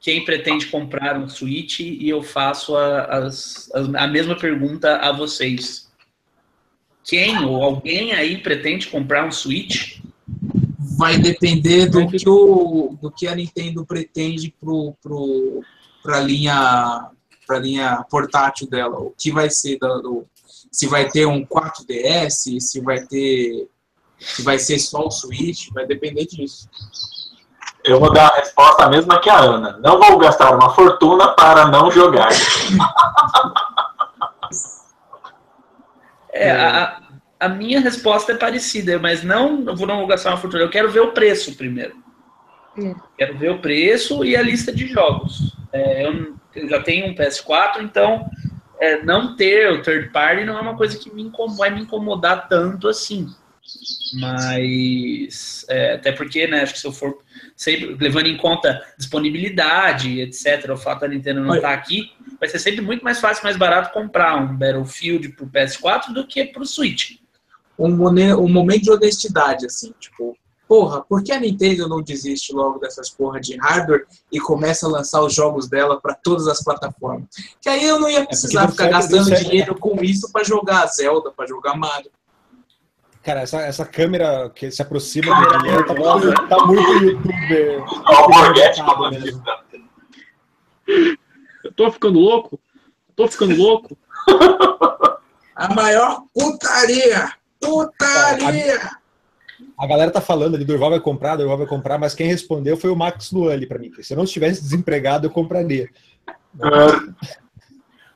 quem 0.00 0.24
pretende 0.24 0.66
comprar 0.66 1.18
um 1.18 1.28
Switch 1.28 1.80
e 1.80 2.08
eu 2.08 2.22
faço 2.22 2.76
a, 2.76 3.04
as, 3.04 3.70
a, 3.74 4.04
a 4.04 4.06
mesma 4.06 4.36
pergunta 4.36 4.96
a 4.96 5.12
vocês. 5.12 5.88
Quem 7.04 7.44
ou 7.44 7.62
alguém 7.62 8.12
aí 8.12 8.38
pretende 8.38 8.88
comprar 8.88 9.26
um 9.26 9.32
Switch? 9.32 10.00
Vai 10.98 11.18
depender 11.18 11.86
do 11.86 12.06
que, 12.06 12.28
o, 12.28 12.98
do 13.00 13.10
que 13.10 13.26
a 13.26 13.34
Nintendo 13.34 13.86
pretende 13.86 14.54
pro, 14.60 14.94
pro, 15.02 15.62
pra 16.02 16.20
linha 16.20 17.10
para 17.46 17.60
linha 17.60 18.04
portátil 18.10 18.68
dela. 18.68 19.00
O 19.00 19.14
que 19.16 19.32
vai 19.32 19.48
ser 19.48 19.78
do, 19.78 20.02
do, 20.02 20.26
se 20.70 20.86
vai 20.86 21.08
ter 21.08 21.26
um 21.26 21.46
4DS, 21.46 22.60
se 22.60 22.80
vai 22.82 23.06
ter 23.06 23.66
se 24.18 24.42
vai 24.42 24.58
ser 24.58 24.78
só 24.78 25.06
o 25.06 25.10
Switch, 25.10 25.68
vai 25.72 25.86
depender 25.86 26.26
disso. 26.26 26.68
Eu 27.84 28.00
vou 28.00 28.12
dar 28.12 28.28
a 28.28 28.36
resposta 28.36 28.88
mesma 28.88 29.20
que 29.20 29.30
a 29.30 29.38
Ana. 29.38 29.78
Não 29.82 29.98
vou 29.98 30.18
gastar 30.18 30.54
uma 30.54 30.74
fortuna 30.74 31.28
para 31.28 31.66
não 31.68 31.90
jogar. 31.90 32.28
é, 36.32 36.50
a, 36.50 37.00
a 37.40 37.48
minha 37.48 37.80
resposta 37.80 38.32
é 38.32 38.36
parecida, 38.36 38.98
mas 38.98 39.22
não 39.22 39.64
eu 39.66 39.76
vou 39.76 39.86
não 39.86 40.06
gastar 40.06 40.30
uma 40.30 40.36
fortuna. 40.36 40.62
Eu 40.62 40.70
quero 40.70 40.90
ver 40.90 41.00
o 41.00 41.12
preço 41.12 41.56
primeiro. 41.56 41.96
É. 42.76 42.94
Quero 43.16 43.38
ver 43.38 43.50
o 43.50 43.60
preço 43.60 44.24
e 44.24 44.36
a 44.36 44.42
lista 44.42 44.72
de 44.72 44.86
jogos. 44.86 45.56
É, 45.72 46.06
eu, 46.06 46.34
eu, 46.54 46.68
já 46.68 46.82
tenho 46.82 47.06
um 47.06 47.14
PS4, 47.14 47.82
então 47.82 48.28
é, 48.80 49.02
não 49.02 49.36
ter 49.36 49.72
o 49.72 49.82
third 49.82 50.10
party 50.10 50.44
não 50.44 50.58
é 50.58 50.60
uma 50.60 50.76
coisa 50.76 50.98
que 50.98 51.12
me 51.12 51.30
vai 51.56 51.70
me 51.70 51.82
incomodar 51.82 52.48
tanto 52.48 52.88
assim. 52.88 53.28
Mas, 54.14 55.64
é, 55.68 55.94
até 55.94 56.12
porque, 56.12 56.46
né, 56.46 56.62
acho 56.62 56.74
que 56.74 56.80
se 56.80 56.86
eu 56.86 56.92
for 56.92 57.18
sempre 57.56 57.96
levando 58.00 58.26
em 58.26 58.36
conta 58.36 58.82
disponibilidade, 58.96 60.20
etc., 60.20 60.70
o 60.70 60.76
fato 60.76 61.00
da 61.00 61.08
Nintendo 61.08 61.40
não 61.40 61.56
estar 61.56 61.68
tá 61.68 61.74
aqui, 61.74 62.12
vai 62.38 62.48
ser 62.48 62.58
sempre 62.58 62.80
muito 62.80 63.04
mais 63.04 63.20
fácil, 63.20 63.44
mais 63.44 63.56
barato 63.56 63.92
comprar 63.92 64.36
um 64.36 64.56
Battlefield 64.56 65.30
pro 65.30 65.46
PS4 65.46 66.12
do 66.12 66.26
que 66.26 66.44
pro 66.44 66.66
Switch. 66.66 67.16
Um, 67.78 67.92
um 67.92 68.48
momento 68.48 68.82
de 68.84 68.90
honestidade, 68.90 69.66
assim, 69.66 69.92
tipo, 70.00 70.36
porra, 70.68 71.00
por 71.00 71.22
que 71.22 71.32
a 71.32 71.40
Nintendo 71.40 71.88
não 71.88 72.02
desiste 72.02 72.52
logo 72.52 72.78
dessas 72.78 73.08
porra 73.08 73.40
de 73.40 73.56
hardware 73.56 74.06
e 74.30 74.38
começa 74.38 74.86
a 74.86 74.90
lançar 74.90 75.22
os 75.22 75.34
jogos 75.34 75.68
dela 75.68 76.00
para 76.00 76.14
todas 76.14 76.46
as 76.46 76.62
plataformas? 76.62 77.28
Que 77.60 77.68
aí 77.68 77.84
eu 77.84 77.98
não 77.98 78.10
ia 78.10 78.20
é 78.20 78.26
precisar 78.26 78.64
é 78.64 78.68
ficar 78.68 78.88
gastando 78.88 79.34
dinheiro 79.34 79.74
com 79.78 80.02
isso 80.04 80.30
para 80.30 80.44
jogar 80.44 80.86
Zelda, 80.86 81.30
para 81.30 81.46
jogar 81.46 81.76
Mario. 81.76 82.10
Cara, 83.22 83.42
essa, 83.42 83.60
essa 83.60 83.84
câmera 83.84 84.50
que 84.54 84.70
se 84.70 84.80
aproxima 84.80 85.34
do 85.34 85.58
dinheiro 85.58 85.86
tá, 85.86 85.94
muito, 85.94 86.48
tá 86.48 86.66
muito 86.66 87.04
youtuber. 87.04 87.84
Eu 91.64 91.72
tô 91.72 91.90
ficando 91.90 92.18
louco? 92.18 92.58
tô 93.18 93.26
ficando 93.26 93.56
louco? 93.56 93.98
A 95.54 95.74
maior 95.74 96.22
putaria! 96.32 97.32
Putaria! 97.60 98.90
A 99.76 99.86
galera 99.86 100.10
tá 100.12 100.20
falando 100.20 100.54
ali, 100.54 100.64
Durval 100.64 100.90
vai 100.90 101.00
comprar, 101.00 101.34
Durval 101.34 101.58
vai 101.58 101.66
comprar, 101.66 101.98
mas 101.98 102.14
quem 102.14 102.28
respondeu 102.28 102.76
foi 102.76 102.90
o 102.90 102.96
Max 102.96 103.32
Luan 103.32 103.52
ali 103.52 103.66
pra 103.66 103.78
mim. 103.78 103.90
Se 104.00 104.12
eu 104.12 104.16
não 104.16 104.24
estivesse 104.24 104.62
desempregado, 104.62 105.26
eu 105.26 105.30
compraria. 105.30 105.88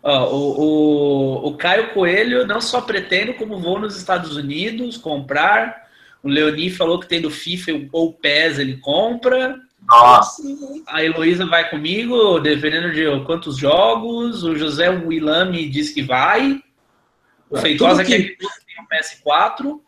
Ó, 0.03 0.35
o, 0.35 0.61
o, 0.61 1.49
o 1.49 1.57
Caio 1.57 1.93
Coelho 1.95 2.47
não 2.47 2.61
só 2.61 2.81
pretendo, 2.81 3.35
como 3.35 3.59
vou 3.59 3.79
nos 3.79 3.97
Estados 3.97 4.37
Unidos 4.37 4.97
comprar. 4.97 5.83
O 6.23 6.29
Leoni 6.29 6.71
falou 6.71 6.99
que 6.99 7.09
tem 7.09 7.21
do 7.21 7.31
FIFA 7.31 7.89
ou 7.93 8.13
PES, 8.13 8.59
ele 8.59 8.77
compra. 8.79 9.61
Nossa. 9.87 10.43
A 10.87 11.05
Heloísa 11.05 11.47
vai 11.47 11.69
comigo, 11.69 12.39
dependendo 12.39 12.93
de 12.93 13.05
quantos 13.25 13.57
jogos. 13.57 14.43
O 14.45 14.57
José 14.57 14.89
Willame 14.89 15.69
diz 15.69 15.91
que 15.91 16.03
vai. 16.03 16.63
O 17.51 17.57
Feitosa 17.57 18.05
que... 18.05 18.11
quer 18.11 18.23
que 18.23 18.37
tem 18.37 18.81
um 18.81 18.87
PS4. 18.87 19.81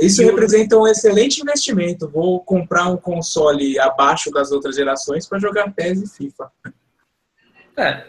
Isso 0.00 0.22
representa 0.22 0.76
um 0.78 0.86
excelente 0.86 1.40
investimento. 1.40 2.08
Vou 2.08 2.40
comprar 2.40 2.88
um 2.88 2.96
console 2.96 3.78
abaixo 3.78 4.30
das 4.30 4.50
outras 4.50 4.76
gerações 4.76 5.26
para 5.26 5.38
jogar 5.38 5.72
PES 5.72 6.02
e 6.02 6.16
FIFA. 6.16 6.50
É, 7.76 8.04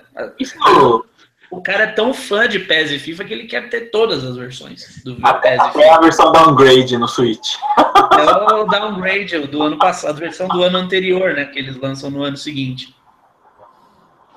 o 1.50 1.62
cara 1.62 1.84
é 1.84 1.92
tão 1.92 2.14
fã 2.14 2.48
de 2.48 2.60
PES 2.60 2.92
e 2.92 3.00
FIFA 3.00 3.24
que 3.24 3.34
ele 3.34 3.46
quer 3.46 3.70
ter 3.70 3.90
todas 3.90 4.24
as 4.24 4.36
versões 4.36 5.02
do 5.04 5.18
até, 5.24 5.52
PES 5.52 5.60
e 5.60 5.68
FIFA. 5.68 5.80
Até 5.80 5.90
a 5.90 6.00
versão 6.00 6.32
downgrade 6.32 6.98
no 6.98 7.08
Switch. 7.08 7.56
É 7.78 8.54
o 8.54 8.66
downgrade 8.66 9.40
do 9.48 9.62
ano 9.62 9.78
passado, 9.78 10.18
a 10.18 10.20
versão 10.20 10.48
do 10.48 10.62
ano 10.64 10.78
anterior, 10.78 11.34
né? 11.34 11.46
Que 11.46 11.60
eles 11.60 11.78
lançam 11.78 12.10
no 12.10 12.24
ano 12.24 12.36
seguinte. 12.36 12.96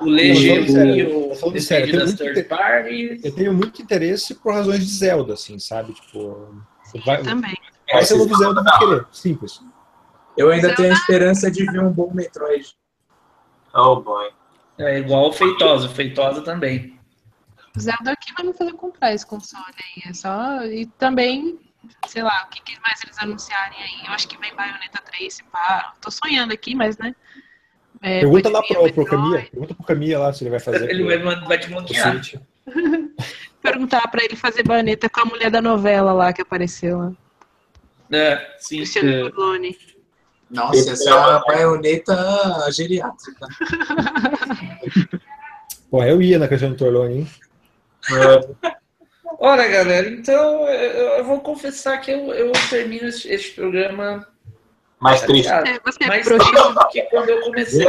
O 0.01 0.07
Legend 0.07 0.73
e 0.73 1.05
o 1.05 1.61
sério, 1.61 1.99
das 1.99 2.15
third 2.15 2.43
parties. 2.45 3.23
Eu 3.25 3.35
tenho 3.35 3.53
muito 3.53 3.83
interesse 3.83 4.35
por 4.35 4.55
razões 4.55 4.79
de 4.79 4.91
Zelda, 4.91 5.35
assim, 5.35 5.59
sabe? 5.59 5.93
Tipo, 5.93 6.55
vai, 7.05 7.23
também. 7.23 7.55
Vai 7.93 8.05
ser 8.05 8.15
um 8.15 8.19
novo 8.19 8.37
Zelda, 8.37 8.63
vou 8.63 8.79
querer. 8.79 9.07
Simples. 9.13 9.61
Eu 10.39 10.51
ainda 10.51 10.69
Zelda... 10.69 10.77
tenho 10.77 10.95
a 10.95 10.97
esperança 10.97 11.51
de 11.51 11.67
ver 11.67 11.81
um 11.81 11.91
bom 11.91 12.11
Metroid. 12.15 12.75
Oh, 13.75 13.97
boy. 13.97 14.31
É 14.79 14.99
igual 14.99 15.29
o 15.29 15.33
Feitosa, 15.33 15.87
o 15.87 15.91
Feitosa 15.91 16.43
também. 16.43 16.99
O 17.77 17.81
Zelda 17.81 18.13
aqui 18.13 18.33
vai 18.37 18.47
me 18.47 18.53
fazer 18.53 18.73
comprar 18.73 19.15
esse 19.15 19.27
console 19.27 19.65
aí. 19.77 20.03
É 20.11 20.13
só. 20.13 20.65
E 20.65 20.87
também, 20.99 21.59
sei 22.07 22.23
lá, 22.23 22.47
o 22.47 22.51
que, 22.51 22.81
mais 22.81 23.03
eles 23.05 23.19
anunciarem 23.19 23.79
aí. 23.79 24.07
Eu 24.07 24.13
acho 24.13 24.27
que 24.27 24.39
vem 24.39 24.55
Bayonetta 24.55 25.03
3, 25.03 25.33
se 25.33 25.45
pá. 25.45 25.95
Tô 26.01 26.11
sonhando 26.11 26.53
aqui, 26.53 26.75
mas 26.75 26.99
né. 26.99 27.15
É, 28.03 28.21
pergunta 28.21 28.49
lá 28.49 28.63
pro, 28.63 28.93
pro 28.93 29.05
Camilla, 29.05 29.43
pergunta 29.51 29.75
pro 29.75 29.85
Camilla 29.85 30.19
lá 30.21 30.33
se 30.33 30.43
ele 30.43 30.51
vai 30.51 30.61
fazer. 30.61 30.89
Ele 30.89 31.05
vai, 31.05 31.19
vai 31.19 31.59
te 31.59 31.69
bloquear. 31.69 32.21
Perguntar 33.63 34.09
pra 34.09 34.25
ele 34.25 34.37
fazer 34.37 34.63
baioneta 34.63 35.07
com 35.11 35.21
a 35.21 35.25
mulher 35.27 35.51
da 35.51 35.61
novela 35.61 36.15
lá 36.15 36.33
que 36.33 36.41
apareceu 36.41 36.99
lá. 36.99 37.13
É, 38.11 38.57
sim. 38.59 38.77
Cristiano 38.79 39.29
é. 39.29 39.71
Nossa, 40.51 40.91
essa 40.91 41.11
é 41.11 41.15
uma 41.15 41.41
baioneta 41.41 42.67
geriátrica. 42.73 43.47
Pô, 45.91 46.03
eu 46.05 46.21
ia 46.21 46.39
na 46.39 46.49
Cristiano 46.49 46.77
Torlone, 46.77 47.19
hein? 47.19 47.31
É. 48.11 48.75
Ora, 49.39 49.67
galera, 49.69 50.09
então 50.09 50.69
eu 50.69 51.25
vou 51.25 51.41
confessar 51.41 51.99
que 51.99 52.11
eu, 52.11 52.33
eu 52.35 52.53
termino 52.69 53.09
este, 53.09 53.53
programa 53.53 54.27
mais 55.01 55.23
triste. 55.23 55.51
É, 55.51 55.81
mais 56.07 56.27
triste 56.27 56.53
do 56.53 56.89
que 56.89 57.03
quando 57.03 57.31
eu 57.31 57.41
comecei. 57.41 57.87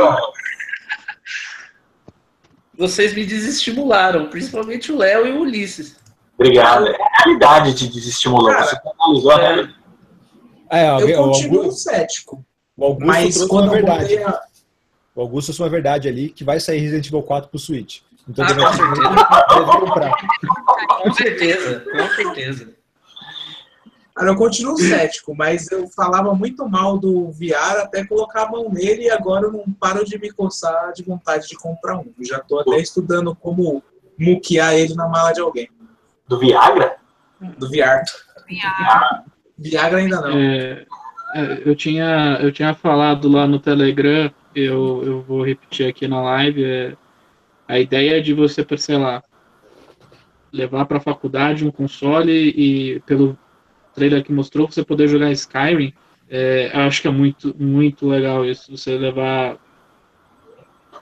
Vocês 2.78 3.14
me 3.14 3.26
desestimularam, 3.26 4.30
principalmente 4.30 4.92
o 4.92 4.98
Léo 4.98 5.28
e 5.28 5.32
o 5.32 5.42
Ulisses. 5.42 5.98
Obrigado. 6.36 6.88
É 6.88 6.96
a 6.96 7.24
realidade 7.24 7.74
de 7.74 7.90
desestimular. 7.90 8.66
Você 8.66 8.78
analisou 9.00 9.32
a 9.32 9.38
realidade. 9.38 9.76
É, 10.72 10.90
eu 10.90 11.18
continuo 11.18 11.72
cético. 11.72 12.46
O 12.82 12.86
Augusto 12.86 13.06
Mas 13.06 13.36
trouxe 13.36 13.54
uma 13.54 13.70
verdade. 13.70 14.16
O 15.14 15.22
Augusto 15.22 15.48
trouxe 15.48 15.62
uma 15.62 15.70
verdade 15.70 16.08
ali 16.10 16.30
que 16.30 16.44
vai 16.44 16.60
sair 16.60 16.80
Resident 16.80 17.06
Evil 17.06 17.22
4 17.22 17.48
pro 17.48 17.60
Switch. 17.60 18.00
Então 18.28 18.44
ah, 18.44 18.56
com 18.56 18.74
certeza. 18.74 19.80
comprar. 19.80 20.12
Com 21.04 21.14
certeza, 21.14 21.86
com 21.92 22.08
certeza. 22.16 22.74
Eu 24.18 24.36
continuo 24.36 24.78
cético, 24.78 25.36
mas 25.36 25.72
eu 25.72 25.88
falava 25.90 26.34
muito 26.34 26.68
mal 26.68 26.98
do 26.98 27.32
VR, 27.32 27.82
até 27.82 28.04
colocar 28.04 28.48
a 28.48 28.50
mão 28.50 28.68
nele 28.72 29.04
e 29.04 29.12
agora 29.12 29.46
eu 29.46 29.52
não 29.52 29.72
paro 29.80 30.04
de 30.04 30.18
me 30.18 30.32
coçar 30.32 30.92
de 30.94 31.04
vontade 31.04 31.48
de 31.48 31.56
comprar 31.56 32.00
um. 32.00 32.12
já 32.20 32.38
estou 32.38 32.62
até 32.62 32.78
estudando 32.78 33.36
como 33.36 33.84
muquear 34.18 34.74
ele 34.74 34.96
na 34.96 35.08
mala 35.08 35.32
de 35.32 35.40
alguém. 35.40 35.70
Do 36.28 36.40
Viagra? 36.40 36.96
Do 37.60 37.70
VR. 37.70 38.04
Viagra. 38.48 39.24
Viagra 39.58 40.00
ainda 40.00 40.22
não. 40.22 40.38
É, 40.38 40.86
eu, 41.66 41.76
tinha, 41.76 42.38
eu 42.42 42.52
tinha 42.52 42.74
falado 42.74 43.30
lá 43.30 43.48
no 43.48 43.60
Telegram, 43.60 44.32
eu, 44.56 45.04
eu 45.06 45.22
vou 45.22 45.44
repetir 45.44 45.88
aqui 45.88 46.08
na 46.08 46.22
live, 46.22 46.64
é, 46.64 46.96
a 47.68 47.80
ideia 47.80 48.18
é 48.18 48.20
de 48.20 48.34
você, 48.34 48.66
lá, 48.98 49.24
levar 50.52 50.86
para 50.86 50.98
a 50.98 51.02
faculdade 51.02 51.66
um 51.66 51.72
console 51.72 52.32
e 52.32 53.00
pelo 53.02 53.38
trailer 53.94 54.24
que 54.24 54.32
mostrou 54.32 54.70
você 54.70 54.84
poder 54.84 55.08
jogar 55.08 55.32
Skyrim, 55.32 55.94
é, 56.30 56.72
acho 56.74 57.02
que 57.02 57.08
é 57.08 57.12
muito, 57.12 57.56
muito 57.58 58.08
legal 58.08 58.46
isso, 58.46 58.76
você 58.76 58.98
levar 58.98 59.58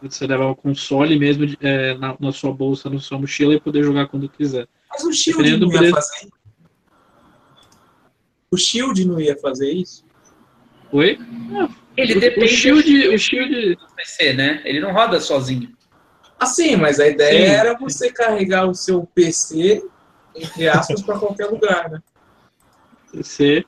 você 0.02 0.26
levar 0.26 0.46
o 0.46 0.56
console 0.56 1.20
mesmo 1.20 1.46
é, 1.60 1.94
na, 1.98 2.16
na, 2.20 2.32
sua 2.32 2.54
bolsa, 2.54 2.90
na 2.90 3.00
sua 3.00 3.20
mochila 3.20 3.54
e 3.54 3.60
poder 3.60 3.84
jogar 3.84 4.08
quando 4.08 4.30
quiser. 4.30 4.66
Mas 4.90 5.04
o 5.04 5.12
Shield 5.12 5.58
não 5.58 5.70
ia 5.70 5.92
fazer 5.92 6.30
O 8.50 8.58
Shield 8.58 9.06
não 9.06 9.20
ia 9.20 9.38
fazer 9.38 9.72
isso? 9.72 10.06
Oi? 10.92 11.20
Ele 11.96 12.16
o, 12.16 12.20
depende 12.20 12.46
o 12.46 12.58
Shield, 12.58 13.08
o 13.10 13.18
Shield 13.18 13.76
do 13.76 13.96
PC, 13.96 14.34
né? 14.34 14.62
Ele 14.64 14.80
não 14.80 14.94
roda 14.94 15.20
sozinho. 15.20 15.70
Assim, 16.40 16.76
mas 16.76 17.00
a 17.00 17.08
ideia 17.08 17.48
Sim. 17.48 17.54
era 17.54 17.78
você 17.78 18.12
carregar 18.12 18.66
o 18.66 18.74
seu 18.74 19.04
PC, 19.14 19.84
entre 20.34 20.70
aspas, 20.70 21.02
para 21.02 21.20
qualquer 21.20 21.48
lugar, 21.48 21.90
né? 21.90 22.00
PC. 23.12 23.66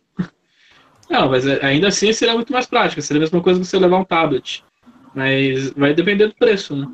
Não, 1.09 1.29
mas 1.29 1.45
ainda 1.45 1.89
assim 1.89 2.13
seria 2.13 2.33
muito 2.33 2.53
mais 2.53 2.65
prático. 2.65 3.01
Seria 3.01 3.19
a 3.19 3.25
mesma 3.25 3.41
coisa 3.41 3.59
que 3.59 3.65
você 3.65 3.77
levar 3.77 3.97
um 3.97 4.05
tablet. 4.05 4.63
Mas 5.13 5.71
vai 5.71 5.93
depender 5.93 6.27
do 6.27 6.35
preço, 6.35 6.73
né? 6.75 6.87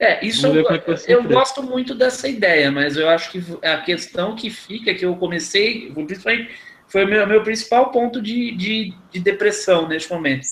É, 0.00 0.26
isso 0.26 0.46
eu, 0.46 0.66
é 0.68 0.82
eu 1.06 1.22
gosto 1.24 1.62
muito 1.62 1.94
dessa 1.94 2.26
ideia, 2.26 2.72
mas 2.72 2.96
eu 2.96 3.06
acho 3.06 3.30
que 3.30 3.44
a 3.62 3.76
questão 3.82 4.34
que 4.34 4.48
fica, 4.48 4.94
que 4.94 5.04
eu 5.04 5.14
comecei, 5.14 5.92
principalmente, 5.92 6.50
foi 6.90 7.04
o 7.04 7.08
meu, 7.08 7.26
meu 7.26 7.42
principal 7.42 7.90
ponto 7.90 8.20
de, 8.20 8.54
de, 8.56 8.94
de 9.10 9.20
depressão 9.20 9.88
neste 9.88 10.12
momento. 10.12 10.46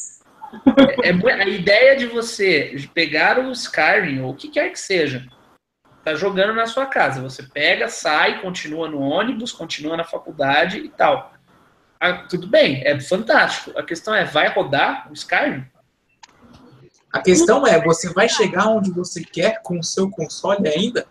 É, 1.03 1.11
é, 1.11 1.33
a 1.43 1.49
ideia 1.49 1.97
de 1.97 2.07
você 2.07 2.89
pegar 2.95 3.39
o 3.39 3.53
Skyrim, 3.53 4.21
ou 4.21 4.31
o 4.31 4.35
que 4.35 4.49
quer 4.49 4.71
que 4.71 4.79
seja, 4.79 5.27
tá 6.05 6.15
jogando 6.15 6.55
na 6.55 6.67
sua 6.67 6.87
casa. 6.87 7.21
Você 7.21 7.43
pega, 7.43 7.89
sai, 7.89 8.41
continua 8.41 8.89
no 8.89 9.01
ônibus, 9.01 9.53
continua 9.53 9.97
na 9.97 10.05
faculdade 10.05 10.79
e 10.79 10.89
tal. 10.89 11.35
Ah, 12.01 12.13
tudo 12.13 12.47
bem, 12.47 12.83
é 12.85 12.99
fantástico. 13.01 13.77
A 13.77 13.83
questão 13.83 14.15
é, 14.15 14.25
vai 14.25 14.49
rodar 14.49 15.11
o 15.11 15.13
Skyrim? 15.13 15.67
A 17.13 17.21
questão 17.21 17.67
é, 17.67 17.83
você 17.83 18.13
vai 18.13 18.29
chegar 18.29 18.69
onde 18.69 18.93
você 18.93 19.25
quer 19.25 19.61
com 19.63 19.79
o 19.79 19.83
seu 19.83 20.09
console 20.09 20.69
ainda? 20.69 21.07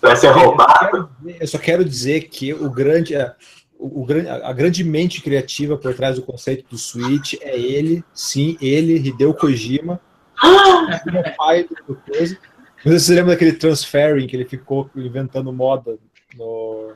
Vai 0.00 0.16
ser 0.16 0.28
roubado? 0.28 1.10
Eu 1.40 1.46
só 1.46 1.58
quero 1.58 1.84
dizer 1.84 2.28
que 2.28 2.54
o 2.54 2.70
grande, 2.70 3.16
a, 3.16 3.34
o, 3.78 4.06
a 4.42 4.52
grande 4.52 4.84
mente 4.84 5.20
criativa 5.20 5.76
por 5.76 5.94
trás 5.94 6.16
do 6.16 6.22
conceito 6.22 6.64
do 6.70 6.78
Switch 6.78 7.34
é 7.40 7.58
ele, 7.58 8.04
sim, 8.14 8.56
ele, 8.60 8.96
Hideo 8.96 9.34
Kojima, 9.34 10.00
o 10.42 11.36
pai 11.36 11.66
do 11.86 11.96
coisa. 11.96 12.38
Você 12.84 13.00
se 13.00 13.14
lembra 13.14 13.32
daquele 13.32 13.52
transferring 13.52 14.26
que 14.26 14.36
ele 14.36 14.44
ficou 14.44 14.88
inventando 14.94 15.52
moda 15.52 15.98
no, 16.36 16.92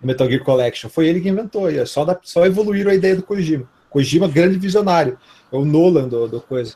no 0.00 0.06
Metal 0.06 0.28
Gear 0.28 0.42
Collection? 0.42 0.88
Foi 0.88 1.06
ele 1.06 1.20
que 1.20 1.28
inventou, 1.28 1.68
é 1.70 1.84
só, 1.84 2.04
da, 2.04 2.18
só 2.22 2.46
evoluíram 2.46 2.90
a 2.90 2.94
ideia 2.94 3.14
do 3.14 3.22
Kojima. 3.22 3.68
Kojima, 3.90 4.28
grande 4.28 4.58
visionário. 4.58 5.18
É 5.52 5.56
o 5.56 5.64
Nolan 5.64 6.08
do, 6.08 6.26
do 6.26 6.40
coisa. 6.40 6.74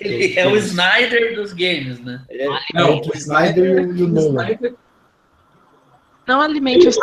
Ele 0.00 0.38
é 0.38 0.46
o 0.46 0.56
Snyder 0.56 1.34
dos 1.34 1.52
games, 1.52 1.98
né? 2.00 2.24
É, 2.30 2.46
não, 2.74 3.00
o 3.00 3.10
Snyder 3.14 3.80
e 3.96 4.02
o 4.02 4.08
Nolan. 4.08 4.58
Não 6.26 6.40
alimente 6.40 6.86
os 6.86 6.96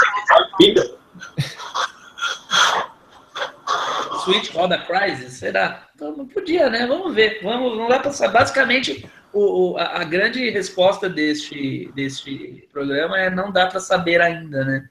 Switch 4.23 4.53
roda 4.53 4.77
Crisis? 4.77 5.33
Será? 5.33 5.87
Então, 5.95 6.15
não 6.15 6.25
podia, 6.27 6.69
né? 6.69 6.87
Vamos 6.87 7.13
ver. 7.13 7.41
Vamos, 7.43 7.75
vamos 7.75 7.89
lá 7.89 7.99
passar. 7.99 8.29
Basicamente, 8.29 9.09
o, 9.33 9.71
o, 9.73 9.77
a, 9.77 10.01
a, 10.01 10.03
grande 10.03 10.49
resposta 10.49 11.09
deste, 11.09 11.91
deste 11.93 12.67
programa 12.71 13.19
é 13.19 13.29
não 13.29 13.51
dá 13.51 13.67
para 13.67 13.79
saber 13.79 14.21
ainda, 14.21 14.63
né? 14.63 14.87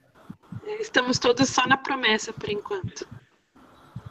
Estamos 0.80 1.18
todos 1.18 1.48
só 1.48 1.66
na 1.66 1.76
promessa 1.76 2.32
por 2.32 2.50
enquanto. 2.50 3.08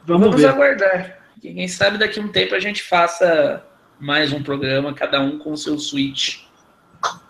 Vamos, 0.04 0.28
vamos 0.28 0.44
aguardar. 0.44 1.18
Quem 1.40 1.68
sabe 1.68 1.98
daqui 1.98 2.18
a 2.18 2.22
um 2.22 2.28
tempo 2.28 2.54
a 2.54 2.60
gente 2.60 2.82
faça 2.82 3.64
mais 4.00 4.32
um 4.32 4.42
programa, 4.42 4.92
cada 4.92 5.20
um 5.20 5.38
com 5.38 5.52
o 5.52 5.56
seu 5.56 5.78
Switch. 5.78 6.40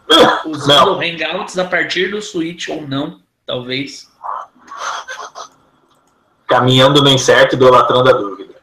Usando 0.46 0.92
não. 0.92 1.00
Hangouts 1.00 1.58
a 1.58 1.64
partir 1.64 2.10
do 2.10 2.20
Switch 2.20 2.68
ou 2.68 2.86
não, 2.86 3.20
talvez. 3.46 4.10
Caminhando 6.46 7.02
no 7.02 7.10
incerto 7.10 7.54
e 7.54 7.56
idolatrando 7.56 8.08
a 8.08 8.12
dúvida. 8.12 8.54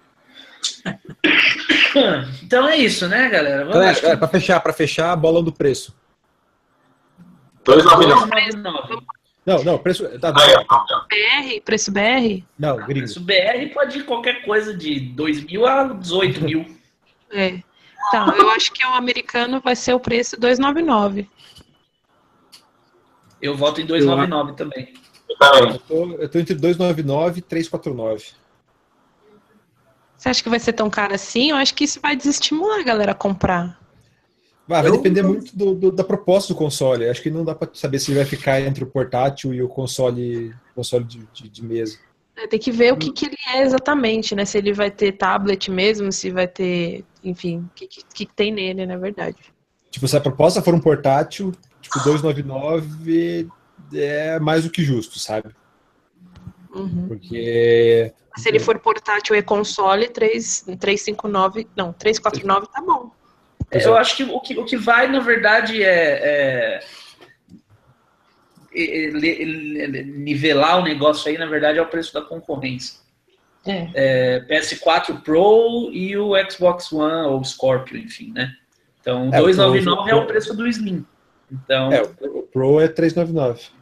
Então 2.44 2.68
é 2.68 2.76
isso, 2.76 3.08
né, 3.08 3.30
galera? 3.30 3.60
Vamos 3.60 3.74
galera, 3.74 3.96
que... 3.96 4.18
para 4.18 4.28
fechar, 4.28 4.60
para 4.60 4.74
fechar, 4.74 5.12
a 5.14 5.16
bola 5.16 5.42
do 5.42 5.52
preço. 5.52 5.96
299. 7.64 9.02
Não, 9.46 9.64
não, 9.64 9.78
preço. 9.78 10.08
Tá, 10.20 10.32
BR, 10.32 11.62
preço 11.64 11.92
BR? 11.92 12.44
Não, 12.60 12.76
gringo. 12.78 13.00
Preço 13.00 13.22
BR 13.22 13.74
pode 13.74 14.00
ir 14.00 14.04
qualquer 14.04 14.44
coisa 14.44 14.76
de 14.76 15.00
2 15.00 15.46
mil 15.46 15.66
a 15.66 15.86
18 15.86 16.42
mil. 16.42 16.78
É. 17.32 17.62
Tá, 18.12 18.34
eu 18.38 18.50
acho 18.52 18.72
que 18.72 18.86
o 18.86 18.94
americano 18.94 19.60
vai 19.60 19.76
ser 19.76 19.94
o 19.94 20.00
preço 20.00 20.40
299. 20.40 21.30
Eu 23.42 23.56
voto 23.56 23.82
em 23.82 23.86
299 23.86 24.52
eu... 24.52 24.56
também. 24.56 24.94
Eu 25.30 25.80
tô, 25.80 26.12
eu 26.14 26.30
tô 26.30 26.40
entre 26.40 26.54
299 26.56 27.40
e 27.40 27.42
349. 27.42 28.26
Você 30.18 30.30
acha 30.30 30.44
que 30.44 30.50
vai 30.50 30.60
ser 30.60 30.74
tão 30.74 30.90
caro 30.90 31.14
assim? 31.14 31.52
Eu 31.52 31.58
acho 31.58 31.74
que 31.76 31.84
isso 31.84 32.00
vai 32.02 32.16
desestimular 32.16 32.80
a 32.80 32.84
galera 32.84 33.12
a 33.12 33.16
comprar. 33.16 33.80
Vai, 34.68 34.82
vai 34.82 34.92
depender 34.92 35.22
muito 35.22 35.56
do, 35.56 35.76
do, 35.76 35.92
da 35.92 36.04
proposta 36.04 36.54
do 36.54 36.58
console. 36.58 37.08
Acho 37.08 37.22
que 37.22 37.30
não 37.30 37.46
dá 37.46 37.54
para 37.54 37.70
saber 37.74 38.00
se 38.00 38.10
ele 38.10 38.18
vai 38.18 38.26
ficar 38.26 38.62
entre 38.62 38.84
o 38.84 38.88
portátil 38.88 39.54
e 39.54 39.62
o 39.62 39.68
console, 39.68 40.56
console 40.74 41.04
de, 41.04 41.20
de, 41.32 41.50
de 41.50 41.64
mesa. 41.64 42.00
É, 42.38 42.48
tem 42.48 42.60
que 42.60 42.72
ver 42.72 42.92
o 42.92 42.98
que, 42.98 43.12
que 43.12 43.26
ele 43.26 43.38
é 43.54 43.62
exatamente, 43.62 44.36
né? 44.36 44.44
Se 44.44 44.58
ele 44.58 44.74
vai 44.74 44.92
ter 44.92 45.14
tablet 45.14 45.72
mesmo, 45.72 46.12
se 46.12 46.32
vai 46.32 46.48
ter, 46.48 47.06
enfim, 47.24 47.60
o 47.60 47.70
que, 47.74 47.88
que, 47.88 48.04
que 48.14 48.26
tem 48.26 48.52
nele, 48.52 48.86
na 48.86 48.98
verdade. 48.98 49.38
Tipo, 49.90 50.08
se 50.08 50.18
a 50.18 50.22
proposta 50.22 50.62
for 50.62 50.74
um 50.74 50.80
portátil, 50.80 51.54
tipo, 51.82 51.98
299 52.04 53.48
é 53.94 54.40
mais 54.40 54.64
do 54.64 54.70
que 54.70 54.84
justo, 54.84 55.18
sabe? 55.18 55.50
Uhum. 56.74 57.08
Porque. 57.08 58.14
Se 58.36 58.50
ele 58.50 58.60
for 58.60 58.78
portátil 58.80 59.34
e 59.36 59.42
console, 59.42 60.10
3, 60.10 60.66
359. 60.78 61.68
Não, 61.76 61.94
349 61.94 62.68
tá 62.68 62.82
bom. 62.82 63.12
Eu 63.72 63.96
acho 63.96 64.18
que 64.18 64.24
o, 64.24 64.40
que 64.40 64.60
o 64.60 64.66
que 64.66 64.78
vai, 64.78 65.08
na 65.08 65.20
verdade, 65.20 65.82
é, 65.82 65.88
é, 65.88 66.80
é, 66.80 66.80
nivelar 70.06 70.80
o 70.80 70.84
negócio 70.84 71.30
aí, 71.30 71.38
na 71.38 71.46
verdade, 71.46 71.80
é 71.80 71.82
o 71.82 71.88
preço 71.88 72.14
da 72.14 72.22
concorrência. 72.22 73.00
É. 73.66 73.90
é 73.96 74.46
PS4 74.48 75.24
Pro 75.24 75.90
e 75.92 76.16
o 76.18 76.34
Xbox 76.50 76.92
One 76.92 77.28
ou 77.28 77.44
Scorpio, 77.44 77.98
enfim, 77.98 78.32
né? 78.34 78.54
Então, 79.02 79.30
é, 79.34 79.40
299 79.40 80.12
é 80.12 80.16
o 80.16 80.28
preço 80.28 80.56
do 80.56 80.68
Slim. 80.68 81.06
Então, 81.52 81.92
é, 81.92 82.02
o 82.02 82.44
Pro 82.44 82.80
é 82.80 82.88
399. 82.88 83.76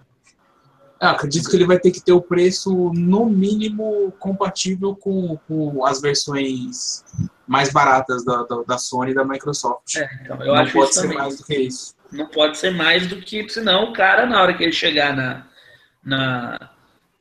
Ah, 1.00 1.12
acredito 1.12 1.50
que 1.50 1.56
ele 1.58 1.66
vai 1.66 1.78
ter 1.78 1.92
que 1.92 2.00
ter 2.00 2.14
o 2.14 2.22
preço, 2.22 2.92
no 2.94 3.26
mínimo, 3.26 4.14
compatível 4.20 4.96
com, 4.96 5.38
com 5.48 5.86
as 5.86 6.00
versões 6.00 7.04
mais 7.46 7.74
baratas 7.74 8.24
da, 8.24 8.44
da, 8.44 8.64
da 8.66 8.78
Sony 8.78 9.12
e 9.12 9.14
da 9.14 9.26
Microsoft. 9.26 9.98
É, 9.98 10.10
então, 10.22 10.40
eu 10.42 10.48
Não 10.48 10.56
acho 10.56 10.72
pode 10.72 10.94
ser 10.94 11.02
também. 11.02 11.18
mais 11.18 11.38
do 11.38 11.44
que 11.44 11.56
isso. 11.56 11.94
Não 12.14 12.28
pode 12.28 12.58
ser 12.58 12.72
mais 12.72 13.08
do 13.08 13.18
que, 13.18 13.48
senão 13.50 13.86
o 13.86 13.94
cara, 13.94 14.26
na 14.26 14.42
hora 14.42 14.54
que 14.54 14.64
ele 14.64 14.72
chegar 14.72 15.16
na, 15.16 15.46
na, 16.04 16.70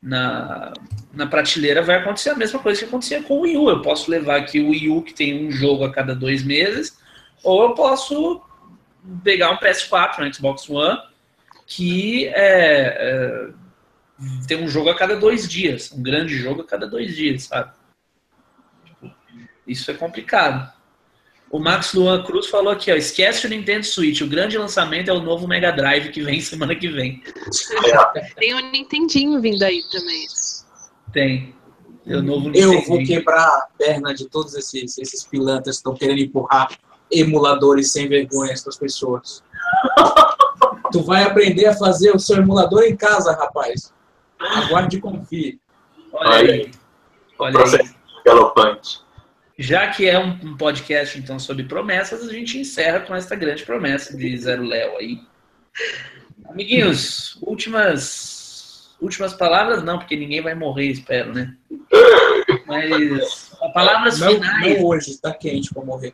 na, 0.03 0.73
na 1.13 1.27
prateleira, 1.27 1.83
vai 1.83 1.97
acontecer 1.97 2.31
a 2.31 2.37
mesma 2.37 2.61
coisa 2.61 2.81
que 2.81 2.85
acontecia 2.85 3.23
com 3.23 3.39
o 3.39 3.41
Wii 3.41 3.57
U. 3.57 3.71
Eu 3.71 3.83
posso 3.83 4.11
levar 4.11 4.37
aqui 4.37 4.61
o 4.61 4.69
Wii 4.69 4.89
U, 4.91 5.03
que 5.03 5.15
tem 5.15 5.47
um 5.47 5.51
jogo 5.51 5.85
a 5.85 5.93
cada 5.93 6.15
dois 6.15 6.43
meses, 6.43 6.99
ou 7.43 7.63
eu 7.63 7.75
posso 7.75 8.43
pegar 9.25 9.51
um 9.51 9.57
PS4, 9.57 10.21
um 10.21 10.33
Xbox 10.33 10.69
One, 10.69 11.01
que 11.67 12.27
é, 12.29 13.49
é 13.49 13.63
tem 14.47 14.63
um 14.63 14.69
jogo 14.69 14.91
a 14.91 14.95
cada 14.95 15.17
dois 15.17 15.49
dias, 15.49 15.91
um 15.93 16.03
grande 16.03 16.37
jogo 16.37 16.63
a 16.63 16.67
cada 16.67 16.87
dois 16.87 17.15
dias, 17.17 17.45
sabe? 17.45 17.73
Tipo, 18.85 19.13
isso 19.67 19.91
é 19.91 19.95
complicado. 19.95 20.73
O 21.53 21.59
Max 21.59 21.93
Luan 21.93 22.23
Cruz 22.23 22.47
falou 22.47 22.73
aqui, 22.73 22.91
ó, 22.91 22.97
esquece 22.97 23.47
o 23.47 23.51
Nintendo 23.51 23.85
Switch, 23.85 24.23
o 24.23 24.27
grande 24.27 24.57
lançamento 24.57 25.11
é 25.11 25.13
o 25.13 25.21
novo 25.21 25.47
Mega 25.47 25.71
Drive 25.71 26.09
que 26.11 26.23
vem 26.23 26.41
semana 26.43 26.75
que 26.75 26.89
vem. 26.89 27.23
Tem 28.41 28.55
o 28.55 28.71
Nintendinho 28.71 29.39
vindo 29.39 29.63
aí 29.63 29.83
também. 29.93 30.27
Tem. 31.13 31.55
Novo 32.07 32.51
Eu 32.55 32.81
vou 32.83 33.05
quebrar 33.05 33.47
a 33.47 33.69
perna 33.77 34.15
de 34.15 34.29
todos 34.29 34.55
esses, 34.55 34.97
esses 34.97 35.25
pilantras 35.25 35.77
que 35.77 35.81
estão 35.81 35.95
querendo 35.95 36.21
empurrar 36.21 36.71
emuladores 37.11 37.93
sem 37.93 38.09
vergonha 38.09 38.55
para 38.55 38.71
as 38.71 38.79
pessoas. 38.79 39.45
tu 40.91 41.03
vai 41.03 41.23
aprender 41.23 41.67
a 41.67 41.75
fazer 41.77 42.17
o 42.17 42.19
seu 42.19 42.39
emulador 42.39 42.83
em 42.85 42.97
casa, 42.97 43.33
rapaz. 43.33 43.93
Aguarde 44.41 44.97
e 44.97 45.01
confie. 45.01 45.61
Olha 46.15 46.55
aí. 46.55 46.71
Olha 47.39 47.59
aí. 47.63 47.91
galopante. 48.25 49.02
Já 49.63 49.87
que 49.87 50.09
é 50.09 50.19
um 50.19 50.57
podcast, 50.57 51.17
então, 51.17 51.39
sobre 51.39 51.63
promessas, 51.63 52.29
a 52.29 52.33
gente 52.33 52.59
encerra 52.59 52.99
com 52.99 53.15
essa 53.15 53.37
grande 53.37 53.65
promessa 53.65 54.17
de 54.17 54.37
Zero 54.37 54.65
Léo 54.65 54.97
aí. 54.97 55.21
Amiguinhos, 56.47 57.39
últimas, 57.41 58.97
últimas 59.01 59.33
palavras, 59.33 59.85
não, 59.85 60.01
porque 60.01 60.17
ninguém 60.17 60.43
vai 60.43 60.57
morrer, 60.57 60.89
espero, 60.89 61.33
né? 61.33 61.57
Mas 62.67 63.53
palavras 63.73 64.19
não, 64.19 64.33
finais. 64.33 64.81
Não 64.81 64.85
hoje, 64.85 65.11
está 65.13 65.33
quente 65.33 65.73
para 65.73 65.85
morrer. 65.85 66.13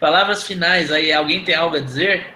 Palavras 0.00 0.44
finais 0.44 0.90
aí, 0.90 1.12
alguém 1.12 1.44
tem 1.44 1.54
algo 1.54 1.76
a 1.76 1.80
dizer? 1.80 2.34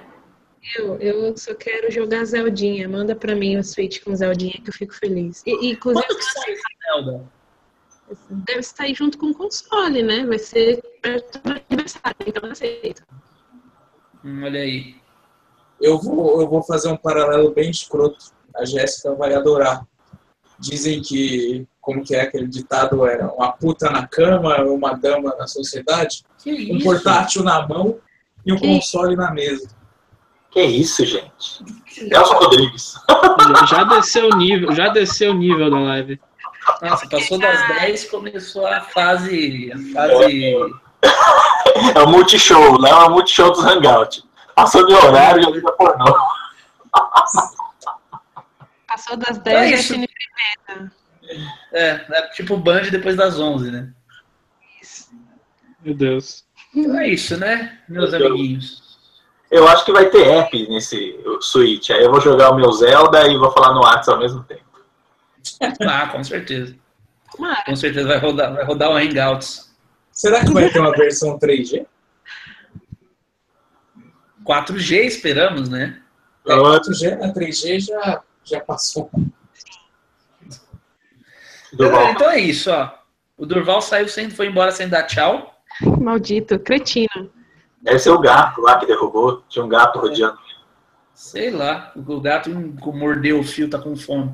Eu, 0.76 0.98
eu 0.98 1.34
só 1.38 1.54
quero 1.54 1.90
jogar 1.90 2.26
Zeldinha. 2.26 2.86
Manda 2.86 3.16
pra 3.16 3.34
mim 3.34 3.56
o 3.56 3.64
Switch 3.64 4.02
com 4.02 4.14
Zeldinha 4.14 4.60
que 4.62 4.68
eu 4.68 4.74
fico 4.74 4.94
feliz. 4.94 5.42
E, 5.46 5.70
inclusive, 5.70 6.06
Quando 6.06 6.18
que 6.18 6.24
sai 6.24 6.54
Zelda? 6.84 7.35
Deve 8.30 8.62
sair 8.62 8.94
junto 8.94 9.18
com 9.18 9.26
o 9.26 9.34
console, 9.34 10.02
né? 10.02 10.24
Vai 10.24 10.38
ser 10.38 10.80
perto 11.02 11.40
do 11.42 11.50
aniversário, 11.52 12.16
então 12.26 12.50
aceito. 12.50 13.02
Hum, 14.24 14.44
olha 14.44 14.60
aí. 14.60 14.96
Eu 15.80 15.98
vou, 15.98 16.40
eu 16.40 16.48
vou 16.48 16.62
fazer 16.62 16.88
um 16.88 16.96
paralelo 16.96 17.52
bem 17.52 17.70
escroto. 17.70 18.32
A 18.56 18.64
Jéssica 18.64 19.14
vai 19.14 19.34
adorar. 19.34 19.86
dizem 20.58 21.02
que, 21.02 21.66
como 21.80 22.02
que 22.02 22.14
é 22.14 22.22
aquele 22.22 22.46
ditado, 22.46 23.04
era 23.06 23.30
uma 23.32 23.52
puta 23.52 23.90
na 23.90 24.06
cama, 24.06 24.56
uma 24.64 24.94
dama 24.94 25.34
na 25.38 25.46
sociedade, 25.46 26.24
Que 26.42 26.50
um 26.72 26.76
isso? 26.76 26.84
portátil 26.84 27.42
na 27.42 27.66
mão 27.68 27.98
e 28.44 28.52
um 28.52 28.56
Que 28.56 28.66
console 28.66 29.14
na 29.16 29.30
mesa. 29.32 29.68
Que 30.50 30.62
isso, 30.62 31.04
gente? 31.04 31.62
Nelson 32.02 32.34
Rodrigues. 32.38 32.94
Já 33.68 33.84
desceu 33.84 34.28
o 34.30 34.36
nível, 34.36 34.72
já 34.72 34.88
desceu 34.88 35.32
o 35.32 35.34
nível 35.34 35.70
da 35.70 35.78
live. 35.78 36.18
Nossa, 36.82 37.08
passou 37.08 37.38
das 37.38 37.68
10 37.68 38.10
começou 38.10 38.66
a 38.66 38.80
fase. 38.80 39.72
A 39.72 39.78
fase. 39.94 40.56
É 41.94 42.02
o 42.02 42.08
multishow, 42.08 42.80
né? 42.80 42.90
É 42.90 42.94
o 42.94 43.10
multishow 43.10 43.50
dos 43.52 43.64
Hangout. 43.64 44.24
Passou 44.54 44.86
de 44.86 44.94
horário, 44.94 45.42
já 45.42 45.50
liga 45.50 45.72
pornô. 45.72 46.16
Passou 48.88 49.16
das 49.16 49.36
É 49.38 49.40
10 49.40 49.80
isso. 49.80 49.94
e 49.94 50.08
primeira. 50.08 50.92
É, 51.72 52.06
é 52.10 52.22
tipo 52.28 52.56
Band 52.56 52.82
depois 52.90 53.16
das 53.16 53.38
11, 53.38 53.70
né? 53.70 53.92
Meu 55.82 55.94
Deus. 55.94 56.44
Então 56.74 56.98
é 56.98 57.08
isso, 57.08 57.36
né, 57.36 57.78
meus 57.88 58.10
Meu 58.12 58.26
amiguinhos? 58.26 58.84
Eu 59.50 59.68
acho 59.68 59.84
que 59.84 59.92
vai 59.92 60.06
ter 60.10 60.26
app 60.26 60.68
nesse 60.68 61.18
Switch. 61.40 61.90
Aí 61.90 62.02
eu 62.02 62.10
vou 62.10 62.20
jogar 62.20 62.50
o 62.50 62.56
meu 62.56 62.72
Zelda 62.72 63.26
e 63.28 63.38
vou 63.38 63.52
falar 63.52 63.72
no 63.72 63.80
WhatsApp 63.80 64.14
ao 64.14 64.18
mesmo 64.18 64.42
tempo. 64.42 64.65
Ah, 65.80 66.08
com 66.08 66.22
certeza. 66.24 66.74
Tomara. 67.30 67.64
Com 67.64 67.76
certeza 67.76 68.08
vai 68.08 68.18
rodar, 68.18 68.54
vai 68.54 68.64
rodar 68.64 68.90
o 68.90 68.96
Hangouts. 68.96 69.74
Será 70.12 70.44
que 70.44 70.52
vai 70.52 70.70
ter 70.70 70.80
uma 70.80 70.92
versão 70.92 71.38
3G? 71.38 71.86
4G 74.44 75.04
esperamos, 75.04 75.68
né? 75.68 76.00
É, 76.46 76.54
4G, 76.54 77.22
a 77.22 77.32
3G 77.32 77.80
já, 77.80 78.22
já 78.44 78.60
passou. 78.60 79.10
Durval. 81.72 82.12
Então 82.12 82.30
é 82.30 82.38
isso, 82.38 82.70
ó. 82.70 82.94
O 83.36 83.44
Durval 83.44 83.82
saiu 83.82 84.08
sem, 84.08 84.30
foi 84.30 84.46
embora 84.46 84.70
sem 84.70 84.88
dar 84.88 85.02
tchau. 85.02 85.60
Maldito, 86.00 86.58
cretino. 86.58 87.30
Deve 87.82 87.98
ser 87.98 88.10
o 88.10 88.18
gato 88.18 88.60
lá 88.62 88.78
que 88.78 88.86
derrubou. 88.86 89.42
Tinha 89.48 89.64
um 89.64 89.68
gato 89.68 89.98
rodeando. 89.98 90.38
Sei 91.12 91.50
lá, 91.50 91.92
o 91.94 92.20
gato 92.20 92.50
mordeu 92.50 93.40
o 93.40 93.44
fio, 93.44 93.68
tá 93.68 93.78
com 93.78 93.96
fome. 93.96 94.32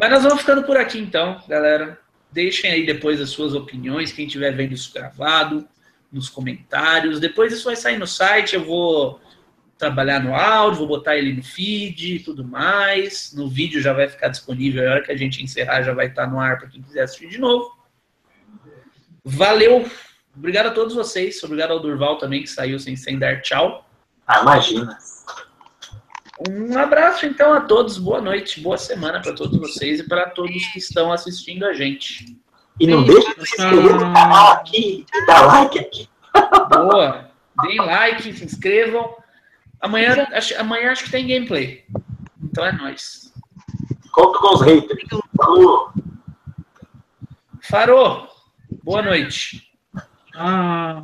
Mas 0.00 0.10
nós 0.10 0.22
vamos 0.22 0.40
ficando 0.40 0.62
por 0.62 0.78
aqui 0.78 0.98
então, 0.98 1.42
galera. 1.46 2.00
Deixem 2.32 2.70
aí 2.70 2.86
depois 2.86 3.20
as 3.20 3.28
suas 3.28 3.54
opiniões, 3.54 4.12
quem 4.12 4.24
estiver 4.24 4.50
vendo 4.52 4.72
isso 4.72 4.94
gravado, 4.94 5.68
nos 6.10 6.30
comentários. 6.30 7.20
Depois 7.20 7.52
isso 7.52 7.64
vai 7.64 7.76
sair 7.76 7.98
no 7.98 8.06
site, 8.06 8.54
eu 8.54 8.64
vou 8.64 9.20
trabalhar 9.76 10.22
no 10.22 10.34
áudio, 10.34 10.78
vou 10.78 10.88
botar 10.88 11.16
ele 11.16 11.34
no 11.34 11.42
feed 11.42 12.16
e 12.16 12.20
tudo 12.20 12.42
mais. 12.42 13.34
No 13.34 13.46
vídeo 13.46 13.82
já 13.82 13.92
vai 13.92 14.08
ficar 14.08 14.28
disponível, 14.28 14.88
a 14.88 14.94
hora 14.94 15.02
que 15.02 15.12
a 15.12 15.16
gente 15.16 15.42
encerrar 15.42 15.82
já 15.82 15.92
vai 15.92 16.06
estar 16.06 16.26
no 16.26 16.40
ar 16.40 16.58
para 16.58 16.68
quem 16.68 16.80
quiser 16.80 17.02
assistir 17.02 17.28
de 17.28 17.38
novo. 17.38 17.70
Valeu! 19.22 19.90
Obrigado 20.34 20.68
a 20.68 20.70
todos 20.70 20.94
vocês, 20.94 21.42
obrigado 21.42 21.72
ao 21.72 21.80
Durval 21.80 22.16
também 22.16 22.40
que 22.40 22.48
saiu 22.48 22.78
sem, 22.78 22.96
sem 22.96 23.18
dar 23.18 23.42
tchau. 23.42 23.86
Ah, 24.26 24.40
imagina. 24.40 24.96
Um 26.48 26.78
abraço 26.78 27.26
então 27.26 27.52
a 27.52 27.60
todos, 27.60 27.98
boa 27.98 28.20
noite, 28.20 28.60
boa 28.60 28.78
semana 28.78 29.20
para 29.20 29.34
todos 29.34 29.58
vocês 29.58 30.00
e 30.00 30.08
para 30.08 30.30
todos 30.30 30.66
que 30.72 30.78
estão 30.78 31.12
assistindo 31.12 31.66
a 31.66 31.74
gente. 31.74 32.34
E 32.78 32.86
não 32.86 33.04
Sim. 33.04 33.12
deixa 33.12 33.34
de 33.34 33.46
se 33.46 33.62
inscrever 33.62 33.94
no 33.94 34.14
canal 34.14 34.52
aqui 34.52 35.04
e 35.12 35.26
dar 35.26 35.46
like 35.46 35.78
aqui. 35.78 36.08
Boa, 36.70 37.30
deem 37.62 37.76
like, 37.76 38.22
se 38.22 38.44
inscrevam. 38.44 39.14
Amanhã, 39.82 40.26
acho, 40.32 40.58
amanhã 40.58 40.92
acho 40.92 41.04
que 41.04 41.10
tem 41.10 41.26
gameplay. 41.26 41.84
Então 42.42 42.64
é 42.64 42.72
nóis. 42.72 43.34
Conto 44.10 44.38
com 44.38 44.54
os 44.54 44.62
haters. 44.62 45.02
Falou. 45.36 45.92
Farou, 47.60 48.28
boa 48.82 49.02
noite. 49.02 49.70
Ah. 50.34 51.02